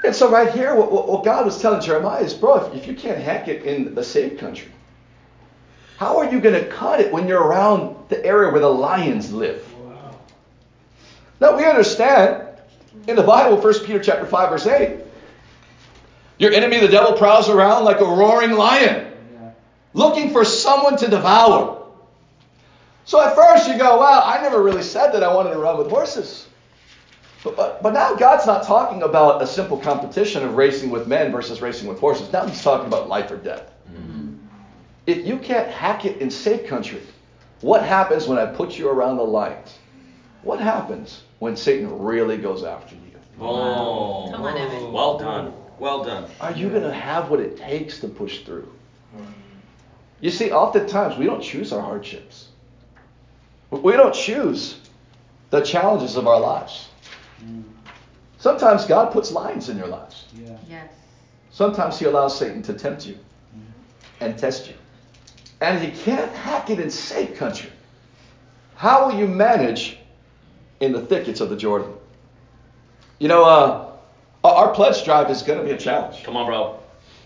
And 0.04 0.14
so 0.14 0.30
right 0.30 0.50
here, 0.50 0.74
what, 0.74 0.90
what, 0.90 1.22
God 1.22 1.44
was 1.44 1.60
telling 1.60 1.82
Jeremiah 1.82 2.22
is, 2.22 2.32
bro, 2.32 2.64
if, 2.64 2.74
if 2.74 2.86
you 2.86 2.94
can't 2.94 3.18
hack 3.18 3.48
it 3.48 3.64
in 3.64 3.94
the 3.94 4.02
safe 4.02 4.38
country, 4.38 4.72
how 5.98 6.16
are 6.16 6.32
you 6.32 6.40
going 6.40 6.54
to 6.54 6.66
cut 6.66 7.00
it 7.00 7.12
when 7.12 7.28
you're 7.28 7.42
around 7.42 7.94
the 8.08 8.24
area 8.24 8.50
where 8.50 8.62
the 8.62 8.70
lions 8.70 9.34
live? 9.34 9.62
Now 11.38 11.54
we 11.54 11.66
understand 11.66 12.48
in 13.06 13.16
the 13.16 13.22
Bible, 13.22 13.58
1 13.58 13.84
Peter 13.84 14.02
chapter 14.02 14.24
5, 14.24 14.48
verse 14.48 14.66
8, 14.66 14.96
your 16.38 16.52
enemy, 16.52 16.80
the 16.80 16.88
devil, 16.88 17.18
prowls 17.18 17.50
around 17.50 17.84
like 17.84 18.00
a 18.00 18.06
roaring 18.06 18.52
lion, 18.52 19.12
Yeah. 19.34 19.50
looking 19.92 20.30
for 20.30 20.42
someone 20.42 20.96
to 20.96 21.08
devour. 21.08 21.81
So 23.04 23.20
at 23.20 23.34
first 23.34 23.68
you 23.68 23.76
go, 23.76 23.98
wow, 23.98 24.22
I 24.24 24.40
never 24.40 24.62
really 24.62 24.82
said 24.82 25.12
that 25.12 25.22
I 25.22 25.34
wanted 25.34 25.50
to 25.50 25.58
run 25.58 25.78
with 25.78 25.88
horses. 25.88 26.46
But, 27.42 27.56
but, 27.56 27.82
but 27.82 27.92
now 27.92 28.14
God's 28.14 28.46
not 28.46 28.62
talking 28.62 29.02
about 29.02 29.42
a 29.42 29.46
simple 29.46 29.76
competition 29.76 30.44
of 30.44 30.54
racing 30.56 30.90
with 30.90 31.08
men 31.08 31.32
versus 31.32 31.60
racing 31.60 31.88
with 31.88 31.98
horses. 31.98 32.32
Now 32.32 32.46
he's 32.46 32.62
talking 32.62 32.86
about 32.86 33.08
life 33.08 33.30
or 33.30 33.36
death. 33.36 33.72
Mm. 33.92 34.38
If 35.06 35.26
you 35.26 35.38
can't 35.38 35.68
hack 35.68 36.04
it 36.04 36.18
in 36.18 36.30
safe 36.30 36.68
country, 36.68 37.00
what 37.60 37.82
happens 37.82 38.28
when 38.28 38.38
I 38.38 38.46
put 38.46 38.78
you 38.78 38.88
around 38.88 39.16
the 39.16 39.24
lions? 39.24 39.78
What 40.42 40.60
happens 40.60 41.22
when 41.40 41.56
Satan 41.56 41.98
really 41.98 42.36
goes 42.36 42.62
after 42.62 42.94
you? 42.94 43.00
Oh. 43.40 44.30
Come 44.30 44.42
on, 44.42 44.56
Evan. 44.56 44.92
Well 44.92 45.18
done. 45.18 45.52
Well 45.80 46.04
done. 46.04 46.30
Are 46.40 46.52
you 46.52 46.68
going 46.68 46.82
to 46.82 46.92
have 46.92 47.28
what 47.28 47.40
it 47.40 47.56
takes 47.56 47.98
to 48.00 48.08
push 48.08 48.44
through? 48.44 48.72
Mm. 49.16 49.26
You 50.20 50.30
see, 50.30 50.52
oftentimes 50.52 51.18
we 51.18 51.26
don't 51.26 51.42
choose 51.42 51.72
our 51.72 51.80
hardships. 51.80 52.50
We 53.80 53.92
don't 53.92 54.14
choose 54.14 54.78
the 55.50 55.62
challenges 55.62 56.16
of 56.16 56.26
our 56.26 56.38
lives. 56.38 56.88
Sometimes 58.38 58.84
God 58.84 59.12
puts 59.12 59.32
lions 59.32 59.68
in 59.68 59.78
your 59.78 59.86
lives. 59.86 60.26
Yeah. 60.34 60.58
Yes. 60.68 60.92
Sometimes 61.50 61.98
He 61.98 62.04
allows 62.04 62.38
Satan 62.38 62.62
to 62.62 62.74
tempt 62.74 63.06
you 63.06 63.16
and 64.20 64.38
test 64.38 64.68
you. 64.68 64.74
And 65.60 65.82
you 65.84 65.92
can't 66.02 66.30
hack 66.32 66.68
it 66.68 66.80
in 66.80 66.90
safe 66.90 67.36
country. 67.36 67.70
How 68.74 69.06
will 69.06 69.18
you 69.18 69.28
manage 69.28 69.98
in 70.80 70.92
the 70.92 71.00
thickets 71.00 71.40
of 71.40 71.50
the 71.50 71.56
Jordan? 71.56 71.92
You 73.20 73.28
know, 73.28 73.44
uh, 73.44 73.92
our 74.44 74.54
our 74.54 74.74
pledge 74.74 75.04
drive 75.04 75.30
is 75.30 75.42
going 75.42 75.58
to 75.60 75.64
be 75.64 75.70
a 75.70 75.78
challenge. 75.78 76.24
Come 76.24 76.36
on, 76.36 76.46
bro. 76.46 76.80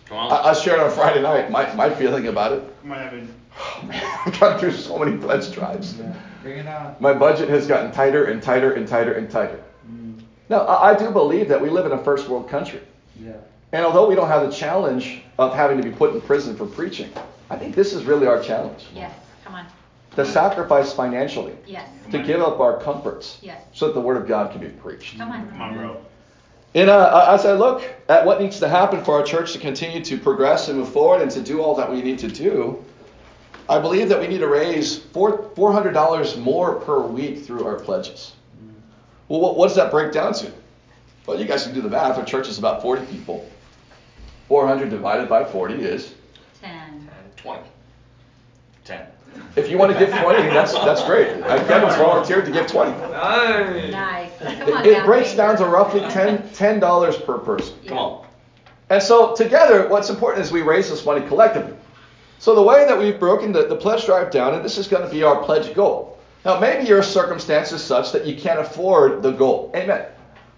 Come 0.04 0.18
I, 0.18 0.20
on. 0.20 0.46
I 0.46 0.52
shared 0.52 0.80
on 0.80 0.90
Friday 0.90 1.22
night 1.22 1.50
my, 1.50 1.72
my 1.74 1.88
feeling 1.88 2.28
about 2.28 2.52
it. 2.52 2.62
Come 2.82 2.92
on, 2.92 3.02
Evan. 3.02 3.34
Oh 3.58 3.82
man, 3.86 4.02
I've 4.26 4.38
gone 4.38 4.58
through 4.58 4.72
so 4.72 4.98
many 4.98 5.16
pledge 5.16 5.50
drives. 5.52 5.96
Yeah. 5.96 6.14
Bring 6.42 6.58
it 6.58 6.66
on. 6.66 6.96
My 7.00 7.12
budget 7.14 7.48
has 7.48 7.66
gotten 7.66 7.90
tighter 7.92 8.26
and 8.26 8.42
tighter 8.42 8.72
and 8.72 8.86
tighter 8.86 9.14
and 9.14 9.30
tighter. 9.30 9.62
Mm. 9.90 10.20
Now, 10.48 10.60
I, 10.60 10.90
I 10.92 10.98
do 10.98 11.10
believe 11.10 11.48
that 11.48 11.60
we 11.60 11.70
live 11.70 11.86
in 11.86 11.92
a 11.92 12.02
first 12.04 12.28
world 12.28 12.48
country. 12.48 12.80
Yeah. 13.18 13.32
And 13.72 13.84
although 13.84 14.08
we 14.08 14.14
don't 14.14 14.28
have 14.28 14.46
the 14.48 14.52
challenge 14.54 15.22
of 15.38 15.54
having 15.54 15.76
to 15.78 15.82
be 15.82 15.94
put 15.94 16.14
in 16.14 16.20
prison 16.20 16.56
for 16.56 16.66
preaching, 16.66 17.10
I 17.50 17.56
think 17.56 17.74
this 17.74 17.92
is 17.92 18.04
really 18.04 18.26
our 18.26 18.42
challenge. 18.42 18.84
Yes. 18.94 19.12
Come 19.44 19.54
on. 19.54 19.66
To 20.16 20.24
sacrifice 20.24 20.92
financially, 20.92 21.54
Yes. 21.66 21.88
to 22.10 22.22
give 22.22 22.40
up 22.40 22.58
our 22.60 22.78
comforts, 22.80 23.38
Yes. 23.42 23.60
so 23.72 23.86
that 23.88 23.94
the 23.94 24.00
Word 24.00 24.16
of 24.16 24.26
God 24.26 24.50
can 24.52 24.60
be 24.60 24.68
preached. 24.68 25.18
Come 25.18 25.30
on. 25.30 25.48
Come 25.50 25.60
on, 25.60 25.74
bro. 25.74 25.96
And 26.74 26.90
uh, 26.90 27.26
as 27.34 27.44
I 27.46 27.52
look 27.52 27.82
at 28.08 28.24
what 28.24 28.40
needs 28.40 28.60
to 28.60 28.68
happen 28.68 29.02
for 29.04 29.18
our 29.18 29.22
church 29.24 29.52
to 29.54 29.58
continue 29.58 30.02
to 30.04 30.18
progress 30.18 30.68
and 30.68 30.78
move 30.78 30.90
forward 30.90 31.22
and 31.22 31.30
to 31.32 31.40
do 31.40 31.60
all 31.62 31.74
that 31.76 31.90
we 31.90 32.02
need 32.02 32.18
to 32.20 32.28
do, 32.28 32.82
I 33.68 33.78
believe 33.80 34.08
that 34.08 34.20
we 34.20 34.28
need 34.28 34.38
to 34.38 34.48
raise 34.48 34.98
four, 34.98 35.38
$400 35.56 36.38
more 36.38 36.76
per 36.80 37.00
week 37.00 37.44
through 37.44 37.64
our 37.66 37.76
pledges. 37.80 38.32
Well, 39.28 39.40
what, 39.40 39.56
what 39.56 39.66
does 39.68 39.76
that 39.76 39.90
break 39.90 40.12
down 40.12 40.34
to? 40.34 40.52
Well, 41.26 41.38
you 41.40 41.46
guys 41.46 41.64
can 41.64 41.74
do 41.74 41.80
the 41.80 41.88
math. 41.88 42.16
Our 42.16 42.24
church 42.24 42.48
is 42.48 42.58
about 42.58 42.80
40 42.82 43.06
people. 43.06 43.48
400 44.48 44.88
divided 44.90 45.28
by 45.28 45.44
40 45.44 45.74
is. 45.74 46.14
Ten. 46.60 47.08
20. 47.36 47.62
10. 48.84 49.06
If 49.56 49.68
you 49.68 49.76
want 49.76 49.92
to 49.92 49.98
give 49.98 50.10
20, 50.10 50.42
that's 50.48 50.72
that's 50.72 51.02
great. 51.04 51.28
Kevin's 51.42 51.96
volunteered 51.96 52.44
to 52.46 52.52
give 52.52 52.68
20. 52.68 52.90
Nice. 53.90 54.30
Come 54.38 54.72
on, 54.72 54.86
It, 54.86 54.92
it 54.92 55.04
breaks 55.04 55.34
Daphne. 55.34 55.36
down 55.36 55.56
to 55.58 55.64
roughly 55.66 56.00
10 56.00 56.38
$10 56.50 57.26
per 57.26 57.38
person. 57.38 57.76
Come 57.86 57.98
on. 57.98 58.26
And 58.88 59.02
so 59.02 59.34
together, 59.34 59.88
what's 59.88 60.08
important 60.08 60.44
is 60.44 60.52
we 60.52 60.62
raise 60.62 60.88
this 60.88 61.04
money 61.04 61.26
collectively. 61.26 61.75
So 62.38 62.54
the 62.54 62.62
way 62.62 62.84
that 62.86 62.98
we've 62.98 63.18
broken 63.18 63.52
the, 63.52 63.66
the 63.66 63.76
pledge 63.76 64.06
drive 64.06 64.30
down, 64.30 64.54
and 64.54 64.64
this 64.64 64.78
is 64.78 64.88
going 64.88 65.02
to 65.04 65.10
be 65.10 65.22
our 65.22 65.42
pledge 65.42 65.74
goal. 65.74 66.18
Now, 66.44 66.60
maybe 66.60 66.86
your 66.86 67.02
circumstance 67.02 67.72
is 67.72 67.82
such 67.82 68.12
that 68.12 68.24
you 68.24 68.36
can't 68.36 68.60
afford 68.60 69.22
the 69.22 69.32
goal. 69.32 69.72
Amen. 69.74 70.06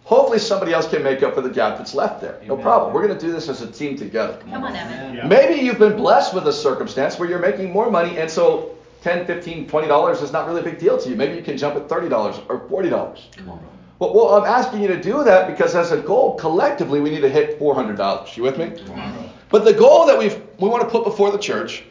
Hopefully 0.04 0.38
somebody 0.38 0.72
else 0.72 0.88
can 0.88 1.02
make 1.02 1.22
up 1.22 1.34
for 1.34 1.42
the 1.42 1.50
gap 1.50 1.76
that's 1.78 1.94
left 1.94 2.20
there. 2.20 2.40
No 2.46 2.56
problem. 2.56 2.94
We're 2.94 3.06
going 3.06 3.18
to 3.18 3.26
do 3.26 3.30
this 3.30 3.48
as 3.48 3.60
a 3.60 3.70
team 3.70 3.96
together. 3.96 4.38
Come 4.50 4.64
on, 4.64 4.74
Evan. 4.74 5.14
Yeah. 5.14 5.26
Maybe 5.26 5.60
you've 5.60 5.78
been 5.78 5.96
blessed 5.96 6.34
with 6.34 6.48
a 6.48 6.52
circumstance 6.52 7.18
where 7.18 7.28
you're 7.28 7.38
making 7.38 7.70
more 7.70 7.90
money 7.90 8.18
and 8.18 8.30
so 8.30 8.74
10, 9.02 9.26
15, 9.26 9.68
20 9.68 9.86
dollars 9.86 10.22
is 10.22 10.32
not 10.32 10.46
really 10.46 10.60
a 10.60 10.64
big 10.64 10.78
deal 10.78 10.98
to 10.98 11.08
you. 11.08 11.14
Maybe 11.14 11.36
you 11.36 11.42
can 11.42 11.56
jump 11.58 11.76
at 11.76 11.88
30 11.88 12.08
dollars 12.08 12.40
or 12.48 12.66
40 12.68 12.88
dollars. 12.88 13.28
Come 13.36 13.50
on, 13.50 13.58
bro. 13.58 13.68
Well, 13.98 14.14
well, 14.14 14.34
I'm 14.34 14.46
asking 14.46 14.80
you 14.80 14.88
to 14.88 15.00
do 15.00 15.24
that 15.24 15.46
because 15.48 15.74
as 15.74 15.92
a 15.92 15.98
goal, 15.98 16.36
collectively, 16.36 17.00
we 17.00 17.10
need 17.10 17.20
to 17.20 17.28
hit 17.28 17.58
$400. 17.60 18.36
You 18.36 18.42
with 18.44 18.56
me? 18.58 18.72
But 19.50 19.64
the 19.64 19.72
goal 19.72 20.06
that 20.06 20.18
we've, 20.18 20.40
we 20.58 20.68
want 20.68 20.82
to 20.82 20.88
put 20.88 21.04
before 21.04 21.30
the 21.30 21.38
church 21.38 21.84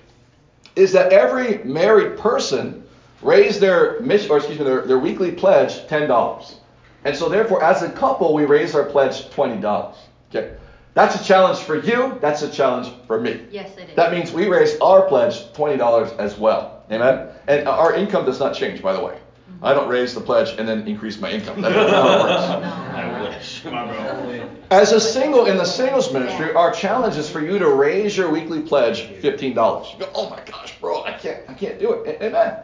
is 0.76 0.92
that 0.94 1.12
every 1.12 1.64
married 1.64 2.18
person 2.18 2.84
raise 3.22 3.60
their 3.60 4.00
mission, 4.02 4.32
or 4.32 4.38
excuse 4.38 4.60
me, 4.60 4.66
their, 4.66 4.82
their 4.86 5.00
weekly 5.00 5.32
pledge 5.32 5.88
$10. 5.88 6.56
And 7.04 7.16
so 7.16 7.30
therefore, 7.30 7.64
as 7.64 7.82
a 7.82 7.90
couple, 7.90 8.34
we 8.34 8.46
raise 8.46 8.76
our 8.76 8.84
pledge 8.84 9.30
$20. 9.30 9.96
Okay? 10.30 10.56
That's 10.94 11.20
a 11.20 11.24
challenge 11.24 11.60
for 11.60 11.80
you. 11.80 12.18
That's 12.22 12.42
a 12.42 12.52
challenge 12.52 12.92
for 13.06 13.20
me. 13.20 13.46
Yes, 13.52 13.78
it 13.78 13.90
is. 13.90 13.96
That 13.96 14.12
means 14.12 14.32
we 14.32 14.48
raise 14.48 14.80
our 14.80 15.04
pledge 15.04 15.52
$20 15.54 16.18
as 16.18 16.38
well. 16.38 16.84
Amen? 16.92 17.30
And 17.48 17.68
our 17.68 17.94
income 17.94 18.26
does 18.26 18.40
not 18.40 18.56
change, 18.56 18.82
by 18.82 18.94
the 18.94 19.04
way. 19.04 19.14
Mm-hmm. 19.14 19.66
I 19.66 19.74
don't 19.74 19.90
raise 19.90 20.14
the 20.14 20.22
pledge 20.22 20.58
and 20.58 20.68
then 20.68 20.88
increase 20.88 21.20
my 21.20 21.32
income. 21.32 21.62
That's 21.62 21.76
not 21.76 22.64
how 22.64 23.20
it 23.20 23.22
works. 23.22 23.26
I 23.26 23.30
wish. 23.30 23.62
Come 23.62 23.74
on, 23.76 23.88
bro. 23.88 24.37
As 24.70 24.92
a 24.92 25.00
single 25.00 25.46
in 25.46 25.56
the 25.56 25.64
singles 25.64 26.12
ministry, 26.12 26.54
our 26.54 26.72
challenge 26.72 27.16
is 27.16 27.30
for 27.30 27.40
you 27.40 27.58
to 27.58 27.70
raise 27.70 28.18
your 28.18 28.30
weekly 28.30 28.62
pledge 28.62 29.04
$15. 29.22 29.94
You 29.94 30.00
go, 30.00 30.12
oh 30.14 30.30
my 30.30 30.42
gosh, 30.44 30.78
bro, 30.82 31.04
I 31.04 31.14
can't, 31.14 31.42
I 31.48 31.54
can't 31.54 31.80
do 31.80 31.94
it. 31.94 32.22
Amen. 32.22 32.58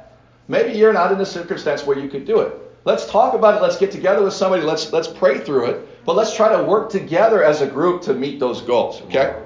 Maybe 0.49 0.77
you're 0.77 0.91
not 0.91 1.13
in 1.13 1.21
a 1.21 1.25
circumstance 1.25 1.85
where 1.85 1.97
you 1.97 2.09
could 2.09 2.25
do 2.25 2.41
it. 2.41 2.59
Let's 2.83 3.09
talk 3.09 3.33
about 3.33 3.55
it. 3.55 3.61
Let's 3.61 3.77
get 3.77 3.91
together 3.91 4.21
with 4.21 4.33
somebody. 4.33 4.63
Let's 4.63 4.91
let's 4.91 5.07
pray 5.07 5.39
through 5.39 5.67
it. 5.67 6.05
But 6.05 6.17
let's 6.17 6.35
try 6.35 6.53
to 6.53 6.61
work 6.65 6.89
together 6.89 7.41
as 7.41 7.61
a 7.61 7.67
group 7.67 8.01
to 8.03 8.13
meet 8.13 8.41
those 8.41 8.61
goals. 8.61 9.01
Okay? 9.03 9.41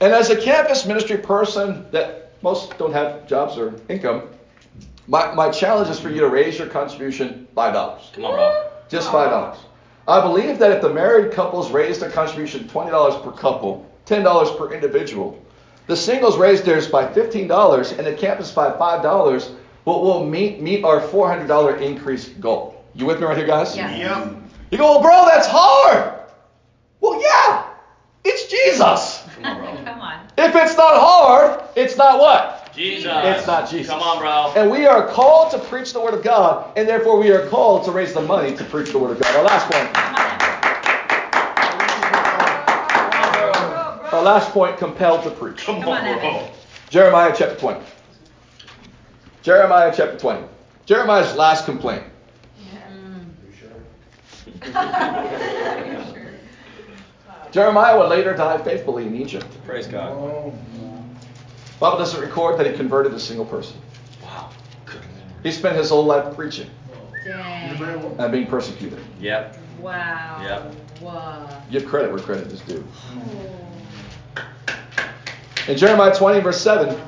And 0.00 0.14
as 0.14 0.30
a 0.30 0.40
campus 0.40 0.86
ministry 0.86 1.18
person 1.18 1.84
that 1.90 2.32
most 2.42 2.78
don't 2.78 2.94
have 2.94 3.26
jobs 3.26 3.58
or 3.58 3.74
income, 3.90 4.22
my, 5.06 5.34
my 5.34 5.50
challenge 5.50 5.90
is 5.90 6.00
for 6.00 6.08
you 6.08 6.20
to 6.20 6.28
raise 6.28 6.58
your 6.58 6.68
contribution 6.68 7.46
five 7.54 7.74
dollars. 7.74 8.10
Come 8.14 8.24
on, 8.24 8.32
bro. 8.32 8.70
Just 8.88 9.12
five 9.12 9.28
dollars. 9.28 9.58
I 10.06 10.20
believe 10.20 10.58
that 10.58 10.70
if 10.72 10.82
the 10.82 10.92
married 10.92 11.32
couples 11.32 11.70
raise 11.70 11.98
their 11.98 12.10
contribution 12.10 12.68
twenty 12.68 12.90
dollars 12.90 13.14
per 13.22 13.32
couple, 13.32 13.90
ten 14.04 14.22
dollars 14.22 14.50
per 14.50 14.72
individual, 14.72 15.42
the 15.86 15.96
singles 15.96 16.36
raise 16.36 16.62
theirs 16.62 16.88
by 16.88 17.10
fifteen 17.12 17.48
dollars, 17.48 17.92
and 17.92 18.06
the 18.06 18.14
campus 18.14 18.50
by 18.50 18.76
five 18.76 19.02
dollars, 19.02 19.52
will 19.84 20.02
will 20.02 20.26
meet 20.26 20.60
meet 20.60 20.84
our 20.84 21.00
four 21.00 21.28
hundred 21.28 21.46
dollar 21.46 21.76
increase 21.76 22.28
goal. 22.28 22.84
You 22.94 23.06
with 23.06 23.18
me 23.18 23.26
right 23.26 23.36
here, 23.36 23.46
guys? 23.46 23.76
Yeah. 23.76 23.94
Yep. 23.96 24.36
You 24.70 24.78
go, 24.78 24.92
well, 24.92 25.02
bro, 25.02 25.24
that's 25.26 25.46
hard. 25.48 26.20
Well, 27.00 27.20
yeah, 27.20 27.66
it's 28.24 28.46
Jesus. 28.50 29.22
Come 29.36 29.44
on, 29.44 29.58
bro. 29.58 29.84
Come 29.84 30.00
on. 30.00 30.26
If 30.36 30.54
it's 30.54 30.76
not 30.76 30.94
hard, 30.96 31.62
it's 31.76 31.96
not 31.96 32.18
what? 32.20 32.63
Jesus. 32.74 33.12
It's 33.24 33.46
not 33.46 33.70
Jesus. 33.70 33.88
Come 33.88 34.02
on, 34.02 34.18
bro. 34.18 34.52
And 34.56 34.70
we 34.70 34.86
are 34.86 35.06
called 35.08 35.52
to 35.52 35.58
preach 35.58 35.92
the 35.92 36.00
Word 36.00 36.14
of 36.14 36.22
God, 36.22 36.72
and 36.76 36.88
therefore 36.88 37.18
we 37.18 37.30
are 37.30 37.46
called 37.48 37.84
to 37.84 37.92
raise 37.92 38.12
the 38.12 38.22
money 38.22 38.56
to 38.56 38.64
preach 38.64 38.90
the 38.90 38.98
Word 38.98 39.12
of 39.12 39.20
God. 39.20 39.36
Our 39.36 39.44
last 39.44 39.70
point. 39.70 39.94
Come 39.94 40.14
on, 40.16 40.30
Evan. 43.36 44.14
Our 44.14 44.22
last 44.22 44.50
point, 44.50 44.78
compelled 44.78 45.22
to 45.24 45.30
preach. 45.30 45.58
Come 45.58 45.80
Come 45.82 45.90
on, 45.90 46.06
on, 46.06 46.18
bro. 46.20 46.48
Jeremiah 46.90 47.32
chapter 47.36 47.56
20. 47.56 47.80
Jeremiah 49.42 49.92
chapter 49.94 50.18
20. 50.18 50.46
Jeremiah's 50.86 51.34
last 51.36 51.64
complaint. 51.64 52.04
Are 52.74 53.40
you 53.46 53.54
sure? 53.58 53.70
Jeremiah 57.52 57.98
would 57.98 58.08
later 58.08 58.34
die 58.34 58.58
faithfully 58.58 59.06
in 59.06 59.14
Egypt. 59.16 59.46
Praise 59.64 59.86
God. 59.86 60.12
Oh, 60.12 60.52
Oh, 61.74 61.80
Bible 61.80 61.98
doesn't 61.98 62.20
record 62.20 62.58
that 62.58 62.66
he 62.66 62.72
converted 62.72 63.12
a 63.14 63.20
single 63.20 63.44
person. 63.44 63.76
Wow. 64.22 64.50
He 65.42 65.52
spent 65.52 65.76
his 65.76 65.90
whole 65.90 66.04
life 66.04 66.34
preaching 66.34 66.70
Dang. 67.24 68.18
and 68.18 68.32
being 68.32 68.46
persecuted. 68.46 68.98
Yep. 69.20 69.58
Wow. 69.78 70.40
Yep. 70.42 71.02
Wow. 71.02 71.62
Give 71.70 71.84
credit 71.84 72.10
where 72.10 72.20
credit 72.20 72.46
is 72.50 72.60
due. 72.60 72.82
In 75.68 75.76
Jeremiah 75.76 76.14
20, 76.14 76.40
verse 76.40 76.60
7, 76.60 76.98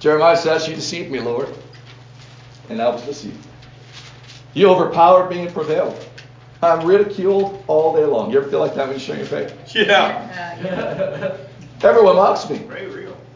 Jeremiah 0.00 0.36
says, 0.36 0.68
You 0.68 0.74
deceived 0.74 1.10
me, 1.10 1.20
Lord, 1.20 1.48
and 2.68 2.80
I 2.82 2.88
was 2.88 3.02
deceived. 3.02 3.46
You 4.52 4.68
overpowered 4.68 5.30
me 5.30 5.40
and 5.40 5.54
prevailed. 5.54 6.06
I'm 6.62 6.86
ridiculed 6.86 7.62
all 7.66 7.94
day 7.94 8.04
long. 8.04 8.30
You 8.30 8.40
ever 8.40 8.48
feel 8.48 8.60
like 8.60 8.74
that 8.74 8.86
when 8.86 8.96
you 8.96 9.00
show 9.00 9.14
your 9.14 9.26
faith? 9.26 9.74
Yeah. 9.74 10.56
Uh, 10.62 10.64
yeah. 10.64 11.36
Everyone 11.84 12.16
mocks 12.16 12.48
me. 12.48 12.58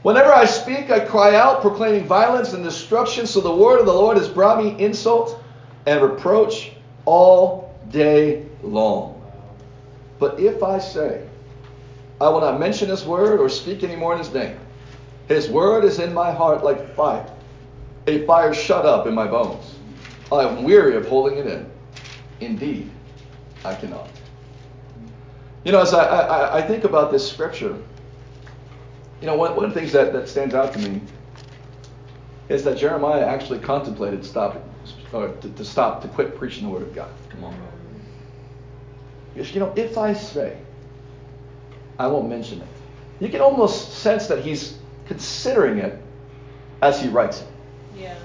Whenever 0.02 0.32
I 0.32 0.46
speak, 0.46 0.90
I 0.90 1.00
cry 1.00 1.34
out, 1.34 1.60
proclaiming 1.60 2.04
violence 2.04 2.54
and 2.54 2.64
destruction. 2.64 3.26
So 3.26 3.40
the 3.40 3.54
word 3.54 3.78
of 3.78 3.86
the 3.86 3.92
Lord 3.92 4.16
has 4.16 4.28
brought 4.28 4.62
me 4.62 4.82
insult 4.82 5.42
and 5.86 6.00
reproach 6.00 6.72
all 7.04 7.74
day 7.90 8.46
long. 8.62 9.20
But 10.18 10.40
if 10.40 10.62
I 10.62 10.78
say, 10.78 11.26
I 12.20 12.28
will 12.28 12.40
not 12.40 12.58
mention 12.58 12.88
his 12.88 13.04
word 13.04 13.38
or 13.38 13.48
speak 13.48 13.84
any 13.84 13.96
more 13.96 14.12
in 14.12 14.18
his 14.18 14.32
name, 14.32 14.58
his 15.28 15.48
word 15.48 15.84
is 15.84 15.98
in 15.98 16.14
my 16.14 16.32
heart 16.32 16.64
like 16.64 16.94
fire, 16.94 17.30
a 18.06 18.24
fire 18.26 18.54
shut 18.54 18.86
up 18.86 19.06
in 19.06 19.14
my 19.14 19.26
bones. 19.26 19.74
I 20.32 20.42
am 20.42 20.62
weary 20.62 20.96
of 20.96 21.06
holding 21.06 21.38
it 21.38 21.46
in. 21.46 21.70
Indeed, 22.40 22.90
I 23.64 23.74
cannot. 23.74 24.08
You 25.64 25.72
know, 25.72 25.80
as 25.80 25.92
I, 25.92 26.04
I, 26.04 26.58
I 26.58 26.62
think 26.62 26.84
about 26.84 27.12
this 27.12 27.30
scripture, 27.30 27.76
you 29.20 29.26
know, 29.26 29.36
one, 29.36 29.56
one 29.56 29.64
of 29.64 29.74
the 29.74 29.80
things 29.80 29.92
that, 29.92 30.12
that 30.12 30.28
stands 30.28 30.54
out 30.54 30.72
to 30.74 30.78
me 30.78 31.00
is 32.48 32.64
that 32.64 32.78
Jeremiah 32.78 33.24
actually 33.24 33.58
contemplated 33.58 34.24
stopping, 34.24 34.62
or 35.12 35.28
to, 35.28 35.48
to 35.50 35.64
stop, 35.64 36.02
to 36.02 36.08
quit 36.08 36.36
preaching 36.36 36.64
the 36.64 36.70
word 36.70 36.82
of 36.82 36.94
God. 36.94 37.10
Come 37.30 37.44
on, 37.44 37.56
bro. 37.56 37.66
Because, 39.34 39.54
you 39.54 39.60
know, 39.60 39.72
if 39.76 39.98
I 39.98 40.14
say, 40.14 40.56
I 41.98 42.06
won't 42.06 42.28
mention 42.28 42.60
it, 42.60 42.68
you 43.20 43.28
can 43.28 43.40
almost 43.40 43.98
sense 43.98 44.28
that 44.28 44.44
he's 44.44 44.78
considering 45.06 45.78
it 45.78 46.00
as 46.82 47.00
he 47.00 47.08
writes 47.08 47.40
it. 47.40 47.48
Yeah. 47.96 48.16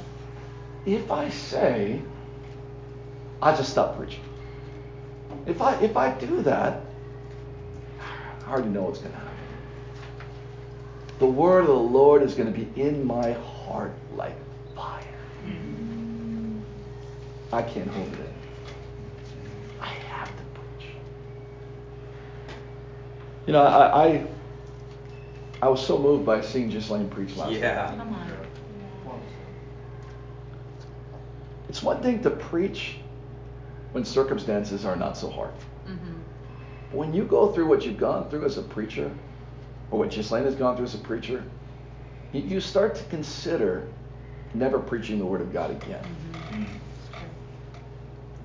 If 0.85 1.11
I 1.11 1.29
say, 1.29 2.01
I 3.41 3.55
just 3.55 3.71
stop 3.71 3.97
preaching. 3.97 4.21
If 5.45 5.61
I 5.61 5.75
if 5.81 5.97
I 5.97 6.17
do 6.17 6.41
that, 6.43 6.81
I 8.45 8.51
already 8.51 8.69
know 8.69 8.83
what's 8.83 8.99
going 8.99 9.11
to 9.11 9.17
happen. 9.17 9.32
The 11.23 11.29
word 11.29 11.61
of 11.61 11.67
the 11.67 11.73
Lord 11.73 12.21
is 12.21 12.33
going 12.33 12.51
to 12.51 12.59
be 12.59 12.67
in 12.81 13.07
my 13.07 13.31
heart 13.31 13.93
like 14.17 14.35
fire. 14.75 15.01
I 17.49 17.61
can't 17.61 17.87
hold 17.87 18.11
it 18.11 18.19
in. 18.19 18.33
I 19.79 19.85
have 19.85 20.27
to 20.27 20.43
preach. 20.53 20.89
You 23.47 23.53
know, 23.53 23.63
I 23.63 24.05
I, 24.05 24.27
I 25.61 25.69
was 25.69 25.87
so 25.87 25.97
moved 25.97 26.25
by 26.25 26.41
seeing 26.41 26.67
Ghislaine 26.67 27.09
preach 27.09 27.37
last 27.37 27.51
night. 27.51 27.61
Yeah. 27.61 27.95
Come 27.95 28.13
on. 28.13 29.21
It's 31.69 31.81
one 31.81 32.03
thing 32.03 32.21
to 32.23 32.31
preach 32.31 32.97
when 33.93 34.03
circumstances 34.03 34.83
are 34.83 34.97
not 34.97 35.15
so 35.15 35.29
hard. 35.29 35.53
Mm-hmm. 35.87 36.97
When 36.97 37.13
you 37.13 37.23
go 37.23 37.53
through 37.53 37.67
what 37.67 37.85
you've 37.85 37.95
gone 37.97 38.29
through 38.29 38.43
as 38.43 38.57
a 38.57 38.61
preacher, 38.61 39.09
or 39.93 39.99
what 39.99 40.09
Ghislaine 40.09 40.43
has 40.45 40.55
gone 40.55 40.75
through 40.75 40.85
as 40.85 40.95
a 40.95 40.97
preacher, 40.97 41.43
you, 42.31 42.41
you 42.41 42.59
start 42.59 42.95
to 42.95 43.03
consider 43.05 43.87
never 44.55 44.79
preaching 44.79 45.19
the 45.19 45.25
Word 45.25 45.39
of 45.39 45.53
God 45.53 45.69
again. 45.69 46.03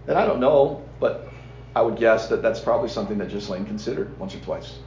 And 0.07 0.19
I 0.19 0.27
don't 0.27 0.41
know, 0.41 0.85
but 1.01 1.33
I 1.75 1.81
would 1.81 1.97
guess 1.97 2.29
that 2.29 2.43
that's 2.43 2.61
probably 2.61 2.91
something 2.91 3.17
that 3.17 3.31
Ghislaine 3.31 3.65
considered 3.65 4.17
once 4.19 4.35
or 4.35 4.41
twice. 4.41 4.79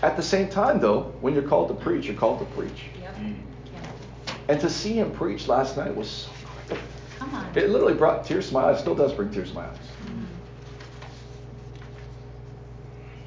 At 0.00 0.16
the 0.16 0.22
same 0.22 0.48
time, 0.48 0.80
though, 0.80 1.12
when 1.20 1.34
you're 1.34 1.42
called 1.42 1.68
to 1.68 1.74
preach, 1.74 2.06
you're 2.06 2.16
called 2.16 2.38
to 2.38 2.46
preach. 2.46 2.84
Yep. 2.98 3.16
Yeah. 3.18 4.32
And 4.48 4.60
to 4.62 4.70
see 4.70 4.94
him 4.94 5.10
preach 5.12 5.46
last 5.46 5.76
night 5.76 5.94
was 5.94 6.08
so 6.08 6.30
great. 6.68 6.80
Come 7.18 7.34
on. 7.34 7.46
It 7.54 7.68
literally 7.68 7.94
brought 7.94 8.24
tears 8.24 8.48
to 8.48 8.54
my 8.54 8.62
eyes. 8.70 8.80
Still 8.80 8.94
does 8.94 9.12
bring 9.12 9.30
tears 9.30 9.50
to 9.50 9.56
my 9.56 9.66
eyes. 9.66 9.76
Mhm. 10.06 10.24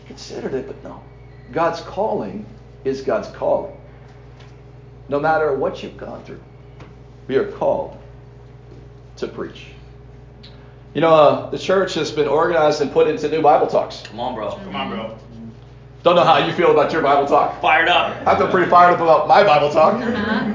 Considered 0.07 0.55
it, 0.55 0.65
but 0.65 0.83
no. 0.83 1.03
God's 1.51 1.81
calling 1.81 2.45
is 2.83 3.01
God's 3.01 3.29
calling. 3.29 3.75
No 5.07 5.19
matter 5.19 5.55
what 5.55 5.81
you've 5.81 5.97
gone 5.97 6.23
through, 6.23 6.41
we 7.27 7.35
are 7.35 7.51
called 7.51 7.97
to 9.17 9.27
preach. 9.27 9.67
You 10.93 11.01
know, 11.01 11.13
uh, 11.13 11.49
the 11.49 11.57
church 11.57 11.93
has 11.95 12.11
been 12.11 12.27
organized 12.27 12.81
and 12.81 12.91
put 12.91 13.07
into 13.07 13.29
new 13.29 13.41
Bible 13.41 13.67
talks. 13.67 14.03
Come 14.03 14.19
on, 14.19 14.35
bro. 14.35 14.51
Come 14.51 14.75
on, 14.75 14.89
bro. 14.89 15.17
Don't 16.03 16.15
know 16.15 16.23
how 16.23 16.37
you 16.37 16.53
feel 16.53 16.71
about 16.71 16.93
your 16.93 17.01
Bible 17.01 17.27
talk. 17.27 17.61
Fired 17.61 17.89
up. 17.89 18.25
I 18.25 18.37
feel 18.37 18.49
pretty 18.49 18.69
fired 18.69 18.93
up 18.93 19.01
about 19.01 19.27
my 19.27 19.43
Bible 19.43 19.69
talk. 19.69 19.95
Uh-huh. 19.95 20.45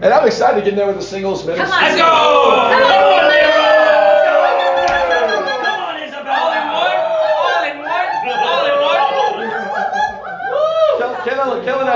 And 0.00 0.14
I'm 0.14 0.26
excited 0.26 0.60
to 0.60 0.62
get 0.62 0.70
in 0.70 0.76
there 0.76 0.86
with 0.86 0.96
the 0.96 1.02
singles 1.02 1.44
ministry. 1.44 1.66
Come 1.66 1.74
on. 1.74 1.82
Let's 1.82 2.00
go! 2.00 2.04
Come 2.04 3.24
on, 3.24 3.37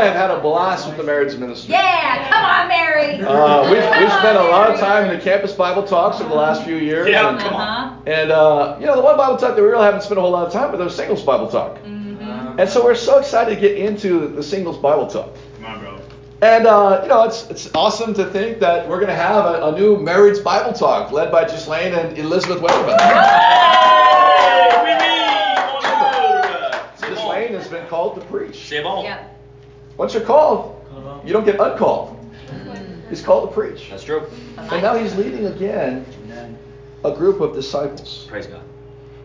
I 0.03 0.07
have 0.07 0.17
had 0.17 0.31
a 0.33 0.41
blast 0.41 0.89
with 0.89 0.97
the 0.97 1.05
marriage 1.05 1.37
ministry. 1.37 1.75
Yeah, 1.75 2.29
come 2.29 2.45
on, 2.45 2.69
Mary. 2.69 3.21
Uh, 3.23 3.71
we've, 3.71 3.83
Come 3.83 4.01
we've 4.01 4.13
spent 4.13 4.37
a 4.37 4.41
on, 4.41 4.51
lot 4.51 4.71
of 4.71 4.81
time 4.81 5.09
in 5.09 5.17
the 5.17 5.23
campus 5.23 5.53
Bible 5.53 5.85
talks 5.85 6.21
over 6.21 6.29
the 6.29 6.35
last 6.35 6.65
few 6.65 6.75
years. 6.77 7.09
Yeah, 7.09 7.29
and, 7.31 7.39
come 7.39 7.55
on. 7.55 7.61
Uh-huh. 7.61 8.01
and 8.07 8.33
uh, 8.33 8.77
you 8.81 8.87
know, 8.87 8.97
the 8.97 9.03
one 9.03 9.17
Bible 9.17 9.37
talk 9.37 9.55
that 9.55 9.63
we 9.63 9.69
really 9.69 9.85
haven't 9.85 10.03
spent 10.03 10.19
a 10.19 10.21
whole 10.21 10.33
lot 10.33 10.47
of 10.47 10.53
time 10.53 10.73
with 10.73 10.81
was 10.81 10.97
singles 10.97 11.23
Bible 11.23 11.47
talk. 11.49 11.79
Mhm. 11.85 12.59
And 12.59 12.69
so 12.69 12.83
we're 12.85 12.97
so 12.97 13.19
excited 13.19 13.55
to 13.55 13.61
get 13.61 13.79
into 13.79 14.27
the 14.29 14.43
singles 14.43 14.77
Bible 14.77 15.07
talk. 15.07 15.31
Come 15.57 15.67
on, 15.67 15.81
bro. 15.81 16.01
And 16.43 16.67
uh, 16.67 17.01
you 17.05 17.09
know, 17.09 17.23
it's 17.23 17.49
it's 17.49 17.71
awesome 17.75 18.13
to 18.15 18.25
think 18.25 18.59
that 18.59 18.89
we're 18.89 18.97
going 18.99 19.07
to 19.09 19.15
have 19.15 19.45
a, 19.47 19.67
a 19.69 19.79
new 19.79 19.97
marriage 19.99 20.43
Bible 20.43 20.73
talk 20.73 21.13
led 21.13 21.31
by 21.31 21.45
Ghislaine 21.45 21.95
and 21.95 22.19
Elizabeth 22.19 22.59
Weatherman. 22.61 23.01
Hey, 23.01 24.69
oui, 24.83 24.95
oui, 24.99 25.55
bonjour. 25.73 27.15
Ghislaine 27.15 27.55
has 27.55 27.69
been 27.69 27.87
called 27.87 28.17
to 28.21 28.27
preach. 28.27 28.69
C'est 28.69 28.83
bon. 28.83 29.05
Yep. 29.05 29.29
Once 30.03 30.15
you're 30.15 30.25
called, 30.25 30.75
you 31.25 31.33
don't 31.33 31.45
get 31.45 31.61
uncalled. 31.61 32.19
He's 33.09 33.23
called 33.23 33.49
to 33.51 33.55
preach. 33.55 33.87
That's 33.89 34.03
true. 34.03 34.27
And 34.59 34.83
now 34.83 34.97
he's 34.97 35.15
leading 35.15 35.47
again 35.47 36.05
a 37.05 37.13
group 37.13 37.41
of 37.41 37.55
disciples. 37.55 38.27
Praise 38.29 38.47
God. 38.49 38.63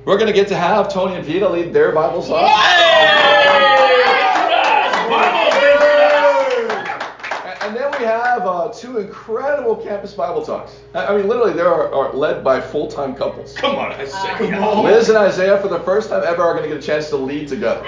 We're 0.06 0.18
going 0.18 0.28
to 0.28 0.34
get 0.34 0.48
to 0.50 0.56
have 0.56 0.94
Tony 0.94 1.16
and 1.16 1.26
Vita 1.26 1.50
lead 1.50 1.74
their 1.74 1.94
Bible 1.94 2.22
talk. 2.22 2.52
A- 7.44 7.64
And 7.64 7.76
then 7.76 7.92
we 8.00 8.06
have 8.06 8.46
uh, 8.46 8.72
two 8.72 9.00
incredible 9.00 9.76
campus 9.78 10.14
Bible 10.14 10.46
talks. 10.46 10.78
I 10.94 11.08
I 11.08 11.18
mean, 11.18 11.28
literally, 11.28 11.54
they 11.54 11.62
are, 11.62 11.92
are 11.92 12.14
led 12.14 12.44
by 12.44 12.62
full-time 12.62 13.16
couples. 13.16 13.56
Come 13.58 13.78
on, 13.78 13.94
I 13.94 14.06
say. 14.06 14.54
Uh, 14.54 14.82
Liz 14.84 15.10
and 15.10 15.18
Isaiah, 15.18 15.60
for 15.60 15.70
the 15.70 15.80
first 15.80 16.10
time 16.10 16.22
ever, 16.24 16.44
are 16.44 16.54
going 16.54 16.70
to 16.70 16.76
get 16.76 16.84
a 16.84 16.86
chance 16.86 17.10
to 17.10 17.18
lead 17.18 17.48
together. 17.48 17.80
You 17.80 17.88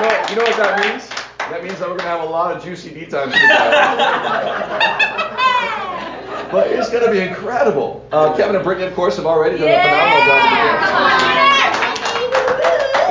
know, 0.00 0.24
you 0.30 0.36
know 0.36 0.44
what 0.44 0.56
that 0.56 0.80
means? 0.80 1.08
That 1.50 1.62
means 1.64 1.78
that 1.78 1.88
we're 1.88 1.96
going 1.96 2.00
to 2.00 2.04
have 2.04 2.22
a 2.22 2.26
lot 2.30 2.54
of 2.56 2.62
juicy 2.62 2.90
B 2.90 3.06
times 3.06 3.32
but 6.52 6.66
it's 6.68 6.90
going 6.90 7.04
to 7.04 7.10
be 7.10 7.20
incredible. 7.20 8.06
Uh, 8.12 8.36
Kevin 8.36 8.54
and 8.56 8.64
Brittany, 8.64 8.86
of 8.86 8.94
course, 8.94 9.16
have 9.16 9.26
already 9.26 9.58
done 9.58 9.68
a 9.68 9.82
phenomenal 9.82 10.26
job. 10.26 10.42
with 10.42 10.50
the 10.50 10.56
campus. 10.56 10.90
come 10.90 11.02
on. 11.02 11.10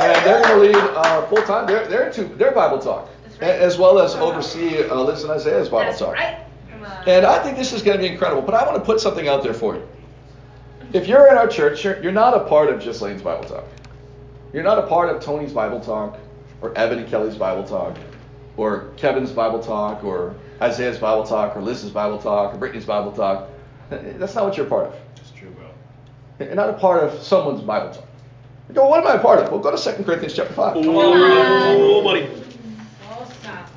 And 0.02 0.26
they're 0.26 0.42
going 0.42 0.72
to 0.72 0.80
lead 0.80 0.96
uh, 0.96 1.28
full 1.28 1.42
time 1.44 1.68
their 1.68 1.86
their 1.88 2.12
two 2.12 2.26
their 2.36 2.52
Bible 2.52 2.80
talk, 2.80 3.10
right. 3.42 3.50
as 3.50 3.78
well 3.78 4.00
as 4.00 4.16
oversee 4.16 4.84
uh, 4.84 4.96
Liz 5.02 5.24
and 5.24 5.32
Isaiah's 5.32 5.70
Bible 5.70 5.92
That's 5.92 6.00
talk. 6.00 6.14
right. 6.14 6.46
And 7.08 7.26
I 7.26 7.42
think 7.44 7.58
this 7.58 7.74
is 7.74 7.82
going 7.82 7.98
to 7.98 8.02
be 8.02 8.08
incredible. 8.10 8.42
But 8.42 8.56
I 8.56 8.64
want 8.66 8.78
to 8.78 8.84
put 8.84 9.00
something 9.00 9.28
out 9.28 9.44
there 9.44 9.54
for 9.54 9.76
you. 9.76 9.88
If 10.94 11.08
you're 11.08 11.28
in 11.30 11.38
our 11.38 11.48
church, 11.48 11.84
you're, 11.84 12.02
you're 12.02 12.12
not 12.12 12.36
a 12.36 12.46
part 12.46 12.70
of 12.70 12.82
Ghislaine's 12.82 13.22
Bible 13.22 13.44
talk. 13.44 13.66
You're 14.54 14.64
not 14.64 14.80
a 14.80 14.88
part 14.88 15.16
of 15.16 15.22
Tony's 15.22 15.54
Bible 15.54 15.80
talk, 15.80 16.18
or 16.62 16.78
Evan 16.78 17.00
and 17.00 17.08
Kelly's 17.08 17.36
Bible 17.36 17.64
talk, 17.64 17.98
or 18.58 18.90
Kevin's 18.98 19.32
Bible 19.32 19.62
talk, 19.62 20.04
or 20.04 20.36
Isaiah's 20.62 20.98
Bible 20.98 21.26
talk, 21.26 21.56
or 21.56 21.62
Liz's 21.62 21.92
Bible 21.92 22.20
talk, 22.20 22.54
or 22.54 22.58
Brittany's 22.58 22.86
Bible 22.86 23.12
talk. 23.12 23.48
Eh, 23.92 24.14
that's 24.18 24.36
not 24.36 24.46
what 24.46 24.58
you're 24.58 24.66
a 24.66 24.70
part 24.70 24.88
of. 24.88 24.96
That's 25.16 25.32
true, 25.32 25.50
bro. 25.52 25.68
You're 26.46 26.56
not 26.56 26.70
a 26.70 26.74
part 26.74 27.04
of 27.04 27.22
someone's 27.22 27.62
Bible 27.62 27.94
talk. 27.94 28.06
You 28.68 28.76
go, 28.76 28.88
what 28.88 29.00
am 29.00 29.08
I 29.08 29.16
a 29.16 29.20
part 29.20 29.40
of? 29.40 29.52
Well, 29.52 29.60
go 29.60 29.76
to 29.76 29.98
2 29.98 30.04
Corinthians 30.04 30.36
chapter 30.36 30.54
5. 30.54 30.78
Oh, 30.78 32.04
buddy. 32.04 32.30
Oh, 33.10 33.32
stop. 33.42 33.68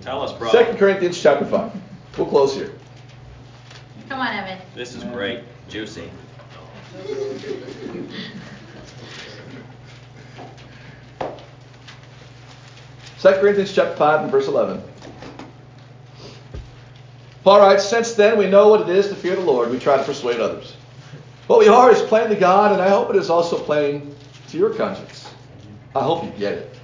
Tell 0.00 0.22
us, 0.22 0.32
bro. 0.32 0.50
2 0.50 0.76
Corinthians 0.76 1.22
chapter 1.22 1.44
5. 1.44 1.72
We'll 2.18 2.26
close 2.26 2.54
here. 2.54 2.72
Come 4.08 4.18
on, 4.20 4.34
Evan. 4.34 4.58
This 4.74 4.94
is 4.94 5.04
great. 5.04 5.44
Juicy. 5.68 6.10
Second 13.22 13.40
Corinthians 13.40 13.72
chapter 13.72 13.94
5 13.94 14.22
and 14.22 14.32
verse 14.32 14.48
11. 14.48 14.82
Paul 17.44 17.60
writes, 17.60 17.88
Since 17.88 18.14
then 18.14 18.36
we 18.36 18.48
know 18.48 18.66
what 18.66 18.80
it 18.80 18.88
is 18.88 19.10
to 19.10 19.14
fear 19.14 19.36
the 19.36 19.42
Lord, 19.42 19.70
we 19.70 19.78
try 19.78 19.96
to 19.96 20.02
persuade 20.02 20.40
others. 20.40 20.74
What 21.46 21.60
we 21.60 21.68
are 21.68 21.92
is 21.92 22.02
plain 22.02 22.30
to 22.30 22.34
God, 22.34 22.72
and 22.72 22.82
I 22.82 22.88
hope 22.88 23.10
it 23.10 23.14
is 23.16 23.30
also 23.30 23.56
plain 23.56 24.12
to 24.48 24.58
your 24.58 24.74
conscience. 24.74 25.32
I 25.94 26.00
hope 26.00 26.24
you 26.24 26.32
get 26.32 26.54
it. 26.54 26.76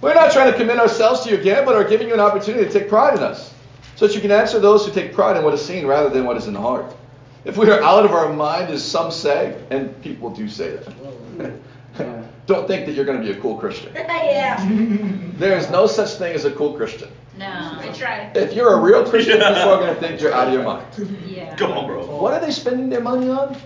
We're 0.00 0.14
not 0.14 0.32
trying 0.32 0.50
to 0.50 0.56
commend 0.56 0.80
ourselves 0.80 1.20
to 1.24 1.30
you 1.30 1.36
again, 1.36 1.66
but 1.66 1.74
are 1.74 1.84
giving 1.84 2.08
you 2.08 2.14
an 2.14 2.20
opportunity 2.20 2.64
to 2.64 2.72
take 2.72 2.88
pride 2.88 3.18
in 3.18 3.22
us, 3.22 3.52
so 3.96 4.06
that 4.06 4.14
you 4.14 4.22
can 4.22 4.30
answer 4.30 4.58
those 4.58 4.86
who 4.86 4.92
take 4.94 5.12
pride 5.12 5.36
in 5.36 5.44
what 5.44 5.52
is 5.52 5.62
seen 5.62 5.86
rather 5.86 6.08
than 6.08 6.24
what 6.24 6.38
is 6.38 6.46
in 6.46 6.54
the 6.54 6.60
heart. 6.62 6.96
If 7.44 7.58
we 7.58 7.70
are 7.70 7.82
out 7.82 8.06
of 8.06 8.12
our 8.12 8.32
mind, 8.32 8.72
as 8.72 8.82
some 8.82 9.10
say, 9.10 9.62
and 9.68 10.02
people 10.02 10.30
do 10.30 10.48
say 10.48 10.78
that, 10.78 11.52
don't 12.46 12.66
think 12.66 12.86
that 12.86 12.92
you're 12.94 13.04
going 13.04 13.20
to 13.20 13.24
be 13.24 13.36
a 13.36 13.40
cool 13.40 13.56
Christian. 13.56 13.92
yeah. 13.94 14.64
There 15.34 15.58
is 15.58 15.68
no 15.68 15.88
such 15.88 16.10
thing 16.10 16.32
as 16.34 16.44
a 16.44 16.52
cool 16.52 16.74
Christian. 16.74 17.10
No. 17.36 17.46
I 17.80 17.90
tried. 17.92 18.36
If 18.36 18.52
you're 18.52 18.74
a 18.74 18.80
real 18.80 19.04
Christian, 19.04 19.38
people 19.38 19.52
are 19.52 19.78
going 19.78 19.94
to 19.94 20.00
think 20.00 20.20
you're 20.20 20.32
out 20.32 20.46
of 20.46 20.54
your 20.54 20.62
mind. 20.62 20.86
Yeah. 21.26 21.56
Come 21.58 21.72
on, 21.72 21.86
bro. 21.86 22.06
What 22.20 22.32
are 22.34 22.40
they 22.40 22.52
spending 22.52 22.88
their 22.88 23.00
money 23.00 23.28
on? 23.28 23.56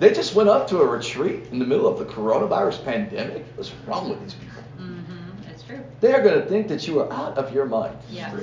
They 0.00 0.12
just 0.12 0.34
went 0.34 0.48
up 0.48 0.66
to 0.68 0.80
a 0.80 0.86
retreat 0.86 1.44
in 1.52 1.60
the 1.60 1.64
middle 1.64 1.86
of 1.86 2.00
the 2.00 2.04
coronavirus 2.04 2.84
pandemic. 2.84 3.44
What's 3.54 3.72
wrong 3.86 4.10
with 4.10 4.20
these 4.22 4.34
people? 4.34 4.62
Mm-hmm. 4.80 5.50
It's 5.50 5.62
true. 5.62 5.84
They're 6.00 6.22
going 6.22 6.42
to 6.42 6.48
think 6.48 6.66
that 6.66 6.88
you 6.88 6.98
are 6.98 7.12
out 7.12 7.38
of 7.38 7.54
your 7.54 7.66
mind. 7.66 7.96
Yeah. 8.10 8.34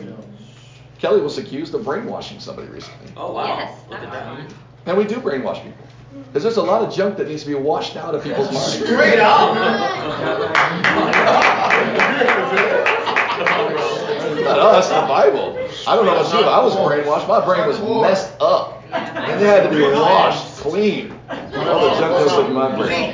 Kelly 0.99 1.19
was 1.19 1.38
accused 1.38 1.73
of 1.75 1.84
brainwashing 1.84 2.39
somebody 2.39 2.69
recently. 2.69 3.11
Oh, 3.17 3.34
wow. 3.34 3.57
Yes, 3.57 3.77
Look 3.89 3.99
at 3.99 4.11
that. 4.11 4.53
And 4.86 4.97
we 4.97 5.03
do 5.03 5.15
brainwash 5.15 5.61
people. 5.61 5.86
Because 6.28 6.43
there's 6.43 6.57
a 6.57 6.64
lot 6.64 6.82
of 6.82 6.93
junk 6.93 7.18
that 7.18 7.28
needs 7.28 7.43
to 7.43 7.49
be 7.49 7.55
washed 7.55 7.95
out 7.95 8.16
of 8.16 8.24
people's 8.24 8.51
minds. 8.51 8.74
Straight 8.80 9.20
up. 9.20 9.55
Not 14.41 14.59
us, 14.59 14.89
the 14.89 14.95
Bible. 14.95 15.57
I 15.88 15.95
don't 15.95 16.05
know 16.05 16.14
about 16.18 16.34
you, 16.34 16.39
but 16.39 16.49
I 16.49 16.64
was 16.64 16.76
brainwashed. 16.76 17.28
My 17.28 17.45
brain 17.45 17.68
was 17.68 17.80
messed 17.80 18.34
up. 18.41 18.84
And 18.91 19.41
it 19.41 19.45
had 19.45 19.70
to 19.70 19.76
be 19.76 19.82
washed 19.82 20.57
clean. 20.57 21.12
All 21.30 21.89
the 21.89 21.99
junk 21.99 22.30
goes 22.30 22.45
in 22.45 22.53
my 22.53 22.76
brain. 22.76 23.14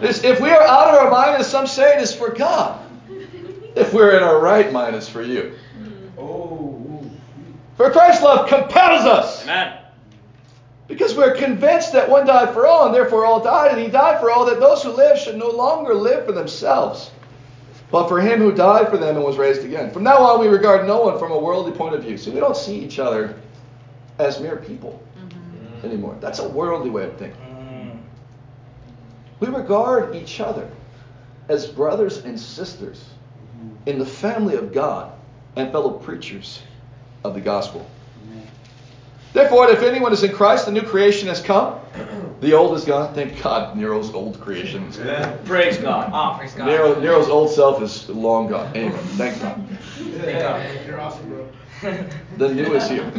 This, 0.00 0.22
if 0.24 0.40
we 0.40 0.50
are 0.50 0.62
out 0.62 0.88
of 0.88 0.94
our 1.02 1.10
mind, 1.10 1.36
as 1.40 1.50
some 1.50 1.66
say, 1.66 1.96
it 1.96 2.02
is 2.02 2.14
for 2.14 2.30
God. 2.30 2.84
If 3.74 3.92
we're 3.94 4.16
in 4.16 4.22
our 4.22 4.38
right 4.40 4.70
mind, 4.72 4.96
it's 4.96 5.08
for 5.08 5.22
you. 5.22 5.54
Oh, 6.18 7.10
for 7.76 7.90
Christ's 7.90 8.22
love 8.22 8.48
compels 8.48 9.04
us. 9.06 9.42
Amen. 9.44 9.78
Because 10.88 11.14
we're 11.14 11.36
convinced 11.36 11.92
that 11.92 12.08
one 12.08 12.26
died 12.26 12.54
for 12.54 12.66
all, 12.66 12.86
and 12.86 12.94
therefore 12.94 13.26
all 13.26 13.42
died, 13.42 13.72
and 13.72 13.80
he 13.80 13.88
died 13.88 14.20
for 14.20 14.30
all, 14.30 14.46
that 14.46 14.58
those 14.58 14.82
who 14.82 14.90
live 14.90 15.18
should 15.18 15.36
no 15.36 15.50
longer 15.50 15.94
live 15.94 16.24
for 16.24 16.32
themselves, 16.32 17.10
but 17.90 18.08
for 18.08 18.20
him 18.20 18.40
who 18.40 18.52
died 18.52 18.88
for 18.88 18.96
them 18.96 19.16
and 19.16 19.24
was 19.24 19.36
raised 19.36 19.64
again. 19.64 19.90
From 19.90 20.02
now 20.02 20.16
on, 20.16 20.40
we 20.40 20.48
regard 20.48 20.86
no 20.86 21.02
one 21.02 21.18
from 21.18 21.30
a 21.30 21.38
worldly 21.38 21.72
point 21.72 21.94
of 21.94 22.02
view. 22.02 22.16
See, 22.16 22.30
we 22.30 22.40
don't 22.40 22.56
see 22.56 22.78
each 22.78 22.98
other 22.98 23.38
as 24.18 24.40
mere 24.40 24.56
people 24.56 25.02
mm-hmm. 25.18 25.86
anymore. 25.86 26.16
That's 26.20 26.38
a 26.38 26.48
worldly 26.48 26.90
way 26.90 27.04
of 27.04 27.16
thinking. 27.18 27.40
Mm. 27.40 27.98
We 29.40 29.48
regard 29.48 30.16
each 30.16 30.40
other 30.40 30.70
as 31.48 31.66
brothers 31.66 32.18
and 32.24 32.38
sisters 32.38 33.04
in 33.86 33.98
the 33.98 34.06
family 34.06 34.54
of 34.54 34.72
God 34.72 35.12
and 35.56 35.70
fellow 35.70 35.90
preachers 35.90 36.62
of 37.24 37.34
the 37.34 37.40
gospel. 37.40 37.88
Therefore, 39.32 39.70
if 39.70 39.82
anyone 39.82 40.12
is 40.12 40.22
in 40.22 40.32
Christ, 40.32 40.66
the 40.66 40.72
new 40.72 40.82
creation 40.82 41.28
has 41.28 41.40
come. 41.40 41.78
The 42.40 42.52
old 42.52 42.76
is 42.76 42.84
gone. 42.84 43.14
Thank 43.14 43.42
God, 43.42 43.76
Nero's 43.76 44.14
old 44.14 44.40
creation 44.40 44.84
is 44.84 44.96
gone. 44.96 45.38
Praise 45.44 45.76
God. 45.78 46.10
Oh, 46.12 46.38
praise 46.38 46.54
God. 46.54 46.66
Nero, 46.66 47.00
Nero's 47.00 47.28
old 47.28 47.50
self 47.50 47.82
is 47.82 48.08
long 48.08 48.48
gone. 48.48 48.74
Anyway, 48.76 48.96
thank 49.16 49.40
God. 49.42 49.68
Thank 50.20 50.38
God. 50.40 50.86
You're 50.86 51.00
awesome, 51.00 51.28
bro. 51.28 51.48
The 52.36 52.54
new 52.54 52.74
is 52.74 52.88
here. 52.88 53.10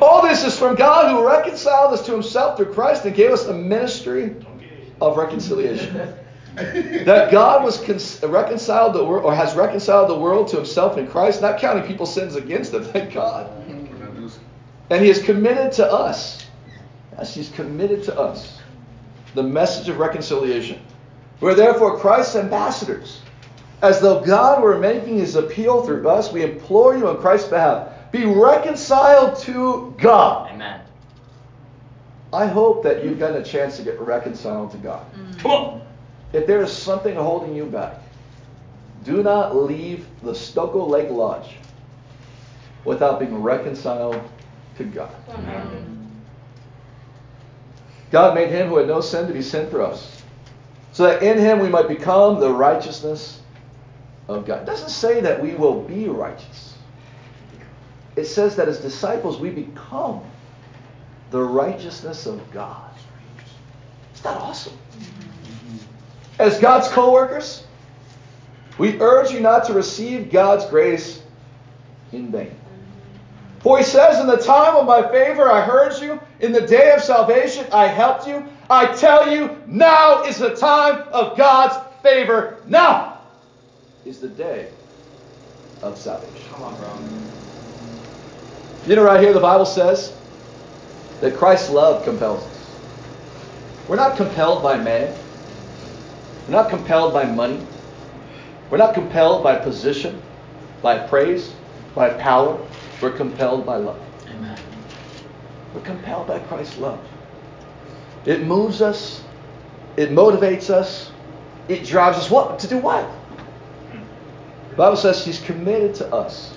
All 0.00 0.22
this 0.22 0.44
is 0.44 0.58
from 0.58 0.74
God 0.74 1.10
who 1.10 1.26
reconciled 1.26 1.92
us 1.94 2.04
to 2.06 2.12
himself 2.12 2.56
through 2.56 2.72
Christ 2.72 3.04
and 3.04 3.14
gave 3.14 3.30
us 3.30 3.44
the 3.44 3.54
ministry 3.54 4.34
of 5.00 5.16
reconciliation. 5.16 6.14
that 6.56 7.30
God 7.30 7.62
was 7.62 7.76
con- 7.78 8.30
reconciled 8.30 8.94
the 8.94 9.04
world 9.04 9.24
or 9.24 9.34
has 9.34 9.54
reconciled 9.54 10.08
the 10.08 10.18
world 10.18 10.48
to 10.48 10.56
himself 10.56 10.96
in 10.96 11.06
Christ, 11.06 11.42
not 11.42 11.60
counting 11.60 11.84
people's 11.86 12.12
sins 12.12 12.34
against 12.34 12.72
them. 12.72 12.82
Thank 12.84 13.12
God. 13.14 13.50
And 14.90 15.02
he 15.02 15.08
has 15.08 15.22
committed 15.22 15.72
to 15.72 15.92
us. 15.92 16.46
Yes, 17.12 17.34
he's 17.34 17.50
committed 17.50 18.04
to 18.04 18.18
us 18.18 18.60
the 19.34 19.42
message 19.42 19.88
of 19.88 19.98
reconciliation. 19.98 20.80
We're 21.40 21.54
therefore 21.54 21.98
Christ's 21.98 22.36
ambassadors. 22.36 23.20
As 23.82 24.00
though 24.00 24.24
God 24.24 24.62
were 24.62 24.78
making 24.78 25.18
his 25.18 25.36
appeal 25.36 25.82
through 25.84 26.08
us, 26.08 26.32
we 26.32 26.42
implore 26.42 26.96
you 26.96 27.08
on 27.08 27.18
Christ's 27.18 27.50
behalf. 27.50 27.88
be 28.10 28.24
reconciled 28.24 29.38
to 29.40 29.94
God. 29.98 30.50
Amen. 30.52 30.80
I 32.32 32.46
hope 32.46 32.82
that 32.84 33.04
you've 33.04 33.18
gotten 33.18 33.40
a 33.40 33.44
chance 33.44 33.76
to 33.76 33.82
get 33.82 34.00
reconciled 34.00 34.70
to 34.72 34.78
God. 34.78 35.04
Mm. 35.14 35.38
Come 35.38 35.50
on. 35.50 35.86
If 36.32 36.46
there 36.46 36.62
is 36.62 36.72
something 36.72 37.14
holding 37.14 37.54
you 37.54 37.66
back, 37.66 38.00
do 39.04 39.22
not 39.22 39.54
leave 39.54 40.06
the 40.22 40.32
Stokoe 40.32 40.88
Lake 40.88 41.10
Lodge 41.10 41.56
without 42.84 43.20
being 43.20 43.42
reconciled 43.42 44.20
to 44.76 44.84
God. 44.84 45.14
God 48.10 48.34
made 48.34 48.50
him 48.50 48.68
who 48.68 48.76
had 48.76 48.86
no 48.86 49.00
sin 49.00 49.26
to 49.26 49.32
be 49.32 49.42
sin 49.42 49.68
for 49.68 49.82
us, 49.82 50.22
so 50.92 51.04
that 51.04 51.22
in 51.22 51.38
him 51.38 51.58
we 51.58 51.68
might 51.68 51.88
become 51.88 52.40
the 52.40 52.50
righteousness 52.50 53.40
of 54.28 54.46
God. 54.46 54.62
It 54.62 54.66
doesn't 54.66 54.90
say 54.90 55.20
that 55.20 55.42
we 55.42 55.54
will 55.54 55.82
be 55.82 56.08
righteous. 56.08 56.74
It 58.16 58.24
says 58.24 58.56
that 58.56 58.68
as 58.68 58.80
disciples 58.80 59.38
we 59.38 59.50
become 59.50 60.22
the 61.30 61.42
righteousness 61.42 62.26
of 62.26 62.40
God. 62.52 62.90
Isn't 64.14 64.24
that 64.24 64.36
awesome? 64.36 64.78
As 66.38 66.58
God's 66.58 66.88
co 66.88 67.12
workers, 67.12 67.64
we 68.78 69.00
urge 69.00 69.30
you 69.30 69.40
not 69.40 69.64
to 69.66 69.72
receive 69.72 70.30
God's 70.30 70.66
grace 70.66 71.22
in 72.12 72.30
vain. 72.30 72.54
For 73.66 73.78
he 73.78 73.82
says, 73.82 74.20
In 74.20 74.28
the 74.28 74.36
time 74.36 74.76
of 74.76 74.86
my 74.86 75.10
favor 75.10 75.50
I 75.50 75.60
heard 75.60 76.00
you, 76.00 76.20
in 76.38 76.52
the 76.52 76.60
day 76.60 76.92
of 76.92 77.02
salvation 77.02 77.66
I 77.72 77.88
helped 77.88 78.28
you. 78.28 78.46
I 78.70 78.94
tell 78.94 79.28
you, 79.28 79.60
now 79.66 80.22
is 80.22 80.38
the 80.38 80.54
time 80.54 81.02
of 81.10 81.36
God's 81.36 81.74
favor. 82.00 82.58
Now 82.68 83.18
is 84.04 84.20
the 84.20 84.28
day 84.28 84.70
of 85.82 85.98
salvation. 85.98 86.48
Come 86.52 86.62
on, 86.62 86.76
bro. 86.76 86.96
You 88.86 88.94
know, 88.94 89.02
right 89.02 89.20
here, 89.20 89.32
the 89.32 89.40
Bible 89.40 89.66
says 89.66 90.16
that 91.20 91.36
Christ's 91.36 91.70
love 91.70 92.04
compels 92.04 92.44
us. 92.44 92.70
We're 93.88 93.96
not 93.96 94.16
compelled 94.16 94.62
by 94.62 94.78
man. 94.78 95.12
We're 96.46 96.52
not 96.52 96.70
compelled 96.70 97.12
by 97.12 97.24
money. 97.24 97.66
We're 98.70 98.78
not 98.78 98.94
compelled 98.94 99.42
by 99.42 99.56
position, 99.56 100.22
by 100.82 101.04
praise, 101.08 101.52
by 101.96 102.10
power. 102.10 102.64
We're 103.00 103.12
compelled 103.12 103.66
by 103.66 103.76
love. 103.76 104.00
Amen. 104.28 104.58
We're 105.74 105.82
compelled 105.82 106.28
by 106.28 106.38
Christ's 106.40 106.78
love. 106.78 107.00
It 108.24 108.44
moves 108.44 108.80
us, 108.82 109.22
it 109.96 110.10
motivates 110.10 110.70
us, 110.70 111.12
it 111.68 111.84
drives 111.84 112.18
us 112.18 112.30
what? 112.30 112.58
To 112.60 112.68
do 112.68 112.78
what? 112.78 113.08
The 114.70 114.76
Bible 114.76 114.96
says 114.96 115.24
he's 115.24 115.40
committed 115.40 115.94
to 115.96 116.14
us 116.14 116.56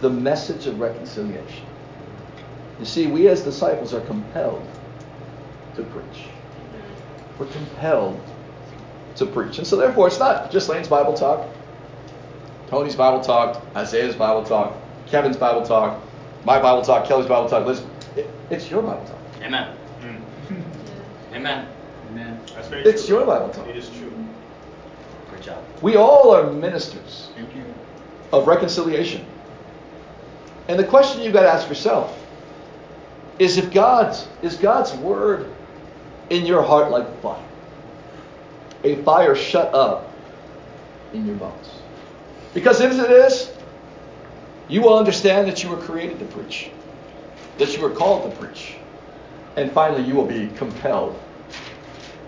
the 0.00 0.10
message 0.10 0.66
of 0.66 0.80
reconciliation. 0.80 1.64
You 2.78 2.84
see, 2.84 3.06
we 3.06 3.28
as 3.28 3.42
disciples 3.42 3.94
are 3.94 4.02
compelled 4.02 4.66
to 5.76 5.82
preach. 5.84 6.26
We're 7.38 7.46
compelled 7.46 8.20
to 9.16 9.26
preach. 9.26 9.58
And 9.58 9.66
so, 9.66 9.76
therefore, 9.76 10.08
it's 10.08 10.18
not 10.18 10.50
just 10.50 10.68
Lane's 10.68 10.88
Bible 10.88 11.14
talk, 11.14 11.48
Tony's 12.68 12.96
Bible 12.96 13.20
talk, 13.20 13.62
Isaiah's 13.74 14.14
Bible 14.16 14.44
talk, 14.44 14.76
Kevin's 15.06 15.36
Bible 15.36 15.62
talk, 15.62 16.00
my 16.44 16.60
Bible 16.60 16.82
talk, 16.82 17.06
Kelly's 17.06 17.26
Bible 17.26 17.48
talk. 17.48 17.66
Listen, 17.66 17.88
it, 18.16 18.28
it's 18.50 18.70
your 18.70 18.82
Bible 18.82 19.04
talk. 19.04 19.18
Amen. 19.42 19.76
Mm. 20.02 20.62
Amen. 21.34 21.68
Amen. 22.10 22.40
That's 22.54 22.68
very 22.68 22.82
It's 22.84 23.06
true. 23.06 23.18
your 23.18 23.26
Bible 23.26 23.50
talk. 23.50 23.66
It 23.68 23.76
is 23.76 23.88
true. 23.90 24.12
Great 25.30 25.42
job. 25.42 25.62
We 25.82 25.96
all 25.96 26.34
are 26.34 26.50
ministers 26.50 27.28
Thank 27.34 27.54
you. 27.54 27.62
of 28.32 28.46
reconciliation. 28.46 29.24
And 30.68 30.78
the 30.78 30.84
question 30.84 31.22
you've 31.22 31.32
got 31.32 31.42
to 31.42 31.50
ask 31.52 31.68
yourself 31.68 32.18
is 33.38 33.56
if 33.58 33.72
God's 33.72 34.26
is 34.42 34.56
God's 34.56 34.92
word 34.94 35.48
in 36.30 36.44
your 36.46 36.62
heart 36.62 36.90
like 36.90 37.06
fire? 37.22 37.42
A 38.82 38.96
fire 39.02 39.34
shut 39.36 39.72
up 39.74 40.10
in 41.12 41.26
your 41.26 41.36
bones. 41.36 41.70
Because 42.54 42.80
if 42.80 42.92
it 42.92 43.10
is, 43.10 43.52
you 44.68 44.82
will 44.82 44.98
understand 44.98 45.48
that 45.48 45.62
you 45.62 45.68
were 45.68 45.76
created 45.76 46.18
to 46.18 46.24
preach, 46.26 46.70
that 47.58 47.74
you 47.74 47.82
were 47.82 47.90
called 47.90 48.30
to 48.30 48.36
preach, 48.38 48.74
and 49.56 49.70
finally 49.72 50.02
you 50.02 50.14
will 50.14 50.26
be 50.26 50.48
compelled 50.56 51.18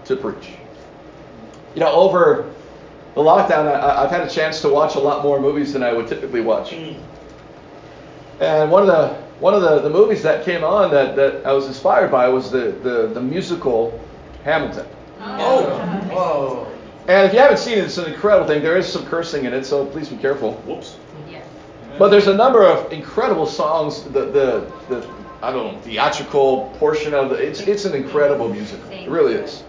to 0.05 0.17
preach. 0.17 0.51
You 1.75 1.81
know, 1.81 1.93
over 1.93 2.53
the 3.15 3.21
lockdown, 3.21 3.67
I, 3.67 4.05
I've 4.05 4.11
had 4.11 4.23
a 4.23 4.31
chance 4.31 4.61
to 4.63 4.69
watch 4.69 4.95
a 4.95 5.01
lot 5.01 5.23
more 5.23 5.41
movies 5.41 5.73
than 5.73 5.83
I 5.83 5.93
would 5.93 6.09
typically 6.09 6.41
watch. 6.41 6.71
Mm. 6.71 7.01
And 8.41 8.71
one 8.71 8.83
of 8.83 8.89
the 8.89 9.29
one 9.41 9.55
of 9.55 9.63
the, 9.63 9.81
the 9.81 9.91
movies 9.91 10.23
that 10.23 10.45
came 10.45 10.65
on 10.65 10.91
that, 10.91 11.15
that 11.15 11.47
I 11.47 11.53
was 11.53 11.67
inspired 11.67 12.11
by 12.11 12.29
was 12.29 12.51
the, 12.51 12.73
the, 12.83 13.09
the 13.15 13.21
musical 13.21 13.99
Hamilton. 14.43 14.87
Oh. 15.21 15.39
oh 15.41 16.15
whoa. 16.15 16.73
And 17.07 17.27
if 17.27 17.33
you 17.33 17.39
haven't 17.39 17.59
seen 17.59 17.79
it, 17.79 17.85
it's 17.85 17.99
an 17.99 18.13
incredible 18.13 18.47
thing. 18.47 18.63
There 18.63 18.77
is 18.77 18.87
some 18.87 19.07
cursing 19.07 19.45
in 19.45 19.55
it, 19.55 19.65
so 19.65 19.87
please 19.87 20.09
be 20.09 20.17
careful. 20.17 20.55
Whoops. 20.67 20.97
But 21.99 22.11
there's 22.11 22.29
a 22.29 22.35
number 22.35 22.65
of 22.65 22.93
incredible 22.93 23.47
songs. 23.47 24.05
The 24.05 24.27
the, 24.27 24.73
the 24.89 25.09
I 25.43 25.53
don't 25.53 25.75
know 25.75 25.81
theatrical 25.81 26.75
portion 26.79 27.15
of 27.15 27.33
it. 27.33 27.41
It's 27.41 27.61
it's 27.61 27.85
an 27.85 27.95
incredible 27.95 28.49
musical. 28.49 28.91
It 28.91 29.09
really 29.09 29.35
is. 29.35 29.65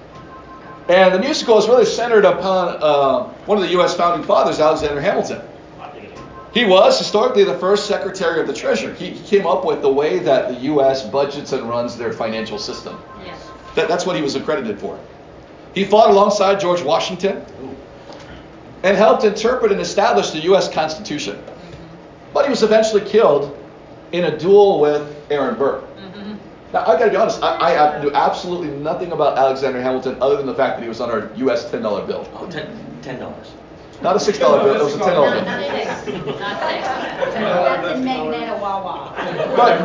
And 0.90 1.14
the 1.14 1.20
musical 1.20 1.58
is 1.60 1.68
really 1.68 1.86
centered 1.86 2.26
upon 2.26 2.78
uh, 2.82 3.24
one 3.46 3.58
of 3.60 3.64
the 3.64 3.70
U.S. 3.72 3.96
founding 3.96 4.26
fathers, 4.26 4.60
Alexander 4.60 5.00
Hamilton. 5.00 5.42
He 6.52 6.66
was 6.66 6.98
historically 6.98 7.44
the 7.44 7.58
first 7.60 7.86
Secretary 7.86 8.42
of 8.42 8.48
the 8.48 8.54
Treasury. 8.54 8.96
He 8.96 9.12
came 9.28 9.46
up 9.46 9.66
with 9.66 9.84
the 9.84 9.90
way 9.90 10.18
that 10.18 10.50
the 10.50 10.56
U.S. 10.62 11.08
budgets 11.08 11.52
and 11.54 11.70
runs 11.70 11.96
their 11.96 12.12
financial 12.12 12.58
system. 12.58 13.00
Yes. 13.24 13.40
That, 13.76 13.88
that's 13.88 14.08
what 14.08 14.16
he 14.16 14.24
was 14.24 14.34
accredited 14.34 14.80
for. 14.80 15.00
He 15.76 15.86
fought 15.86 16.10
alongside 16.10 16.60
George 16.60 16.82
Washington 16.82 17.46
and 18.82 18.98
helped 18.98 19.24
interpret 19.26 19.72
and 19.72 19.80
establish 19.80 20.32
the 20.32 20.40
U.S. 20.40 20.68
Constitution. 20.74 21.40
But 22.34 22.46
he 22.46 22.50
was 22.50 22.64
eventually 22.64 23.02
killed 23.02 23.58
in 24.12 24.26
a 24.26 24.38
duel 24.38 24.80
with 24.80 25.16
Aaron 25.30 25.56
Burr. 25.56 25.82
Mm-hmm. 25.82 26.34
Now, 26.74 26.86
I 26.86 26.98
gotta 26.98 27.12
be 27.12 27.18
honest, 27.18 27.42
I, 27.44 27.76
I 27.76 28.02
knew 28.02 28.12
absolutely 28.12 28.70
nothing 28.70 29.12
about 29.12 29.38
Alexander 29.38 29.82
Hamilton 29.82 30.18
other 30.22 30.38
than 30.38 30.46
the 30.46 30.54
fact 30.56 30.78
that 30.78 30.84
he 30.84 30.90
was 30.90 31.02
on 31.02 31.10
our 31.10 31.32
U.S. 31.36 31.66
$10 31.72 32.08
bill. 32.08 32.28
Oh, 32.36 32.50
ten, 32.50 32.68
ten 33.02 33.20
dollars. 33.20 33.52
Not 34.02 34.16
a 34.16 34.20
$6 34.20 34.40
bill, 34.40 34.76
it 34.76 34.84
was 34.84 34.96
a 34.96 35.00
$10 35.00 35.06
Not 35.06 35.46
bill. 35.46 35.46
six. 36.06 36.40
Not 36.40 36.60
six. 36.62 36.88
That's 36.88 37.98
in 38.00 38.06
Magneto 38.06 38.58
Wawa. 38.62 39.14
But 39.58 39.82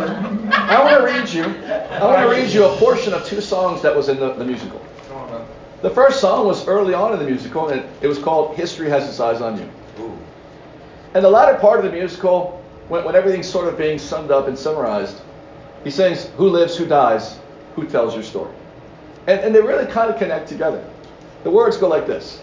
I 0.54 0.82
want 0.84 0.96
to 0.98 1.04
read 1.04 1.28
you. 1.30 1.44
I 1.72 2.04
want 2.04 2.20
to 2.22 2.28
read 2.28 2.52
you 2.52 2.64
a 2.64 2.76
portion 2.76 3.12
of 3.12 3.24
two 3.24 3.40
songs 3.40 3.82
that 3.82 3.94
was 3.94 4.08
in 4.08 4.20
the, 4.20 4.32
the 4.34 4.44
musical. 4.44 4.80
Come 5.08 5.16
on, 5.16 5.30
man. 5.32 5.46
The 5.82 5.90
first 5.90 6.20
song 6.20 6.46
was 6.46 6.66
early 6.68 6.94
on 6.94 7.12
in 7.12 7.18
the 7.18 7.24
musical, 7.24 7.68
and 7.70 7.80
it, 7.80 7.86
it 8.02 8.06
was 8.06 8.18
called 8.18 8.54
"History 8.56 8.88
Has 8.88 9.08
Its 9.08 9.18
Eyes 9.20 9.40
on 9.40 9.58
You." 9.58 9.68
And 11.14 11.24
the 11.24 11.30
latter 11.30 11.56
part 11.58 11.78
of 11.78 11.84
the 11.84 11.96
musical, 11.96 12.62
when, 12.88 13.04
when 13.04 13.14
everything's 13.14 13.48
sort 13.48 13.68
of 13.68 13.78
being 13.78 13.98
summed 13.98 14.30
up 14.30 14.48
and 14.48 14.58
summarized, 14.58 15.20
he 15.84 15.90
sings, 15.90 16.28
"Who 16.36 16.48
lives? 16.48 16.76
Who 16.76 16.86
dies? 16.86 17.38
Who 17.76 17.86
tells 17.86 18.14
your 18.14 18.24
story?" 18.24 18.52
And, 19.26 19.40
and 19.40 19.54
they 19.54 19.60
really 19.60 19.86
kind 19.86 20.10
of 20.10 20.18
connect 20.18 20.48
together. 20.48 20.84
The 21.44 21.50
words 21.50 21.76
go 21.76 21.88
like 21.88 22.06
this: 22.06 22.42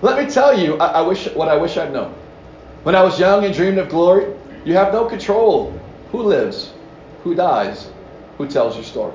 Let 0.00 0.22
me 0.22 0.30
tell 0.30 0.58
you, 0.58 0.78
I, 0.78 0.86
I 0.86 1.00
wish 1.02 1.28
what 1.34 1.48
I 1.48 1.56
wish 1.56 1.76
I'd 1.76 1.92
known. 1.92 2.14
When 2.82 2.96
I 2.96 3.02
was 3.02 3.20
young 3.20 3.44
and 3.44 3.54
dreamed 3.54 3.78
of 3.78 3.88
glory, 3.88 4.34
you 4.64 4.74
have 4.74 4.92
no 4.92 5.04
control. 5.04 5.78
Who 6.12 6.22
lives? 6.22 6.72
Who 7.24 7.34
dies? 7.34 7.90
Who 8.38 8.48
tells 8.48 8.74
your 8.74 8.84
story? 8.84 9.14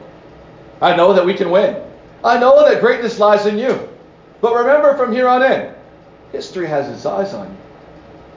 I 0.82 0.96
know 0.96 1.14
that 1.14 1.26
we 1.26 1.34
can 1.34 1.50
win. 1.50 1.82
I 2.24 2.38
know 2.38 2.68
that 2.68 2.82
greatness 2.82 3.20
lies 3.20 3.46
in 3.46 3.58
you. 3.58 3.90
But 4.40 4.56
remember 4.56 4.96
from 4.96 5.12
here 5.12 5.28
on 5.28 5.44
in, 5.44 5.74
history 6.32 6.68
has 6.68 6.88
its 6.90 7.06
eyes 7.06 7.34
on 7.34 7.48
you. 7.48 7.58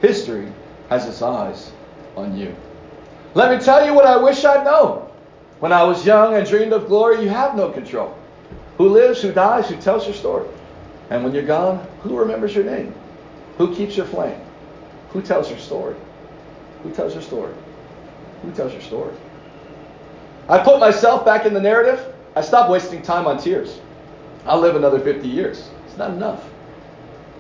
History 0.01 0.51
has 0.89 1.07
its 1.07 1.23
eyes 1.23 1.71
on 2.17 2.37
you. 2.37 2.55
Let 3.35 3.57
me 3.57 3.65
tell 3.65 3.85
you 3.85 3.95
what 3.95 4.07
I 4.07 4.17
wish 4.17 4.45
I'd 4.45 4.65
known. 4.65 5.09
When 5.61 5.73
I 5.73 5.85
was 5.85 6.07
young 6.07 6.35
and 6.35 6.49
dreamed 6.49 6.73
of 6.73 6.87
glory, 6.87 7.23
you 7.23 7.29
have 7.29 7.55
no 7.55 7.71
control. 7.71 8.17
Who 8.79 8.89
lives, 8.89 9.21
who 9.21 9.33
dies, 9.33 9.69
who 9.69 9.77
tells 9.77 10.07
your 10.07 10.15
story? 10.15 10.49
And 11.11 11.23
when 11.23 11.35
you're 11.35 11.45
gone, 11.45 11.87
who 12.03 12.17
remembers 12.17 12.55
your 12.55 12.65
name? 12.65 12.95
Who 13.59 13.75
keeps 13.75 13.97
your 13.97 14.07
flame? 14.07 14.41
Who 15.11 15.21
tells 15.21 15.51
your 15.51 15.59
story? 15.59 15.97
Who 16.83 16.91
tells 16.93 17.13
your 17.13 17.23
story? 17.23 17.53
Who 18.43 18.53
tells 18.53 18.73
your 18.73 18.81
story? 18.81 19.15
I 20.49 20.59
put 20.59 20.81
myself 20.81 21.25
back 21.25 21.47
in 21.47 21.53
the 21.53 21.61
narrative. 21.61 22.15
I 22.35 22.41
stopped 22.41 22.71
wasting 22.71 23.03
time 23.03 23.27
on 23.27 23.39
tears. 23.39 23.81
I'll 24.47 24.61
live 24.61 24.77
another 24.77 24.99
50 24.99 25.29
years. 25.29 25.69
It's 25.87 25.99
not 25.99 26.11
enough. 26.11 26.50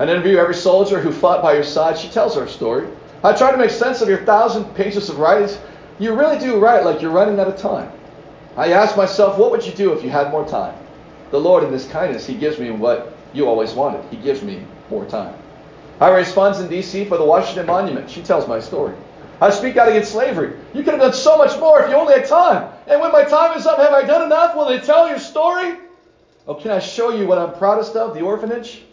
I 0.00 0.04
interview 0.04 0.38
every 0.38 0.54
soldier 0.54 0.98
who 0.98 1.12
fought 1.12 1.42
by 1.42 1.52
your 1.52 1.62
side. 1.62 1.98
She 1.98 2.08
tells 2.08 2.34
her 2.34 2.48
story. 2.48 2.88
I 3.22 3.36
try 3.36 3.52
to 3.52 3.58
make 3.58 3.68
sense 3.68 4.00
of 4.00 4.08
your 4.08 4.24
thousand 4.24 4.64
pages 4.74 5.10
of 5.10 5.18
writings. 5.18 5.58
You 5.98 6.14
really 6.14 6.38
do 6.38 6.58
write 6.58 6.86
like 6.86 7.02
you're 7.02 7.10
running 7.10 7.38
out 7.38 7.48
of 7.48 7.58
time. 7.58 7.92
I 8.56 8.72
ask 8.72 8.96
myself, 8.96 9.36
what 9.36 9.50
would 9.50 9.66
you 9.66 9.72
do 9.72 9.92
if 9.92 10.02
you 10.02 10.08
had 10.08 10.30
more 10.30 10.48
time? 10.48 10.74
The 11.32 11.38
Lord, 11.38 11.64
in 11.64 11.70
His 11.70 11.86
kindness, 11.86 12.26
He 12.26 12.34
gives 12.34 12.58
me 12.58 12.70
what 12.70 13.14
you 13.34 13.46
always 13.46 13.74
wanted. 13.74 14.02
He 14.10 14.16
gives 14.16 14.40
me 14.42 14.64
more 14.88 15.04
time. 15.04 15.34
I 16.00 16.08
raise 16.10 16.32
funds 16.32 16.60
in 16.60 16.68
D.C. 16.68 17.04
for 17.04 17.18
the 17.18 17.24
Washington 17.26 17.66
Monument. 17.66 18.08
She 18.08 18.22
tells 18.22 18.48
my 18.48 18.58
story. 18.58 18.94
I 19.42 19.50
speak 19.50 19.76
out 19.76 19.88
against 19.88 20.12
slavery. 20.12 20.58
You 20.72 20.82
could 20.82 20.94
have 20.94 21.02
done 21.02 21.12
so 21.12 21.36
much 21.36 21.60
more 21.60 21.82
if 21.82 21.90
you 21.90 21.96
only 21.96 22.14
had 22.14 22.26
time. 22.26 22.72
And 22.86 23.02
when 23.02 23.12
my 23.12 23.24
time 23.24 23.54
is 23.54 23.66
up, 23.66 23.78
have 23.78 23.92
I 23.92 24.06
done 24.06 24.22
enough? 24.22 24.56
Will 24.56 24.66
they 24.66 24.80
tell 24.80 25.10
your 25.10 25.18
story? 25.18 25.76
Oh, 26.48 26.54
can 26.54 26.70
I 26.70 26.78
show 26.78 27.10
you 27.10 27.26
what 27.26 27.36
I'm 27.36 27.52
proudest 27.58 27.96
of? 27.96 28.14
The 28.14 28.22
orphanage. 28.22 28.84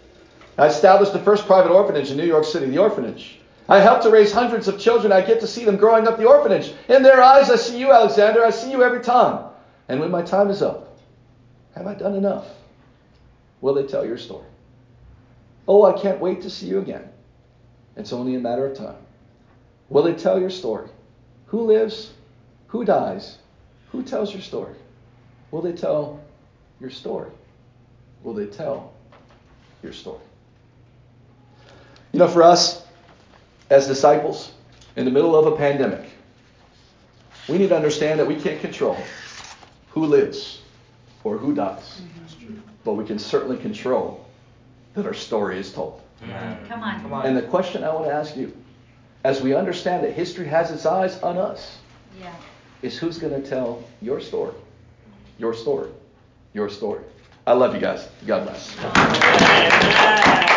I 0.57 0.67
established 0.67 1.13
the 1.13 1.19
first 1.19 1.45
private 1.45 1.71
orphanage 1.71 2.09
in 2.09 2.17
New 2.17 2.25
York 2.25 2.45
City, 2.45 2.65
the 2.65 2.79
orphanage. 2.79 3.39
I 3.69 3.79
helped 3.79 4.03
to 4.03 4.09
raise 4.09 4.31
hundreds 4.31 4.67
of 4.67 4.79
children. 4.79 5.11
I 5.11 5.21
get 5.21 5.41
to 5.41 5.47
see 5.47 5.65
them 5.65 5.77
growing 5.77 6.07
up 6.07 6.17
the 6.17 6.27
orphanage. 6.27 6.73
In 6.87 7.03
their 7.03 7.21
eyes, 7.21 7.49
I 7.49 7.57
see 7.57 7.77
you, 7.79 7.91
Alexander. 7.91 8.43
I 8.43 8.49
see 8.49 8.71
you 8.71 8.81
every 8.81 9.01
time. 9.01 9.49
And 9.89 9.99
when 9.99 10.09
my 10.09 10.21
time 10.21 10.49
is 10.49 10.61
up, 10.61 10.97
have 11.75 11.85
I 11.85 11.93
done 11.93 12.15
enough? 12.15 12.47
Will 13.61 13.73
they 13.73 13.85
tell 13.85 14.05
your 14.05 14.17
story? 14.17 14.47
Oh, 15.67 15.83
I 15.83 15.99
can't 15.99 16.19
wait 16.19 16.41
to 16.43 16.49
see 16.49 16.67
you 16.67 16.79
again. 16.79 17.07
It's 17.95 18.13
only 18.13 18.35
a 18.35 18.39
matter 18.39 18.65
of 18.65 18.77
time. 18.77 18.95
Will 19.89 20.03
they 20.03 20.13
tell 20.13 20.39
your 20.39 20.49
story? 20.49 20.89
Who 21.47 21.61
lives? 21.61 22.13
Who 22.67 22.85
dies? 22.85 23.37
Who 23.91 24.03
tells 24.03 24.33
your 24.33 24.41
story? 24.41 24.75
Will 25.51 25.61
they 25.61 25.71
tell 25.73 26.19
your 26.79 26.89
story? 26.89 27.31
Will 28.23 28.33
they 28.33 28.45
tell 28.45 28.93
your 29.83 29.93
story? 29.93 30.21
You 32.11 32.19
know, 32.19 32.27
for 32.27 32.43
us 32.43 32.83
as 33.69 33.87
disciples 33.87 34.51
in 34.95 35.05
the 35.05 35.11
middle 35.11 35.35
of 35.35 35.51
a 35.51 35.55
pandemic, 35.55 36.09
we 37.47 37.57
need 37.57 37.69
to 37.69 37.75
understand 37.75 38.19
that 38.19 38.25
we 38.27 38.35
can't 38.35 38.59
control 38.61 38.97
who 39.89 40.05
lives 40.05 40.61
or 41.23 41.37
who 41.37 41.53
dies. 41.53 42.01
But 42.83 42.93
we 42.93 43.05
can 43.05 43.19
certainly 43.19 43.57
control 43.57 44.25
that 44.93 45.05
our 45.05 45.13
story 45.13 45.59
is 45.59 45.71
told. 45.71 46.01
Come 46.21 46.31
on. 46.83 47.01
Come 47.01 47.13
on. 47.13 47.25
And 47.25 47.35
the 47.37 47.41
question 47.41 47.83
I 47.83 47.93
want 47.93 48.05
to 48.05 48.13
ask 48.13 48.35
you, 48.35 48.55
as 49.23 49.41
we 49.41 49.53
understand 49.53 50.03
that 50.03 50.13
history 50.13 50.47
has 50.47 50.71
its 50.71 50.85
eyes 50.85 51.19
on 51.21 51.37
us, 51.37 51.77
Yeah. 52.19 52.33
is 52.81 52.97
who's 52.97 53.17
going 53.19 53.39
to 53.41 53.47
tell 53.47 53.83
your 54.01 54.19
story? 54.21 54.53
Your 55.37 55.53
story. 55.53 55.89
Your 56.53 56.69
story. 56.69 57.01
I 57.45 57.53
love 57.53 57.75
you 57.75 57.81
guys. 57.81 58.07
God 58.25 58.43
bless. 58.43 58.75
Amen. 58.83 60.53